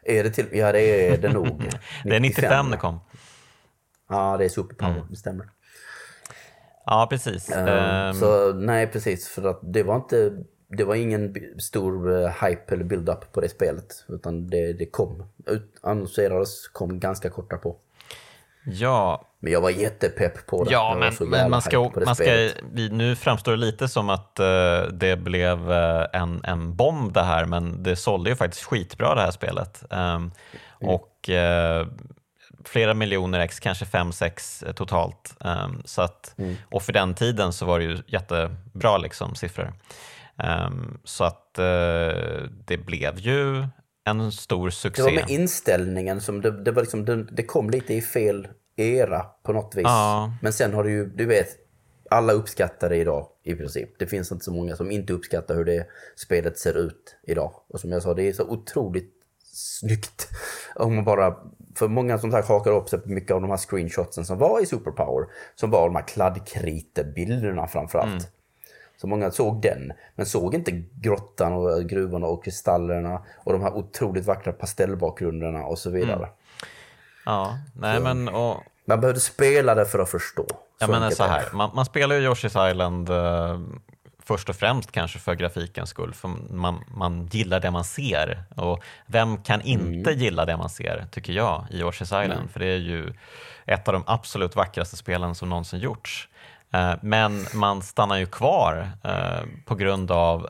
[0.06, 1.70] Är det till, ja det är det nog.
[2.04, 3.00] det är 95 det kom.
[4.08, 5.06] Ja, det är Superpower, mm.
[5.10, 5.46] det stämmer.
[6.86, 7.50] Ja, precis.
[7.50, 9.28] Uh, så nej, precis.
[9.28, 10.32] För att det var inte
[10.68, 14.04] det var ingen stor uh, hype eller build-up på det spelet.
[14.08, 15.24] Utan det, det kom.
[15.46, 17.76] Ut, annonserades, kom ganska kort på.
[18.66, 19.22] Ja.
[19.38, 20.72] Men jag var jättepepp på det.
[20.72, 24.92] Ja, men, men man ska, man ska, vi, nu framstår det lite som att uh,
[24.92, 29.20] det blev uh, en, en bomb det här, men det sålde ju faktiskt skitbra det
[29.20, 29.84] här spelet.
[29.90, 30.32] Um, mm.
[30.80, 31.86] Och uh,
[32.64, 35.36] flera miljoner ex, kanske fem, sex totalt.
[35.40, 36.56] Um, så att, mm.
[36.70, 39.72] Och för den tiden så var det ju jättebra liksom, siffror.
[40.66, 41.54] Um, så att
[42.64, 43.66] det blev ju
[44.06, 45.02] en stor succé.
[45.02, 48.48] Det var med inställningen som det, det var liksom, det, det, kom lite i fel
[48.76, 49.84] era på något vis.
[49.84, 50.32] Ja.
[50.42, 51.48] Men sen har du ju, du vet,
[52.10, 53.98] alla uppskattar det idag i princip.
[53.98, 55.86] Det finns inte så många som inte uppskattar hur det
[56.16, 57.52] spelet ser ut idag.
[57.68, 59.12] Och som jag sa, det är så otroligt
[59.52, 60.28] snyggt.
[60.74, 61.36] Om man bara,
[61.74, 64.62] för många som sagt hakar upp sig på mycket av de här screenshotsen som var
[64.62, 65.26] i Superpower.
[65.54, 68.10] Som var de här kladdkritebilderna framförallt.
[68.10, 68.24] Mm.
[68.96, 73.76] Så många såg den, men såg inte grottan och gruvorna och kristallerna och de här
[73.76, 76.16] otroligt vackra pastellbakgrunderna och så vidare.
[76.16, 76.28] Mm.
[77.26, 78.02] Ja, nej så.
[78.02, 78.28] men...
[78.28, 78.56] Och...
[78.88, 80.46] Man behövde spela det för att förstå.
[80.78, 83.60] Jag menar så här, man, man, spelar ju Yoshi's Island uh,
[84.26, 88.44] först och främst kanske för grafikens skull, för man, man gillar det man ser.
[88.56, 90.22] Och vem kan inte mm.
[90.22, 92.32] gilla det man ser, tycker jag, i Yoshi's Island?
[92.32, 92.48] Mm.
[92.48, 93.12] För det är ju
[93.64, 96.28] ett av de absolut vackraste spelen som någonsin gjorts.
[96.76, 100.48] Eh, men man stannar ju kvar eh, på grund av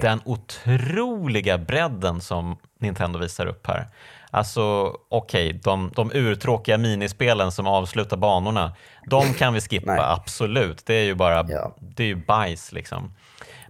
[0.00, 3.88] den otroliga bredden som Nintendo visar upp här.
[4.30, 4.62] Alltså
[5.08, 8.72] okej, okay, de, de urtråkiga minispelen som avslutar banorna,
[9.06, 10.86] de kan vi skippa, absolut.
[10.86, 11.76] Det är ju bara ja.
[11.80, 13.14] det är ju bajs liksom.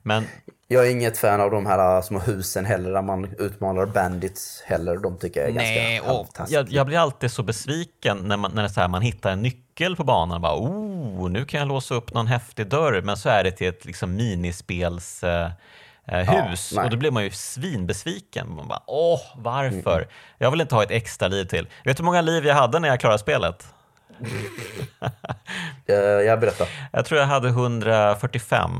[0.02, 0.24] Men
[0.68, 4.96] Jag är inget fan av de här små husen heller, där man utmanar bandits heller.
[4.96, 8.52] De tycker jag är Nej, ganska och jag, jag blir alltid så besviken när man,
[8.54, 9.63] när så här, man hittar en nyckel
[9.96, 10.40] på banan.
[10.40, 13.68] Bara, oh, nu kan jag låsa upp någon häftig dörr, men så är det till
[13.68, 15.24] ett liksom, minispels...
[15.24, 15.50] Eh,
[16.08, 16.84] eh, hus nej.
[16.84, 18.54] och då blir man ju svinbesviken.
[18.54, 20.08] Man bara, åh, varför?
[20.38, 21.68] Jag vill inte ha ett extra liv till.
[21.84, 23.66] Vet du hur många liv jag hade när jag klarade spelet?
[25.86, 26.68] Eh, jag berättar.
[26.92, 28.70] Jag tror jag hade 145.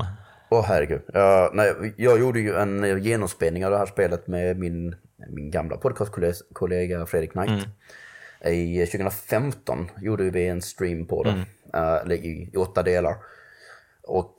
[0.49, 1.01] Åh herregud.
[1.13, 4.95] Ja, nej, jag gjorde ju en genomspelning av det här spelet med min,
[5.29, 7.67] min gamla podcastkollega Fredrik Knight.
[8.45, 13.15] I 2015 gjorde vi en stream på det, eh, eller i, i åtta delar.
[14.03, 14.35] Och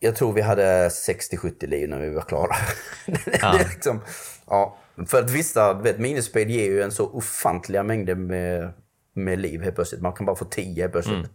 [0.00, 2.56] jag tror vi hade 60-70 liv när vi var klara.
[3.06, 4.00] det är liksom,
[4.46, 8.72] ja, för att vissa, vet, minispel ger ju en så ofantliga mängder med,
[9.12, 10.02] med liv helt plötsligt.
[10.02, 11.30] Man kan bara få 10 helt plötsligt.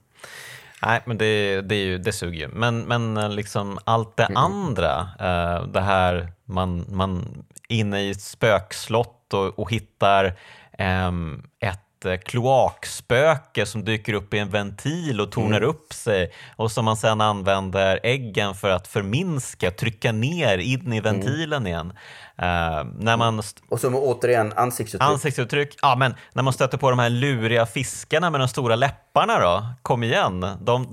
[0.82, 2.48] Nej, men det, det, är ju, det suger ju.
[2.48, 8.22] Men, men eh, liksom allt det andra, eh, det här man, man inne i ett
[8.22, 10.34] spökslott och, och hittar
[10.78, 16.72] ehm, ett eh, kloakspöke som dyker upp i en ventil och tornar upp sig och
[16.72, 21.94] som man sedan använder äggen för att förminska, trycka ner in i ventilen igen.
[22.42, 25.10] Eh, när man Och så återigen ansiktsuttryck.
[25.10, 25.78] Ansiktsuttryck.
[25.82, 29.66] Ja, men när man stöter på de här luriga fiskarna med de stora läpparna då?
[29.82, 30.46] Kom igen.
[30.62, 30.88] De...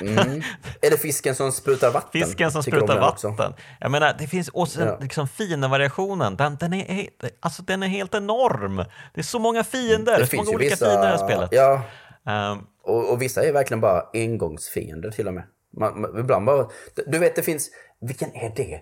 [0.00, 0.42] Mm.
[0.80, 2.22] Är det fisken som sprutar vatten?
[2.22, 3.28] Fisken som sprutar den också?
[3.28, 3.54] vatten.
[3.80, 4.98] Jag menar, det finns också Ja.
[5.00, 6.36] liksom fina variationen.
[6.36, 7.08] Den, den, är,
[7.40, 8.76] alltså, den är helt enorm.
[9.14, 10.84] Det är så många fiender, Det så många olika vissa...
[10.86, 11.48] fiender i det här spelet.
[11.52, 11.82] Ja,
[12.26, 15.44] Ehm, och, och vissa är verkligen bara engångsfiender till och med.
[15.76, 16.66] Man, man, ibland bara...
[17.06, 17.70] Du vet, det finns...
[18.00, 18.80] Vilken är det?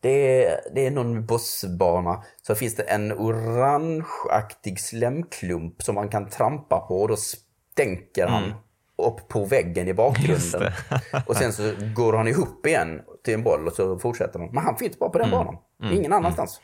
[0.00, 2.22] Det är, det är någon bossbana.
[2.42, 8.54] Så finns det en orangeaktig slemklump som man kan trampa på och då stänker han
[9.00, 10.72] upp på väggen i bakgrunden.
[11.26, 14.48] och sen så går han ihop igen till en boll och så fortsätter han.
[14.48, 15.56] Men han finns bara på den banan.
[15.92, 16.60] Ingen annanstans.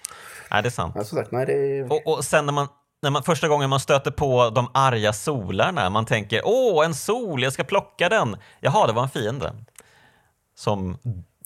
[0.51, 1.07] nej, det är sant.
[1.07, 1.93] Sagt, nej det är...
[1.93, 2.69] Och, och sen när man,
[3.03, 7.43] när man första gången man stöter på de arga solarna, man tänker åh, en sol,
[7.43, 8.37] jag ska plocka den.
[8.61, 9.53] Jaha, det var en fiende.
[10.55, 10.99] Som,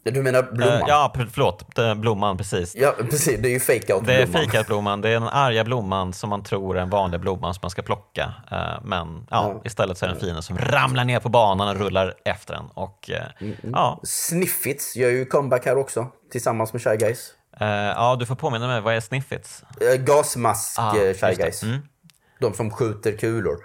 [0.03, 0.77] Du menar blomman?
[0.81, 1.65] eh, ja, p- förlåt,
[1.97, 2.77] blomman, precis.
[2.77, 3.39] Ja, precis.
[3.43, 4.43] Det är ju out Det är blomman.
[4.43, 7.71] fikatblomman, det är den arga blomman som man tror är en vanlig blomma som man
[7.71, 8.35] ska plocka.
[8.51, 11.77] Eh, Men ja, istället så är det en fiende som ramlar ner på banan och
[11.85, 12.65] rullar efter den.
[12.75, 17.31] Och, eh, ja, Sniffits gör ju comeback här också, tillsammans med Shy Guys.
[17.61, 19.65] ja, du får påminna mig, vad är Sniffits?
[19.99, 21.35] Gasmask Ah, Shy.
[21.37, 21.63] Guys.
[21.63, 21.79] Mm.
[22.41, 23.57] De som skjuter kulor.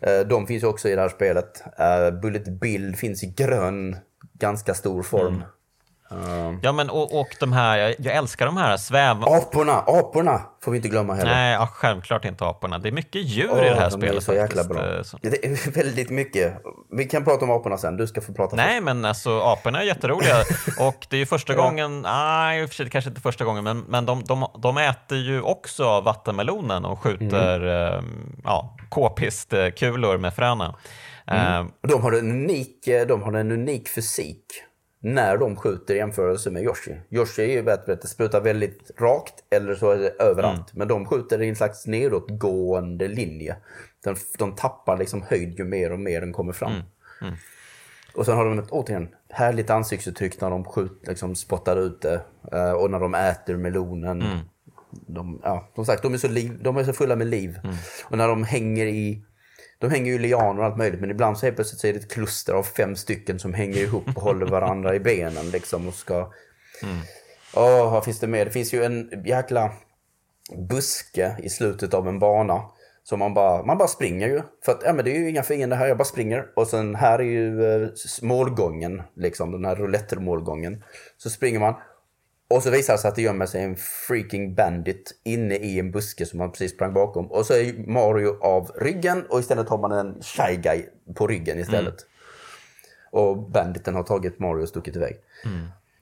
[0.00, 1.62] Eh, De finns också i det här spelet.
[2.22, 3.96] Bullet Bill finns i grön,
[4.38, 5.34] ganska stor form.
[5.34, 5.42] Mm.
[6.62, 9.22] Ja, men och, och de här, jag, jag älskar de här sväv...
[9.24, 11.30] Aporna, aporna får vi inte glömma heller.
[11.30, 12.78] Nej, ja, självklart inte aporna.
[12.78, 14.96] Det är mycket djur Åh, i det här de spelet är så jäkla bra.
[14.96, 16.54] eh, så- Det är väldigt mycket.
[16.92, 19.84] Vi kan prata om aporna sen, du ska få prata Nej, men alltså aporna är
[19.84, 20.36] jätteroliga
[20.80, 23.64] och det är ju första gången, nej i och för sig kanske inte första gången,
[23.64, 27.98] men, men de, de, de äter ju också av vattenmelonen och skjuter Mm.
[27.98, 28.02] eh,
[28.44, 30.74] ja, k-pistkulor med fröna.
[31.26, 31.66] Mm.
[31.82, 31.92] Först.
[31.92, 34.44] De har, en unik, de har en unik fysik
[35.04, 36.96] när de skjuter i jämförelse med Yoshi.
[37.10, 40.74] Yoshi är ju vet, det sprutar väldigt rakt eller så är det överallt.
[40.74, 40.78] Mm.
[40.78, 43.56] Men de skjuter i en slags nedåtgående linje.
[44.04, 46.72] De, de tappar liksom höjd ju mer och mer den kommer fram.
[46.72, 47.34] Mm.
[48.14, 52.20] Och sen har de ett återigen härligt ansiktsuttryck när de skjut, liksom spottar ut det.
[52.52, 54.22] eh, Och när de äter melonen.
[54.22, 54.38] Mm.
[54.90, 57.58] De, ja, som sagt, de är, så liv, de är så fulla med liv.
[57.64, 57.76] Mm.
[58.04, 59.22] Och när de hänger i
[59.78, 61.98] de hänger ju lianer och allt möjligt, men ibland så helt plötsligt så är det
[61.98, 65.94] ett kluster av fem stycken som hänger ihop och håller varandra i benen liksom och
[65.94, 66.32] ska...
[67.54, 68.44] Åh, vad finns det mer?
[68.44, 69.72] Det finns ju en jäkla
[70.68, 72.62] buske i slutet av en bana.
[73.02, 74.42] Så man bara, man bara springer ju.
[74.64, 76.46] För att, ja men det är ju inga fiender här, jag bara springer.
[76.56, 77.88] Och sen här är ju eh,
[78.22, 80.82] målgången, liksom den här roulette-målgången.
[81.16, 81.74] Så springer man.
[82.50, 83.76] Och så visar det sig att det gömmer sig en
[84.08, 87.26] freaking bandit inne i en buske som man precis sprang bakom.
[87.26, 90.82] Och så är Mario av ryggen och istället har man en Shy Guy
[91.14, 91.94] på ryggen istället.
[93.12, 95.16] Och banditen har tagit Mario och stuckit iväg.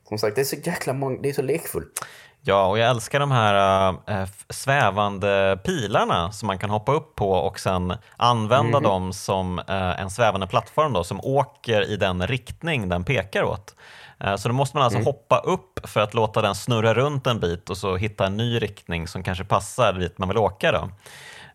[0.08, 2.04] Som sagt, det är så jäkla många, det är så lekfullt.
[2.44, 7.30] Ja, och jag älskar de här äh, svävande pilarna som man kan hoppa upp på
[7.30, 8.82] och sen använda Mhm.
[8.84, 13.74] dem som äh, en svävande plattform då, som åker i den riktning den pekar åt.
[14.24, 15.06] Äh, så då måste man alltså Mm.
[15.06, 18.58] hoppa upp för att låta den snurra runt en bit och så hitta en ny
[18.58, 20.72] riktning som kanske passar dit man vill åka.
[20.72, 20.90] Då.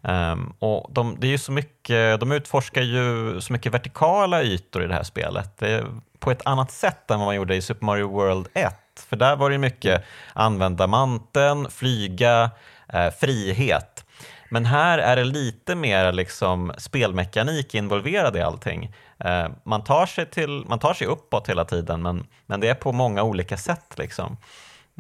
[0.04, 4.84] Ehm, och de, det är ju så mycket, de utforskar ju så mycket vertikala ytor
[4.84, 5.58] i det här spelet.
[5.58, 5.86] Det
[6.20, 8.74] på ett annat sätt än vad man gjorde i Super Mario World 1.
[9.10, 10.04] För där var det mycket
[10.34, 12.52] använda manteln, flyga,
[12.94, 14.06] eh, frihet.
[14.50, 18.94] Men här är det lite mer liksom spelmekanik involverad i allting.
[19.20, 22.76] Eh, man, tar sig till, man tar sig uppåt hela tiden, men, men det är
[22.76, 23.94] på många olika sätt.
[23.98, 24.38] Liksom.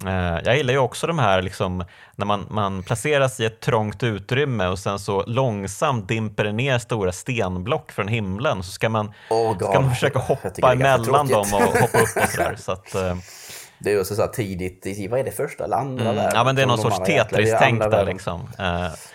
[0.05, 1.83] Eh, jag gillar ju också de här liksom,
[2.15, 6.79] när man, man placeras i ett trångt utrymme och sen så långsamt dimper det ner
[6.79, 11.61] stora stenblock från himlen så ska man, Oh, ska man försöka hoppa emellan dem och
[11.61, 12.55] hoppa upp och sådär.
[12.59, 13.15] Så att, eh,
[13.79, 16.31] Det är också så här tidigt i, vad är det, första eller andra mm, världen?
[16.35, 18.49] ja men det är någon sorts Tetris-tänk där liksom.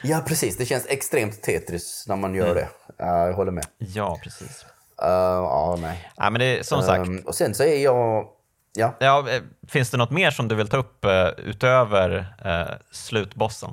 [0.02, 0.56] Ja, precis.
[0.56, 2.56] Det känns extremt Tetris när man gör Mm.
[2.56, 2.68] det.
[2.98, 3.66] Ja, jag håller med.
[3.78, 4.64] ja, precis.
[5.02, 6.08] Uh, ja, nej.
[6.16, 8.28] Ja, men det som sagt, Ehm, och sen så är jag...
[8.74, 12.74] Ja, ja, eh, finns det något mer som du vill ta upp eh, utöver eh,
[12.90, 13.70] slutbossen?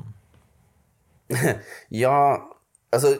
[1.89, 2.43] Ja,
[2.91, 3.15] alltså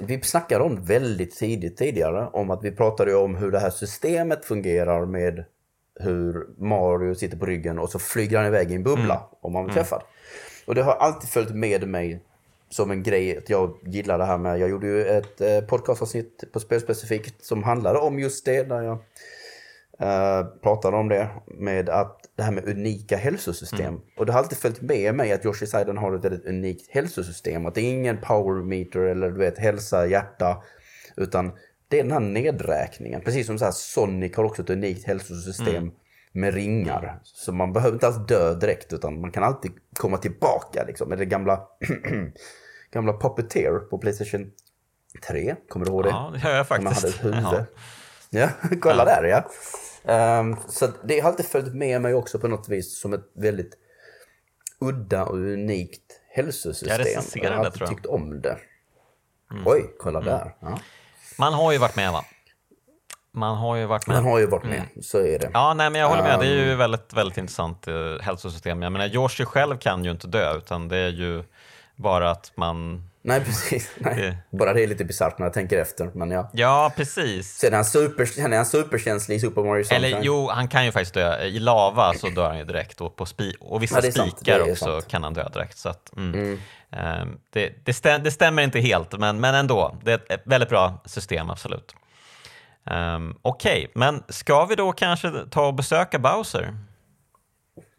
[0.00, 4.44] vi snackade om väldigt tidigt tidigare om att vi pratade om hur det här systemet
[4.44, 5.44] fungerar med
[6.00, 9.64] hur Mario sitter på ryggen och så flyger han iväg i en bubbla om man
[9.64, 10.02] blir träffad.
[10.66, 12.22] Och det har alltid följt med mig
[12.74, 16.44] som en grej att jag gillar det här med, jag gjorde ju ett eh, podcastavsnitt
[16.52, 18.98] på Spelspecifikt som handlade om just det, där jag
[19.98, 24.00] eh, pratade om det med att det här med unika hälsosystem.
[24.16, 27.66] Och det har alltid följt med mig att Yoshi Island har ett väldigt unikt hälsosystem.
[27.66, 30.62] Att det är ingen power meter eller du vet hälsa, hjärta.
[31.16, 31.52] Utan
[31.88, 33.20] det är den här nedräkningen.
[33.20, 35.90] Precis som så här Sonic har också ett unikt hälsosystem
[36.32, 37.20] med ringar.
[37.22, 41.08] Så man behöver inte alls dö direkt utan man kan alltid komma tillbaka liksom.
[41.08, 41.60] Med det gamla,
[42.94, 44.50] gamla Puppeteer på Playstation
[45.28, 45.56] 3.
[45.68, 46.08] Kommer du ihåg det?
[46.10, 47.04] Ja, det gör jag Man hade faktiskt.
[47.18, 47.42] ett huvud.
[47.42, 47.64] Ja.
[48.30, 48.48] Ja,
[48.80, 49.44] kolla där ja.
[50.12, 53.74] Ehm, så det har alltid följt med mig också på något vis som ett väldigt
[54.80, 56.90] udda och unikt hälsosystem.
[56.90, 57.88] Jag recenserar har det, tror jag.
[57.88, 57.96] Mm.
[57.96, 58.58] tyckt om det.
[59.64, 60.54] Oj, kolla där.
[60.60, 60.78] Ja.
[61.38, 62.24] Man har ju varit med va?
[63.32, 64.16] Man har ju varit med.
[64.16, 65.50] Man har ju varit med, så är det.
[65.52, 66.40] Ja, nej, men jag håller med.
[66.40, 66.68] Det är Um.
[66.68, 68.82] ju väldigt, väldigt intressant eh, hälsosystem.
[68.82, 71.44] Jag menar, Yoshi själv kan ju inte dö, utan det är ju
[71.96, 73.08] bara att man...
[73.22, 73.90] Nej, precis.
[73.98, 74.16] Nej.
[74.50, 76.10] Det- Bara det är lite bisarrt när jag tänker efter.
[76.14, 76.50] Men ja.
[76.52, 77.52] Ja, precis.
[77.58, 80.04] Sen är han, super, sen är han superkänslig i Super Mario Sunshine.
[80.04, 81.42] Eller jo, han kan ju faktiskt dö.
[81.44, 84.84] I lava så dör han ju direkt och, på spi och vissa Ja, spikar också
[84.84, 85.08] sant.
[85.08, 85.78] kan han dö direkt.
[85.78, 86.58] Så att, mm.
[86.90, 89.96] Ehm, det, det, stäm, det stämmer inte helt, men, men ändå.
[90.02, 91.94] Det är ett, väldigt bra system, absolut.
[92.90, 96.74] Um, Okej, men ska vi då kanske ta och besöka Bowser?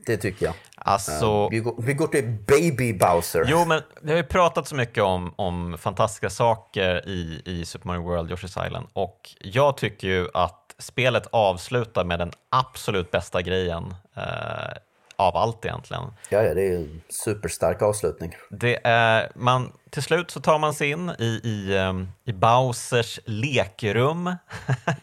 [0.06, 0.56] Det tycker jag.
[0.76, 1.50] Alltså...
[1.50, 3.46] Vi går, vi går till Baby Bowser.
[3.48, 7.88] Jo, men vi har ju pratat så mycket om, om fantastiska saker i, i Super
[7.88, 13.42] Mario World, Yoshi's Island, och jag tycker ju att spelet avslutar med den absolut bästa
[13.42, 14.24] grejen eh,
[15.18, 16.04] av allt egentligen.
[16.30, 18.36] Ja, ja, det är en superstark avslutning.
[18.50, 23.20] Det är, man, till slut så tar man sig in i, i, ehm, i Bowsers
[23.26, 24.36] lekrum.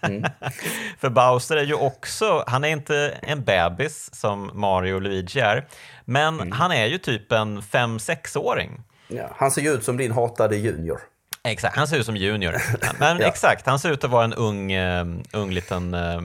[0.98, 5.66] För Bowser är ju också, han är inte en bebis som Mario och Luigi är,
[6.04, 8.82] men han är ju typ en 5-6-åring.
[9.08, 11.00] Ja, han ser ju ut som din hatade junior.
[11.44, 12.62] Exakt, han ser ut som junior.
[12.98, 13.26] Men Ja.
[13.26, 16.20] exakt, han ser ut att vara en ung, eh, ung liten eh,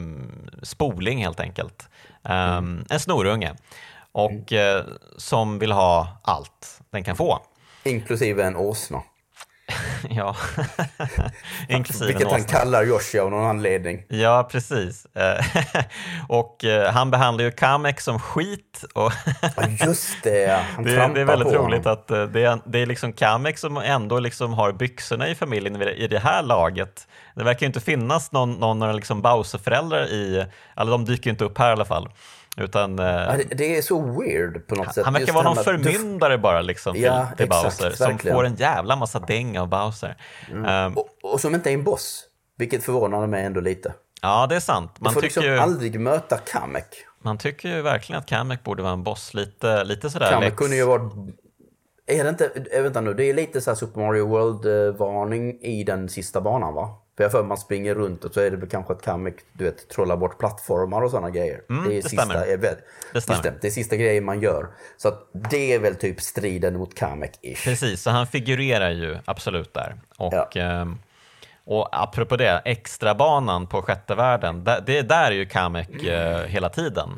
[0.64, 1.90] spoling helt enkelt.
[2.28, 2.58] Eh,
[2.90, 3.56] En snorunge.
[4.12, 4.86] Och eh,
[5.18, 7.40] som vill ha allt den kan få.
[7.84, 9.02] Inklusive en åsna.
[10.10, 10.36] ja,
[11.70, 14.04] inklusive Vilket han kallar Yoshi av någon anledning.
[14.10, 15.06] Ja, precis.
[15.06, 15.46] Eh,
[16.30, 18.84] och eh, han behandlar ju Kamek som skit.
[18.96, 19.12] Och
[19.58, 20.64] Ja, just det.
[20.76, 21.94] Han det, trampar det är väldigt på roligt honom.
[22.02, 25.82] att eh, det är, det är liksom Kamek som ändå liksom har byxorna i familjen
[25.82, 27.08] i- det här laget.
[27.36, 30.46] Det verkar ju inte finnas någon, någon liksom Bowser-föräldrar i,
[30.78, 32.10] eller de dyker inte upp här i alla fall.
[32.58, 35.06] Utan eh, Ja, det, är så weird på något sätt.
[35.06, 38.36] han verkar vara någon förmyndare bara liksom till, Ja, till exakt, Bowser som verkligen.
[38.38, 40.18] får en jävla massa däng av Bowser.
[40.68, 42.24] Eh, Och, och som inte är en boss.
[42.58, 43.94] Vilket förvånade mig ändå lite.
[44.22, 44.92] ja, det är sant.
[45.00, 46.88] Man Man får liksom ju, aldrig möta Kamek.
[47.22, 49.34] man tycker ju verkligen att Kamek borde vara en boss.
[49.34, 51.14] Lite, lite sådär Kamek kunde ju varit...
[52.10, 52.52] Är det inte...
[52.72, 56.74] eh, Vänta nu, det är lite så här Super Mario World-varning i den sista banan
[56.74, 56.90] va?
[57.18, 59.64] För jag för man springer runt och så är det väl kanske att Kamek, du
[59.64, 61.62] vet, trollar bort plattformar och sådana grejer.
[61.68, 62.46] det, är Mm, det sista, stämmer.
[62.46, 62.76] Är väl,
[63.14, 63.38] Det stämmer.
[63.38, 64.68] Just det, det är sista grejen man gör.
[64.98, 65.14] Så
[65.52, 67.64] det är väl typ striden mot Kamek-ish.
[67.64, 69.96] Precis, så han figurerar ju absolut där.
[70.18, 70.50] Och, Ja.
[70.62, 70.98] ehm,
[71.66, 77.10] och apropå det, extrabanan på sjätte världen, det där är ju Kamek eh, hela tiden.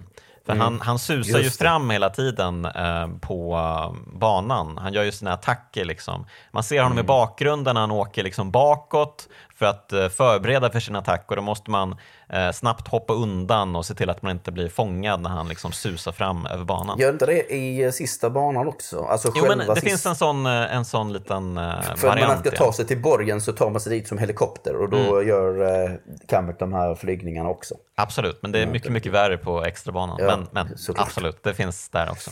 [0.45, 1.43] För han, han susar ju Mm.
[1.43, 1.57] Det.
[1.57, 4.77] fram hela tiden eh, på eh, banan.
[4.77, 5.85] Han gör ju sina attacker.
[5.85, 6.25] Liksom.
[6.51, 7.05] Man ser honom Mm.
[7.05, 9.27] i bakgrunden när han åker liksom bakåt
[9.59, 11.95] för att eh, förbereda för sin attack och då måste man
[12.29, 15.71] eh, snabbt hoppa undan och se till att man inte blir fångad när han liksom
[15.71, 16.99] susar fram över banan.
[16.99, 19.03] Gör inte det i eh, sista banan också?
[19.03, 22.19] Alltså Jo, men det sista- finns en sån, en sån liten eh, För när man
[22.19, 22.39] variant.
[22.47, 25.27] ska ta sig till borgen så tar man sig dit som helikopter och då Mm.
[25.27, 25.91] gör eh,
[26.27, 27.75] Kamek de här flygningarna också.
[27.95, 30.17] Absolut, men det är mycket, mycket värre på extrabanan.
[30.19, 32.31] Ja, men men absolut, det finns där också.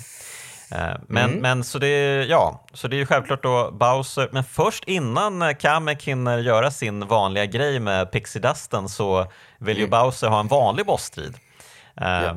[0.72, 4.84] Eh, Men, men så, det, ja, så det är ju självklart då Bowser, men först
[4.84, 10.28] innan eh, Kamek hinner göra sin vanliga grej med Pixie Dusten så vill ju Bowser
[10.28, 11.36] ha en vanlig bossstrid.
[12.02, 12.36] Eh,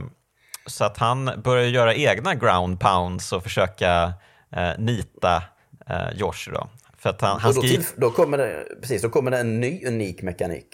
[0.66, 4.12] Så att han börjar göra egna ground pounds och försöka
[4.56, 5.42] eh, nita
[5.88, 6.68] eh, Yoshi då.
[6.98, 7.84] För att han, han då, skriver...
[7.84, 10.66] till, då, kommer det, precis, då kommer det en ny unik mekanik.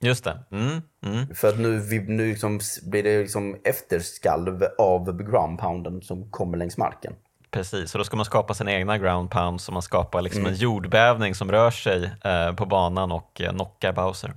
[0.00, 0.38] Just det.
[0.50, 1.34] Mm, mm.
[1.34, 6.58] För att nu, vi, nu liksom blir det liksom efterskalv av ground pounden som kommer
[6.58, 7.12] längs marken.
[7.50, 10.54] Precis, och då ska man skapa sina egna ground pounds så man skapar liksom en
[10.54, 14.32] jordbävning som rör sig eh, på banan och eh, knockar Bowser.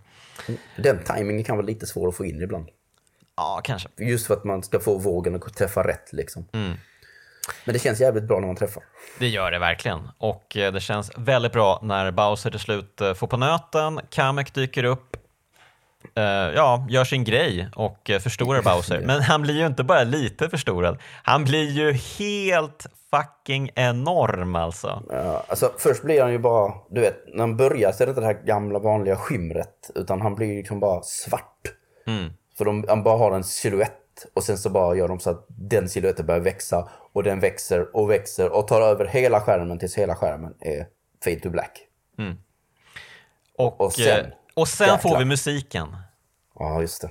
[0.76, 2.68] Den timingen kan vara lite svår att få in ibland.
[3.38, 3.90] Ja, kanske.
[3.98, 6.46] Just för att man ska få vågen att träffa rätt liksom.
[7.66, 8.84] Men det känns jävligt bra när man träffar.
[9.20, 10.10] Det gör det verkligen.
[10.18, 14.54] Och eh, det känns väldigt bra när Bowser till slut eh, får på nöten, Kamek
[14.54, 15.18] dyker upp,
[16.16, 16.24] eh,
[16.56, 19.02] ja, gör sin grej och eh, förstorar Bowser.
[19.06, 25.04] Men han blir ju inte bara lite förstorad, han blir ju helt fucking enorm alltså.
[25.10, 28.10] Ja, alltså, först blir han ju bara, du vet, när han börjar så är det
[28.12, 29.92] inte det här gamla vanliga skimret.
[29.96, 31.62] Utan han blir liksom bara svart.
[32.58, 35.46] För de, han bara har en silhuett och sen så bara gör de så att
[35.50, 39.98] den siluetten börjar växa och den växer och växer och tar över hela skärmen tills
[39.98, 40.86] hela skärmen är
[41.24, 41.80] fade to black.
[43.58, 45.20] Och, Och sen- eh, och sen får jäklar.
[45.20, 45.98] vi musiken.
[46.60, 47.10] Ja, just det.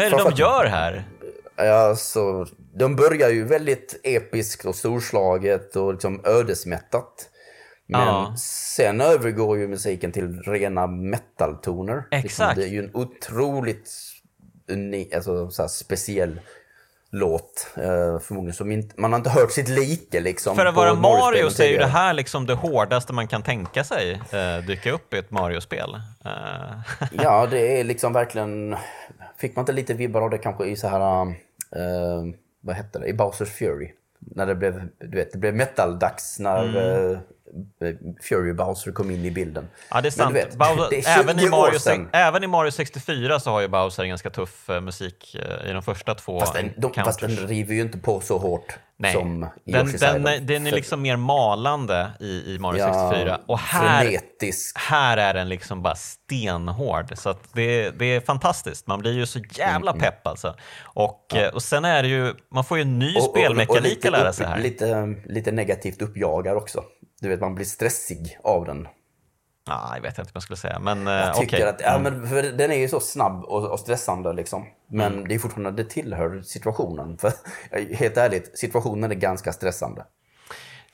[0.00, 1.04] Vad är det de gör här?
[1.56, 7.26] Ja, så de börjar ju väldigt episkt och storslaget och liksom ödesmättat.
[7.86, 8.34] Men Ja.
[8.38, 11.96] sen övergår ju musiken till rena metaltoner.
[12.10, 12.56] Liksom, Exakt.
[12.56, 13.90] det är ju en otroligt
[14.72, 16.40] unik, alltså, så speciell
[17.12, 17.66] låt.
[17.76, 20.56] Eh, förmodligen som inte, man har inte hört sitt like liksom.
[20.56, 23.84] För att vara Mario så är ju det här liksom det hårdaste man kan tänka
[23.84, 25.94] sig eh, dyka upp i ett Mario-spel.
[26.24, 26.30] Eh,
[27.12, 28.76] Ja, det är liksom verkligen...
[29.40, 31.26] Fick man inte lite vibbar av det kanske i så här...
[31.76, 32.24] eh,
[32.60, 33.06] vad hette det?
[33.06, 33.92] I Bowsers Fury.
[34.18, 37.18] När det blev, du vet, det blev metal-dags när Mm.
[38.28, 39.68] Fury Bowser kom in i bilden.
[39.90, 40.36] ja, det är sant.
[40.36, 43.68] Vet, Bowser, det är 20 även, i Mario, även i Mario 64 så har ju
[43.68, 47.20] Bowser en ganska tuff eh, musik eh, i de första två Fast den, de, fast
[47.20, 51.02] den river ju inte på så hårt Nej, som i den, den, den är liksom
[51.02, 53.40] mer malande i, i Mario 64.
[53.46, 54.78] Och här, frenetisk.
[54.78, 57.18] här är den liksom bara stenhård.
[57.18, 58.86] Så det, det är fantastiskt.
[58.86, 60.54] Man blir ju så jävla Mm, pepp alltså.
[60.82, 63.36] Och, eh, och sen är det ju, man får ju en ny Och- och- och
[63.36, 64.58] spelmekanik lite att lära sig här.
[64.58, 66.84] Lite, lite negativt uppjagad också.
[67.20, 68.88] Du vet, man blir stressig av den.
[69.66, 71.68] Ja, jag vet inte vad jag skulle säga, men eh, Jag tycker okej.
[71.68, 74.66] att, ja, men för den är ju så snabb och, och stressande liksom.
[74.88, 75.28] Men Mm.
[75.28, 77.18] det är fortfarande, det tillhör situationen.
[77.18, 77.32] För
[77.94, 80.04] helt ärligt, situationen är ganska stressande.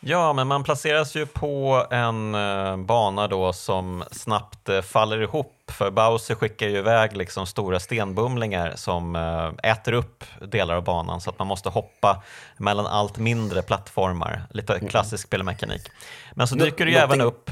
[0.00, 5.52] Ja, men man placeras ju på en eh, bana då som snabbt eh, faller ihop.
[5.70, 11.20] För Bowser skickar ju iväg liksom stora stenbumlingar som eh, äter upp delar av banan
[11.20, 12.22] så att man måste hoppa
[12.56, 14.42] mellan allt mindre plattformar.
[14.50, 15.88] Lite klassisk spelmekanik.
[16.34, 17.50] Men så dyker det ju någonting- även upp...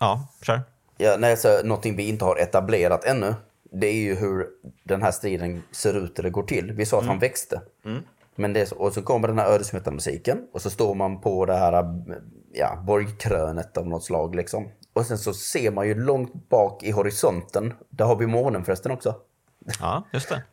[0.00, 0.60] Ja, kör.
[0.96, 3.34] Ja, jag säger någonting vi inte har etablerat ännu,
[3.72, 4.46] det är ju hur
[4.84, 6.72] den här striden ser ut eller går till.
[6.72, 7.60] Vi sa att han växte.
[8.36, 11.20] Men det är så, och så kommer den här ödesmättade musiken och så står man
[11.20, 11.84] på det här
[12.52, 14.68] ja, borgkrönet av något slag liksom.
[14.92, 18.92] Och sen så ser man ju långt bak i horisonten, där har vi månen förresten
[18.92, 19.14] också.
[19.80, 20.42] Ja, just det.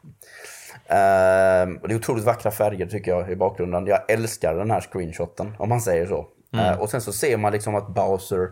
[0.92, 3.88] Ehm, och det är otroligt vackra färger tycker jag i bakgrunden.
[3.88, 6.28] Jag älskar den här screenshoten, om man säger så.
[6.54, 8.50] Ehm, och sen så ser man liksom att Bowser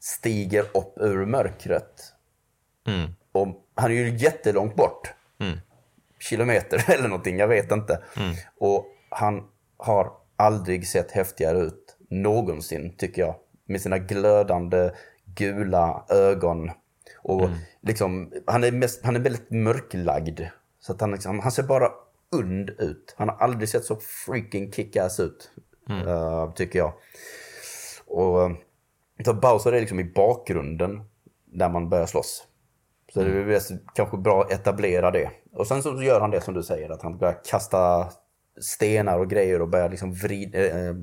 [0.00, 2.12] stiger upp ur mörkret.
[2.86, 3.10] Mm.
[3.32, 5.14] Och han är ju jättelångt bort.
[6.28, 8.02] Kilometer eller någonting, jag vet inte.
[8.58, 9.42] Och han
[9.76, 13.34] har aldrig sett häftigare ut någonsin, tycker jag.
[13.66, 14.90] Med sina glödande
[15.24, 16.70] gula ögon.
[17.22, 17.42] Och
[17.80, 20.40] liksom, han är, mest, han är väldigt mörklagd.
[20.80, 21.88] Så att han, liksom, han ser bara
[22.32, 23.14] und ut.
[23.18, 25.50] Han har aldrig sett så freaking kickass ut,
[26.08, 26.92] eh, tycker jag.
[28.06, 28.50] Och eh,
[29.24, 31.02] så Bowser är liksom i bakgrunden
[31.52, 32.44] när man börjar slåss.
[33.14, 35.30] Så det är bäst- kanske bra att etablera det.
[35.54, 38.08] Och sen så gör han det som du säger, att han börjar kasta
[38.60, 40.94] stenar och grejer och börjar liksom vrid, eh,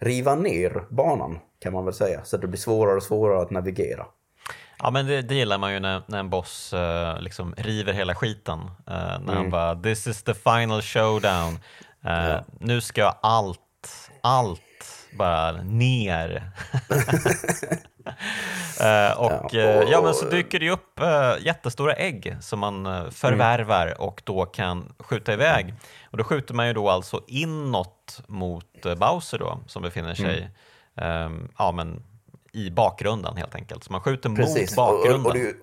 [0.00, 2.24] riva ner banan, kan man väl säga.
[2.24, 4.06] Så att det blir svårare och svårare att navigera.
[4.78, 8.14] Ja, men det, det gillar man ju när, när en boss eh, liksom river hela
[8.14, 8.58] skiten.
[8.60, 9.36] Eh, när Mm.
[9.36, 11.58] han bara “This is the final showdown”.
[12.04, 13.58] Eh, Nu ska allt,
[14.20, 14.60] allt
[15.18, 16.50] bara ner.
[18.80, 22.86] Eh, och Ja, och- ja, men så dyker det upp eh, jättestora ägg som man
[22.86, 23.98] eh, förvärvar Mm.
[23.98, 25.74] och då kan skjuta iväg.
[26.10, 30.50] Och då skjuter man ju då alltså inåt mot eh, Bowser då, som befinner sig
[30.96, 31.10] Mm.
[31.32, 32.02] ehm, ja, men
[32.52, 33.84] i bakgrunden helt enkelt.
[33.84, 34.76] Så man skjuter Precis.
[34.76, 35.20] mot Och, bakgrunden.
[35.20, 35.54] och, och, det är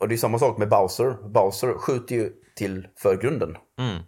[0.00, 1.28] och det är samma sak med Bowser.
[1.28, 3.56] Bowser skjuter ju till förgrunden.
[3.78, 4.02] Mm.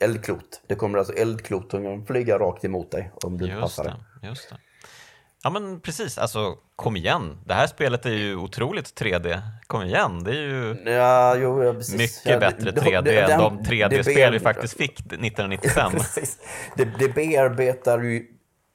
[0.00, 0.62] Eldklot.
[0.68, 3.94] Det kommer alltså eldklot som flyga rakt emot dig om du Just passar det.
[4.22, 4.56] Just det.
[5.42, 7.38] Ja men precis, alltså kom igen.
[7.44, 9.40] Det här spelet är ju otroligt 3D.
[9.66, 13.40] Kom igen, det är ju Ja, jo, ja, mycket ja, bättre det- 3D det- än
[13.40, 15.92] de det 3D-spel vi faktiskt fick 1995.
[15.92, 16.38] Precis.
[16.76, 18.26] Det, det bearbetar ju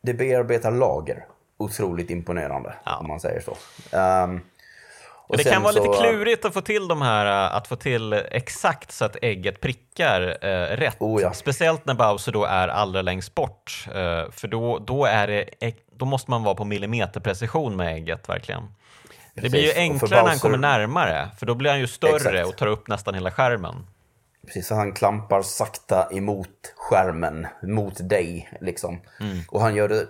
[0.04, 1.26] det bearbetar lager
[1.58, 3.58] otroligt imponerande, om man säger så.
[3.98, 4.42] Ehm,
[5.32, 7.76] och det kan vara lite så- klurigt att få till de här, äh, att få
[7.76, 10.98] till exakt så att ägget prickar eh, rätt.
[11.00, 11.34] Oh ja.
[11.34, 13.86] Speciellt när Bowser då är allra längst bort.
[13.88, 15.46] eh, för då, då, är det,
[15.96, 18.64] då måste man vara på millimeterprecision med ägget verkligen.
[19.34, 22.16] Det blir ju enklare när han Bowser- kommer närmare, för då blir han ju större
[22.16, 22.48] Exakt.
[22.48, 23.76] och tar upp nästan hela skärmen.
[24.46, 29.02] Precis, så han klampar sakta emot skärmen, mot dig liksom.
[29.20, 29.38] Mm.
[29.50, 30.06] Och han gör det...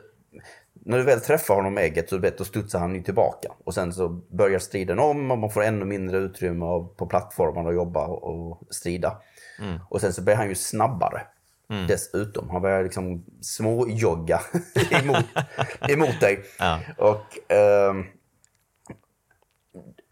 [0.86, 3.52] När du väl träffar honom med ägget så vet, då studsar han ju tillbaka.
[3.64, 6.66] Och sen så börjar striden om och man får ännu mindre utrymme
[6.98, 9.22] på plattformen att jobba och, strida.
[9.60, 9.80] Mm.
[9.90, 11.22] Och sen så blir han ju snabbare.
[11.88, 12.50] Dessutom.
[12.50, 14.42] Han börjar liksom småjogga
[14.92, 15.26] emot,
[15.90, 16.44] emot dig.
[16.60, 16.80] Ja.
[16.98, 18.06] Och ehm,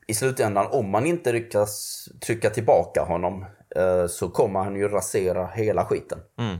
[0.07, 5.47] i slutändan, om man inte lyckas trycka tillbaka honom eh, så kommer han ju rasera
[5.47, 6.19] hela skiten.
[6.37, 6.57] Mm.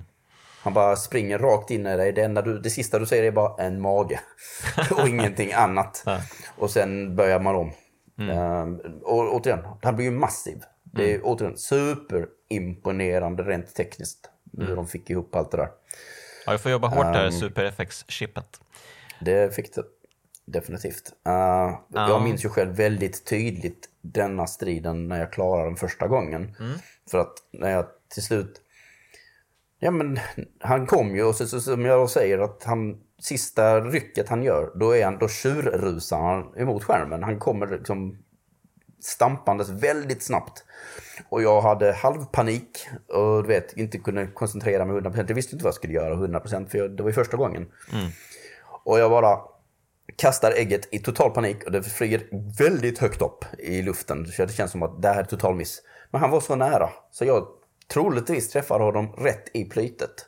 [0.62, 2.12] Han bara springer rakt in i dig.
[2.14, 4.20] Det, enda du, det sista du ser är bara en mage
[4.98, 6.04] och ingenting annat.
[6.58, 7.72] Och sen börjar man om.
[8.32, 10.62] Ehm, och återigen, han blir ju massiv.
[10.84, 14.30] Det är återigen superimponerande rent tekniskt.
[14.58, 15.70] Hur de fick ihop allt det där.
[16.46, 17.14] Ja, jag får jobba hårt Ehm.
[17.14, 18.60] där, Super FX-chippet.
[19.22, 19.84] Det fick det
[20.46, 21.14] definitivt.
[21.28, 26.56] Uh, Jag minns ju själv väldigt tydligt denna striden när jag klarade den första gången.
[27.12, 28.62] För att när jag till slut...
[29.80, 30.20] Ja men
[30.60, 34.72] han kom ju och så, så, som jag säger att han sista rycket han gör,
[34.76, 37.24] då, är han, då tjurrusar han emot skärmen.
[37.24, 38.18] Han kommer liksom
[39.02, 40.64] stampandes väldigt snabbt.
[41.30, 45.26] Och jag hade halvpanik och du vet, inte kunde koncentrera mig 100%.
[45.28, 47.68] Jag visste inte vad jag skulle göra 100% för jag, det var ju första gången.
[48.84, 49.40] Och jag bara
[50.16, 52.22] kastar ägget i total panik och det flyger
[52.58, 54.26] väldigt högt upp i luften.
[54.26, 55.82] Så det känns som att det här är total miss.
[56.12, 57.48] Men han var så nära så jag
[57.94, 60.26] troligtvis träffar honom rätt i plytet.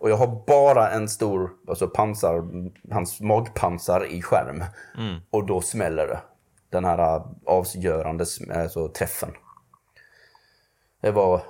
[0.00, 2.42] Och jag har bara en stor alltså pansar,
[2.92, 4.64] hans magpansar i skärm.
[5.30, 6.20] Och då smäller det.
[6.70, 9.30] Den här avgörande sm- alltså, träffen.
[11.02, 11.40] Det var...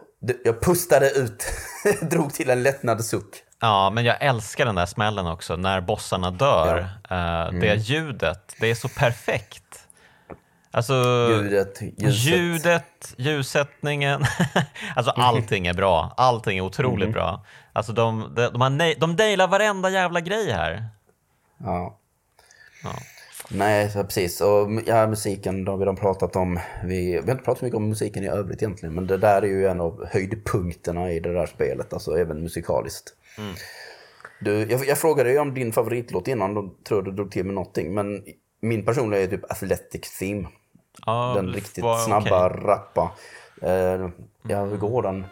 [0.44, 1.44] Jag pustade ut,
[2.10, 3.42] drog till en lättnad suck.
[3.60, 6.78] Ja, men jag älskar den där smällen också, när bossarna dör.
[7.10, 7.60] Eh, Mm.
[7.60, 9.83] Det ljudet, det är så perfekt.
[10.74, 10.94] Alltså,
[11.30, 12.24] Ljudet, ljuset.
[12.32, 14.22] ljudet, ljussättningen,
[14.96, 16.14] alltså allting är bra.
[16.16, 17.12] Allting är otroligt Mm.
[17.12, 17.44] bra.
[17.72, 20.84] Alltså de, de, de, har nej- de nailar varenda jävla grej här.
[21.58, 21.98] Ja.
[22.84, 22.90] Ja.
[23.50, 24.40] Nej, precis.
[24.40, 26.60] Och ja, musiken, då har vi redan pratat om.
[26.84, 29.42] Vi, vi har inte pratat så mycket om musiken i övrigt egentligen, men det där
[29.42, 33.14] är ju en av höjdpunkterna i det där spelet, alltså även musikaliskt.
[34.40, 37.44] Du, jag, jag frågade ju om din favoritlåt innan, då tror jag du drog till
[37.44, 38.22] med någonting, men
[38.62, 40.48] min personliga är typ Athletic Theme.
[41.06, 42.60] Ja, Den riktigt var snabba, okej.
[42.64, 43.10] rappa.
[43.62, 44.08] Eh,
[44.48, 45.24] ja, hur går den?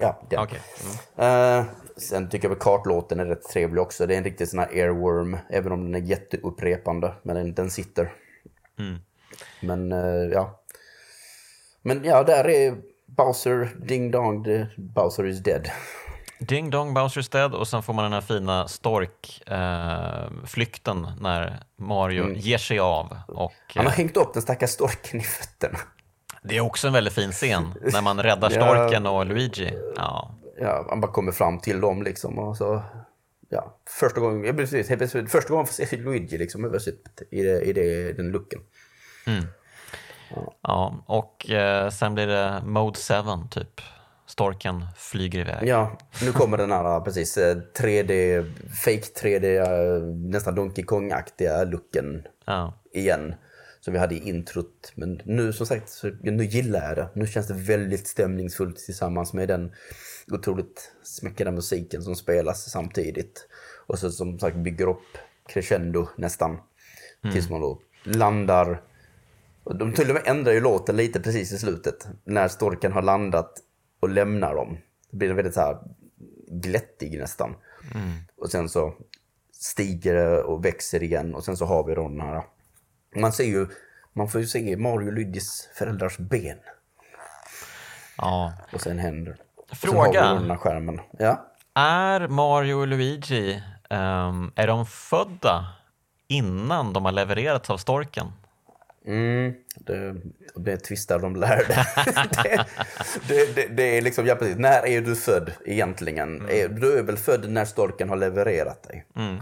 [0.00, 0.58] Ja, den.
[1.16, 1.60] Mm.
[1.60, 1.66] Eh,
[1.96, 4.06] sen tycker jag kartlåten är rätt trevlig också.
[4.06, 7.14] Det är en riktig sån här airworm, även om den är jätteupprepande.
[7.22, 8.12] Men den, den sitter.
[8.78, 8.98] Mm.
[9.60, 10.62] Men eh, ja.
[11.82, 12.76] Men ja, där är
[13.06, 15.68] Bowser, ding dong, Bowser is dead.
[16.40, 22.24] Ding Dong Bowser's Dead och sen får man den här fina storkflykten eh, när Mario
[22.24, 22.36] mm.
[22.36, 23.16] ger sig av.
[23.28, 25.78] Och, Han har eh, hängt upp den stackars storken i fötterna.
[26.42, 29.72] Det är också en väldigt fin scen när man räddar storken ja, och Luigi.
[29.96, 30.34] Ja.
[30.60, 32.82] ja, man bara kommer fram till dem liksom och så
[33.48, 34.88] ja, första gången, precis,
[35.28, 36.64] första gången får se Luigi liksom,
[37.30, 38.60] i, det, i det, den looken.
[39.26, 39.44] Mm.
[40.30, 40.54] Ja.
[40.62, 41.04] ja.
[41.06, 43.14] och eh, sen blir det Mode 7
[43.50, 43.80] typ.
[44.28, 45.68] Storken flyger iväg.
[45.68, 48.44] Ja, nu kommer den här precis 3D, eh,
[48.84, 52.82] fake 3D, eh, nästan Donkey Kong-aktiga looken ja.
[52.92, 53.34] igen.
[53.80, 54.92] Som vi hade i introt.
[54.94, 57.08] Men nu som sagt, nu gillar jag det.
[57.14, 59.72] Nu känns det väldigt stämningsfullt tillsammans med den
[60.32, 63.48] otroligt smäckade musiken som spelas samtidigt.
[63.86, 65.18] Och så som sagt bygger upp
[65.48, 66.50] crescendo nästan.
[66.50, 67.34] Mm.
[67.34, 68.82] Tills man då landar.
[69.64, 72.08] De till och med ändrar ju låten lite precis i slutet.
[72.24, 73.62] När storken har landat
[74.00, 74.78] och lämnar dem.
[75.10, 75.78] Då blir den väldigt så här
[76.48, 77.54] glättig nästan.
[77.94, 78.12] Mm.
[78.36, 78.94] Och sen så
[79.52, 82.42] stiger det och växer igen och sen så har vi då den här.
[83.16, 83.66] Man ser ju,
[84.12, 86.58] man får ju se Mario och Luigis föräldrars ben.
[88.16, 88.52] Ja.
[88.72, 89.36] Och sen händer.
[89.72, 90.56] Fråga.
[90.58, 91.00] skärmen.
[91.18, 91.44] Ja.
[91.74, 95.66] Är Mario och Luigi, um, är de födda
[96.28, 98.32] innan de har levererats av storken?
[99.08, 100.14] Mm, det,
[100.54, 101.86] det tvistar de lärde.
[102.44, 102.64] det,
[103.28, 106.48] det, det, det, är liksom, ja precis, när är du född egentligen?
[106.48, 106.80] Mm.
[106.80, 109.06] du är väl född när storken har levererat dig?
[109.16, 109.36] Mm.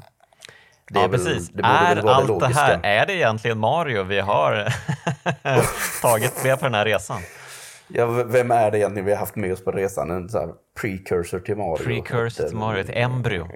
[0.90, 1.50] Det ja, precis.
[1.50, 2.48] Väl, det är allt logiska.
[2.48, 4.74] det här, är det egentligen Mario vi har
[6.02, 7.20] tagit med på den här resan?
[7.88, 10.10] Ja, vem är det egentligen vi har haft med oss på resan?
[10.10, 11.84] En sån precursor till Mario.
[11.84, 13.48] Precursor till Mario, ett embryo.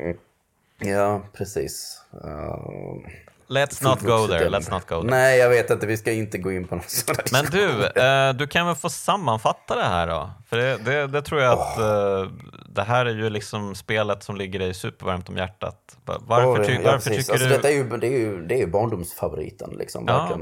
[0.79, 2.03] Ja, precis.
[2.25, 3.11] Uh...
[3.51, 5.11] Let's not go there, let's not go there.
[5.11, 7.33] Nej, jag vet inte, vi ska inte gå in på något sådant.
[7.33, 10.31] Men du, eh, du kan väl få sammanfatta det här då?
[10.47, 12.33] För det, det, det tror jag att eh,
[12.69, 15.97] det här är ju liksom spelet som ligger dig supervarmt om hjärtat.
[16.05, 17.55] Varför, ty ja, varför tycker alltså, du...
[17.55, 20.05] Detta är ju, det, är ju, det är ju barndomsfavoriten liksom.
[20.09, 20.37] Ja.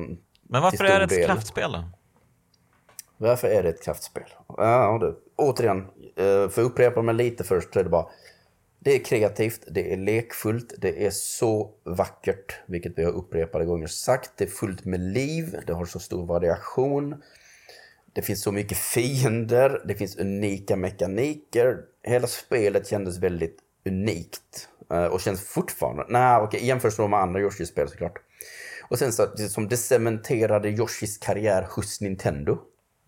[0.49, 1.27] Men varför är det ett del.
[1.27, 1.85] kraftspel då?
[3.17, 4.25] Varför är det ett kraftspel?
[4.57, 5.19] Ja, du.
[5.37, 5.79] Återigen,
[6.17, 8.07] eh, för att upprepa mig lite först så är det bara
[8.81, 13.87] det är kreativt, det är lekfullt, det är så vackert, vilket vi har upprepade gånger
[13.87, 14.31] sagt.
[14.37, 17.23] Det är fullt med liv, det har så stor variation.
[18.13, 21.79] Det finns så mycket fiender, det finns unika mekaniker.
[22.03, 26.07] Hela spelet kändes väldigt unikt eh, och känns fortfarande...
[26.09, 28.19] Nej, okej, jämfört med andra Yoshi-spel såklart.
[28.89, 32.59] Och sen så, som det cementerade Yoshis karriär hos Nintendo.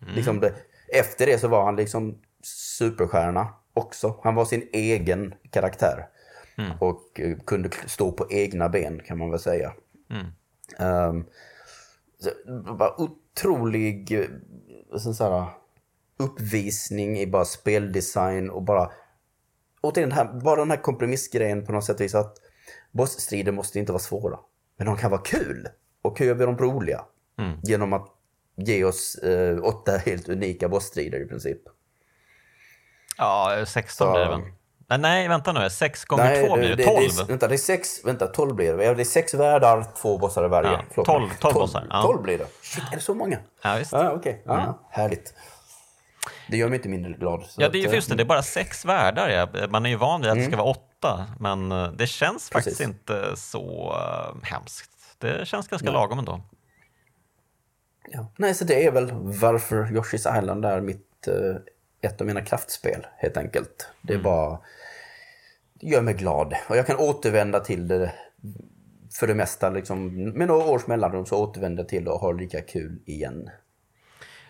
[0.01, 0.15] Mm.
[0.15, 0.53] Liksom det,
[0.93, 4.19] efter det så var han liksom superstjärna också.
[4.23, 6.07] Han var sin egen karaktär.
[6.57, 6.71] Mm.
[6.79, 9.73] Och uh, kunde stå på egna ben kan man väl säga.
[10.09, 10.25] Mm.
[11.09, 11.25] Um,
[12.77, 14.11] bara otrolig
[14.91, 15.47] uh, så här,
[16.17, 18.91] uppvisning i bara speldesign och bara...
[19.81, 22.37] Återigen, den här, bara den här kompromissgrejen på något sätt visar att
[22.91, 24.39] bossstrider måste inte vara svåra.
[24.77, 25.67] Men de kan vara kul.
[26.01, 27.05] Och hur gör vi dem roliga?
[27.37, 27.59] Mm.
[27.63, 28.07] Genom att
[28.55, 31.61] ge oss eh, åtta helt unika bossstrider i princip.
[33.21, 34.11] Ja, 16 så...
[34.11, 34.41] blir det väl?
[34.89, 35.69] Nej, nej, vänta nu.
[35.69, 36.97] 6 gånger 2 blir det 12.
[36.99, 38.93] Det, det, vänta, det är 6, vänta, 12 blir det.
[38.93, 40.71] Det är 6 världar, två bossar i varje.
[40.95, 41.87] Ja, 12, 12 bossar.
[41.89, 42.01] Ja.
[42.01, 42.47] 12 blir det.
[42.61, 43.37] Shit, är det så många?
[43.63, 43.91] Ja, visst.
[43.91, 44.11] Ja.
[44.11, 44.35] Okay.
[44.45, 44.73] Ja, mm.
[44.89, 45.33] Härligt.
[46.47, 47.43] Det gör mig inte mindre glad.
[47.57, 48.15] ja, det är just det.
[48.15, 49.29] Det är bara sex världar.
[49.29, 49.67] Ja.
[49.69, 50.45] Man är ju van vid att mm.
[50.45, 52.95] det ska vara åtta, men eh, det känns faktiskt Precis.
[52.95, 54.91] inte så uh, hemskt.
[55.17, 55.93] Det känns ganska ja.
[55.93, 56.41] lagom ändå.
[58.11, 58.31] Ja.
[58.37, 61.27] Nej, så det är väl varför Yoshi's Island är mitt
[62.01, 63.87] ett av mina kraftspel helt enkelt.
[64.01, 64.23] Det är mm.
[64.23, 64.59] bara
[65.81, 68.13] gör mig glad och jag kan återvända till det
[69.19, 69.69] för det mesta.
[69.69, 73.49] Liksom, med några års mellanrum så återvänder jag till det och har lika kul igen.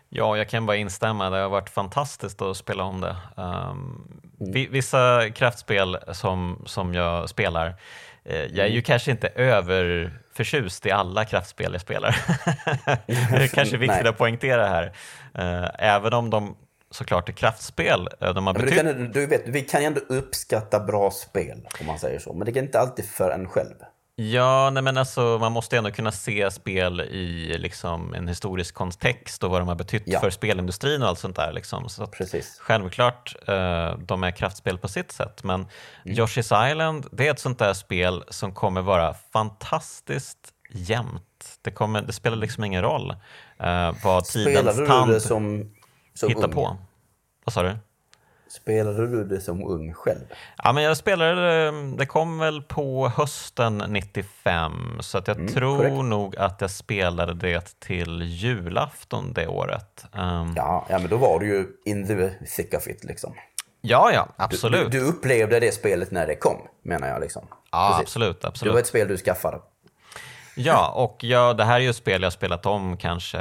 [0.09, 1.29] Ja, jag kan bara instämma.
[1.29, 3.15] Det har varit fantastiskt att spela om det.
[3.35, 4.71] Um, mm.
[4.71, 7.75] Vissa kraftspel som, som jag spelar,
[8.25, 8.83] eh, jag är ju mm.
[8.83, 12.09] kanske inte överförtjust i alla kraftspel jag spelar.
[13.07, 14.85] det är kanske viktigt att poängtera här.
[15.39, 16.55] Uh, även om de
[16.91, 18.07] såklart är kraftspel.
[18.21, 18.75] Eh, de har betytt...
[18.75, 22.33] kan, du vet, vi kan ju ändå uppskatta bra spel, om man säger så.
[22.33, 23.75] Men det är inte alltid för en själv.
[24.15, 29.43] Ja, nej men alltså, man måste ändå kunna se spel i liksom, en historisk kontext
[29.43, 30.19] och vad de har betytt ja.
[30.19, 31.53] för spelindustrin och allt sånt där.
[31.53, 31.89] Liksom.
[31.89, 32.59] Så Precis.
[32.59, 35.55] Självklart, eh, de är kraftspel på sitt sätt, men
[36.05, 36.17] mm.
[36.17, 41.57] Yoshi's Island, det är ett sånt där spel som kommer vara fantastiskt jämnt.
[41.61, 43.11] Det, kommer, det spelar liksom ingen roll
[43.59, 44.87] eh, vad tidens tand...
[44.87, 45.71] Spelar du det som
[46.27, 46.51] hitta ung.
[46.51, 46.77] på.
[47.45, 47.77] Vad sa du?
[48.49, 50.19] Spelade du det som ung själv?
[50.63, 51.35] Ja, men jag spelade
[51.71, 55.95] det, det kom väl på hösten 95, så att jag Mm, tror korrekt.
[56.05, 60.05] nog att jag spelade det till julafton det året.
[60.13, 63.33] Um, Ja, ja, men då var du ju in the thick of it liksom.
[63.81, 64.91] ja, ja, Du, absolut.
[64.91, 67.47] du upplevde det spelet när det kom, menar jag liksom.
[67.71, 68.01] ja, Precis.
[68.07, 68.73] absolut, Det absolut.
[68.73, 69.59] var ett spel du skaffade.
[70.55, 73.39] Ja, och jag, det här är ju ett spel jag spelat om kanske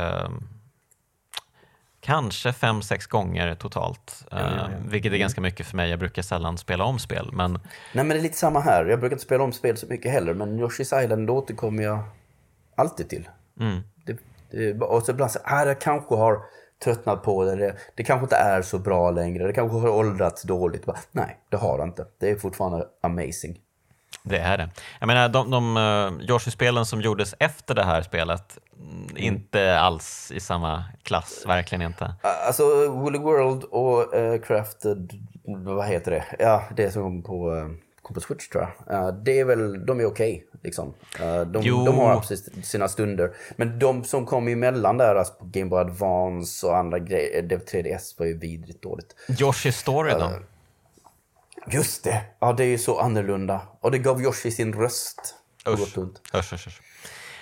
[2.10, 4.46] Kanske fem, sex gånger totalt, ja, ja.
[4.46, 5.90] eh, vilket är ganska mycket för mig.
[5.90, 7.60] Jag brukar sällan spela om spel, men Nej
[8.04, 8.86] men det är lite samma här.
[8.86, 12.02] Jag brukar inte spela om spel så mycket heller, men Yoshi's Island återkommer jag
[12.74, 13.28] alltid till.
[13.60, 14.18] mm, Det,
[14.50, 16.38] det, och så ibland så ah, jag kanske har
[16.84, 17.56] tröttnat på det.
[17.56, 17.76] det.
[17.94, 19.46] Det kanske inte är så bra längre.
[19.46, 20.86] Det kanske har åldrats dåligt.
[20.86, 22.06] Bara, nej, det har det inte.
[22.20, 23.58] Det är fortfarande amazing.
[24.22, 24.70] det är det.
[25.00, 28.69] Jag menar, de, de uh, Yoshi-spelen som gjordes efter det här spelet, mm,
[29.16, 32.14] inte alls i samma klass, verkligen inte.
[32.46, 35.12] Alltså, Woolly World och eh, Crafted,
[35.44, 36.24] vad heter det?
[36.38, 37.70] Ja, det som kom på, uh,
[38.02, 38.94] kom på Switch tror jag.
[38.94, 40.94] Eh, det är väl, de är okej liksom.
[41.20, 41.84] Eh, de, Jo.
[41.84, 43.34] de har absolut sina stunder.
[43.56, 47.72] Men de som kom emellan där, alltså på Game Boy Advance och andra grejer, det
[47.72, 49.14] 3DS var ju vidrigt dåligt.
[49.40, 50.32] Yoshi Story då?
[51.66, 52.22] Just det!
[52.38, 53.60] Ja, det är ju så annorlunda.
[53.80, 55.34] Och det gav Yoshi sin röst.
[55.68, 55.98] Usch,
[56.34, 56.80] usch, usch.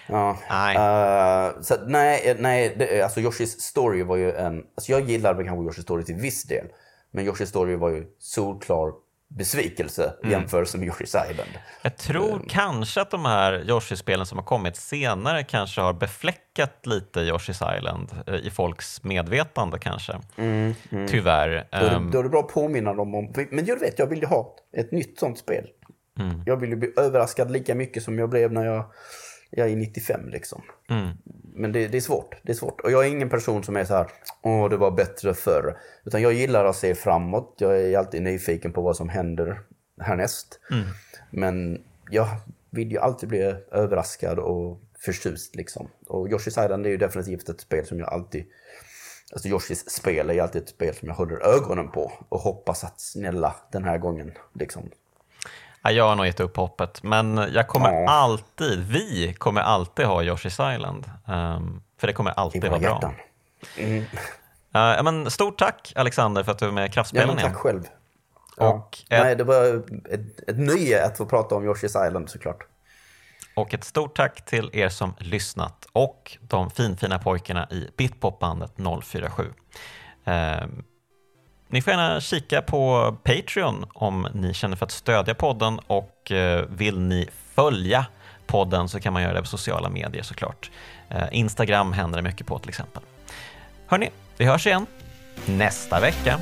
[0.08, 0.38] Ja.
[0.50, 0.76] Nej.
[0.76, 4.64] Eh, så nej, nej det, alltså Yoshis story var ju en...
[4.76, 6.66] Alltså jag gillar väl kanske Yoshis story till viss del.
[7.10, 8.92] Men Yoshis story var ju solklar
[9.30, 10.28] besvikelse Mm.
[10.28, 11.50] i jämförelse med Yoshis Island.
[11.82, 17.20] Jag tror kanske att de här Yoshi-spelen som har kommit senare kanske har befläckat lite
[17.20, 20.12] Yoshi's Island eh, i folks medvetande kanske.
[21.08, 21.66] Tyvärr.
[21.70, 23.32] Då är, Ehm, det, då är det bra att påminna dem om...
[23.50, 25.66] Men jag vet, jag vill ju ha ett nytt sånt spel.
[26.18, 26.42] Mm.
[26.46, 28.84] Jag vill ju bli överraskad lika mycket som jag blev när jag,
[29.50, 30.62] jag är 95 liksom.
[30.90, 31.08] mm.
[31.54, 32.34] Men det, det är svårt.
[32.42, 32.80] Det är svårt.
[32.80, 34.06] Och jag är ingen person som är så här,
[34.42, 35.78] åh det var bättre förr.
[36.04, 37.54] Utan jag gillar att se framåt.
[37.58, 39.60] Jag är alltid nyfiken på vad som händer
[40.00, 40.60] härnäst.
[41.30, 42.28] Men jag
[42.70, 43.38] vill ju alltid bli
[43.72, 45.88] överraskad och förtjust liksom.
[46.06, 48.44] Och Yoshi's Island är ju definitivt ett spel som jag alltid...
[49.32, 52.84] Alltså Yoshis spel är ju alltid ett spel som jag håller ögonen på och hoppas
[52.84, 54.90] att snälla den här gången liksom.
[55.88, 58.10] Ja, jag har nog gett upp hoppet, men jag kommer Ja.
[58.10, 61.10] alltid, vi kommer alltid ha Yoshi's Island.
[61.28, 63.14] Ehm, för det kommer alltid vara bra.
[63.76, 64.04] Mm.
[64.72, 67.54] Ja, men stort tack Alexander för att du är med i Ja, Kraftspelen tack igen.
[67.54, 67.82] själv.
[68.56, 68.68] Ja.
[68.68, 72.58] Och ett- Nej, det var ett, ett nöje att få prata om Yoshi's Island såklart.
[73.56, 79.52] Och ett stort tack till er som lyssnat och de finfina pojkarna i Bitpopbandet 047.
[80.24, 80.66] Eh,
[81.68, 86.64] ni får gärna kika på Patreon om ni känner för att stödja podden och eh,
[86.68, 88.06] vill ni följa
[88.46, 90.70] podden så kan man göra det på sociala medier såklart.
[91.08, 93.02] Eh, Instagram händer det mycket på till exempel.
[93.86, 94.86] Hörni, vi hörs igen
[95.46, 96.40] nästa vecka.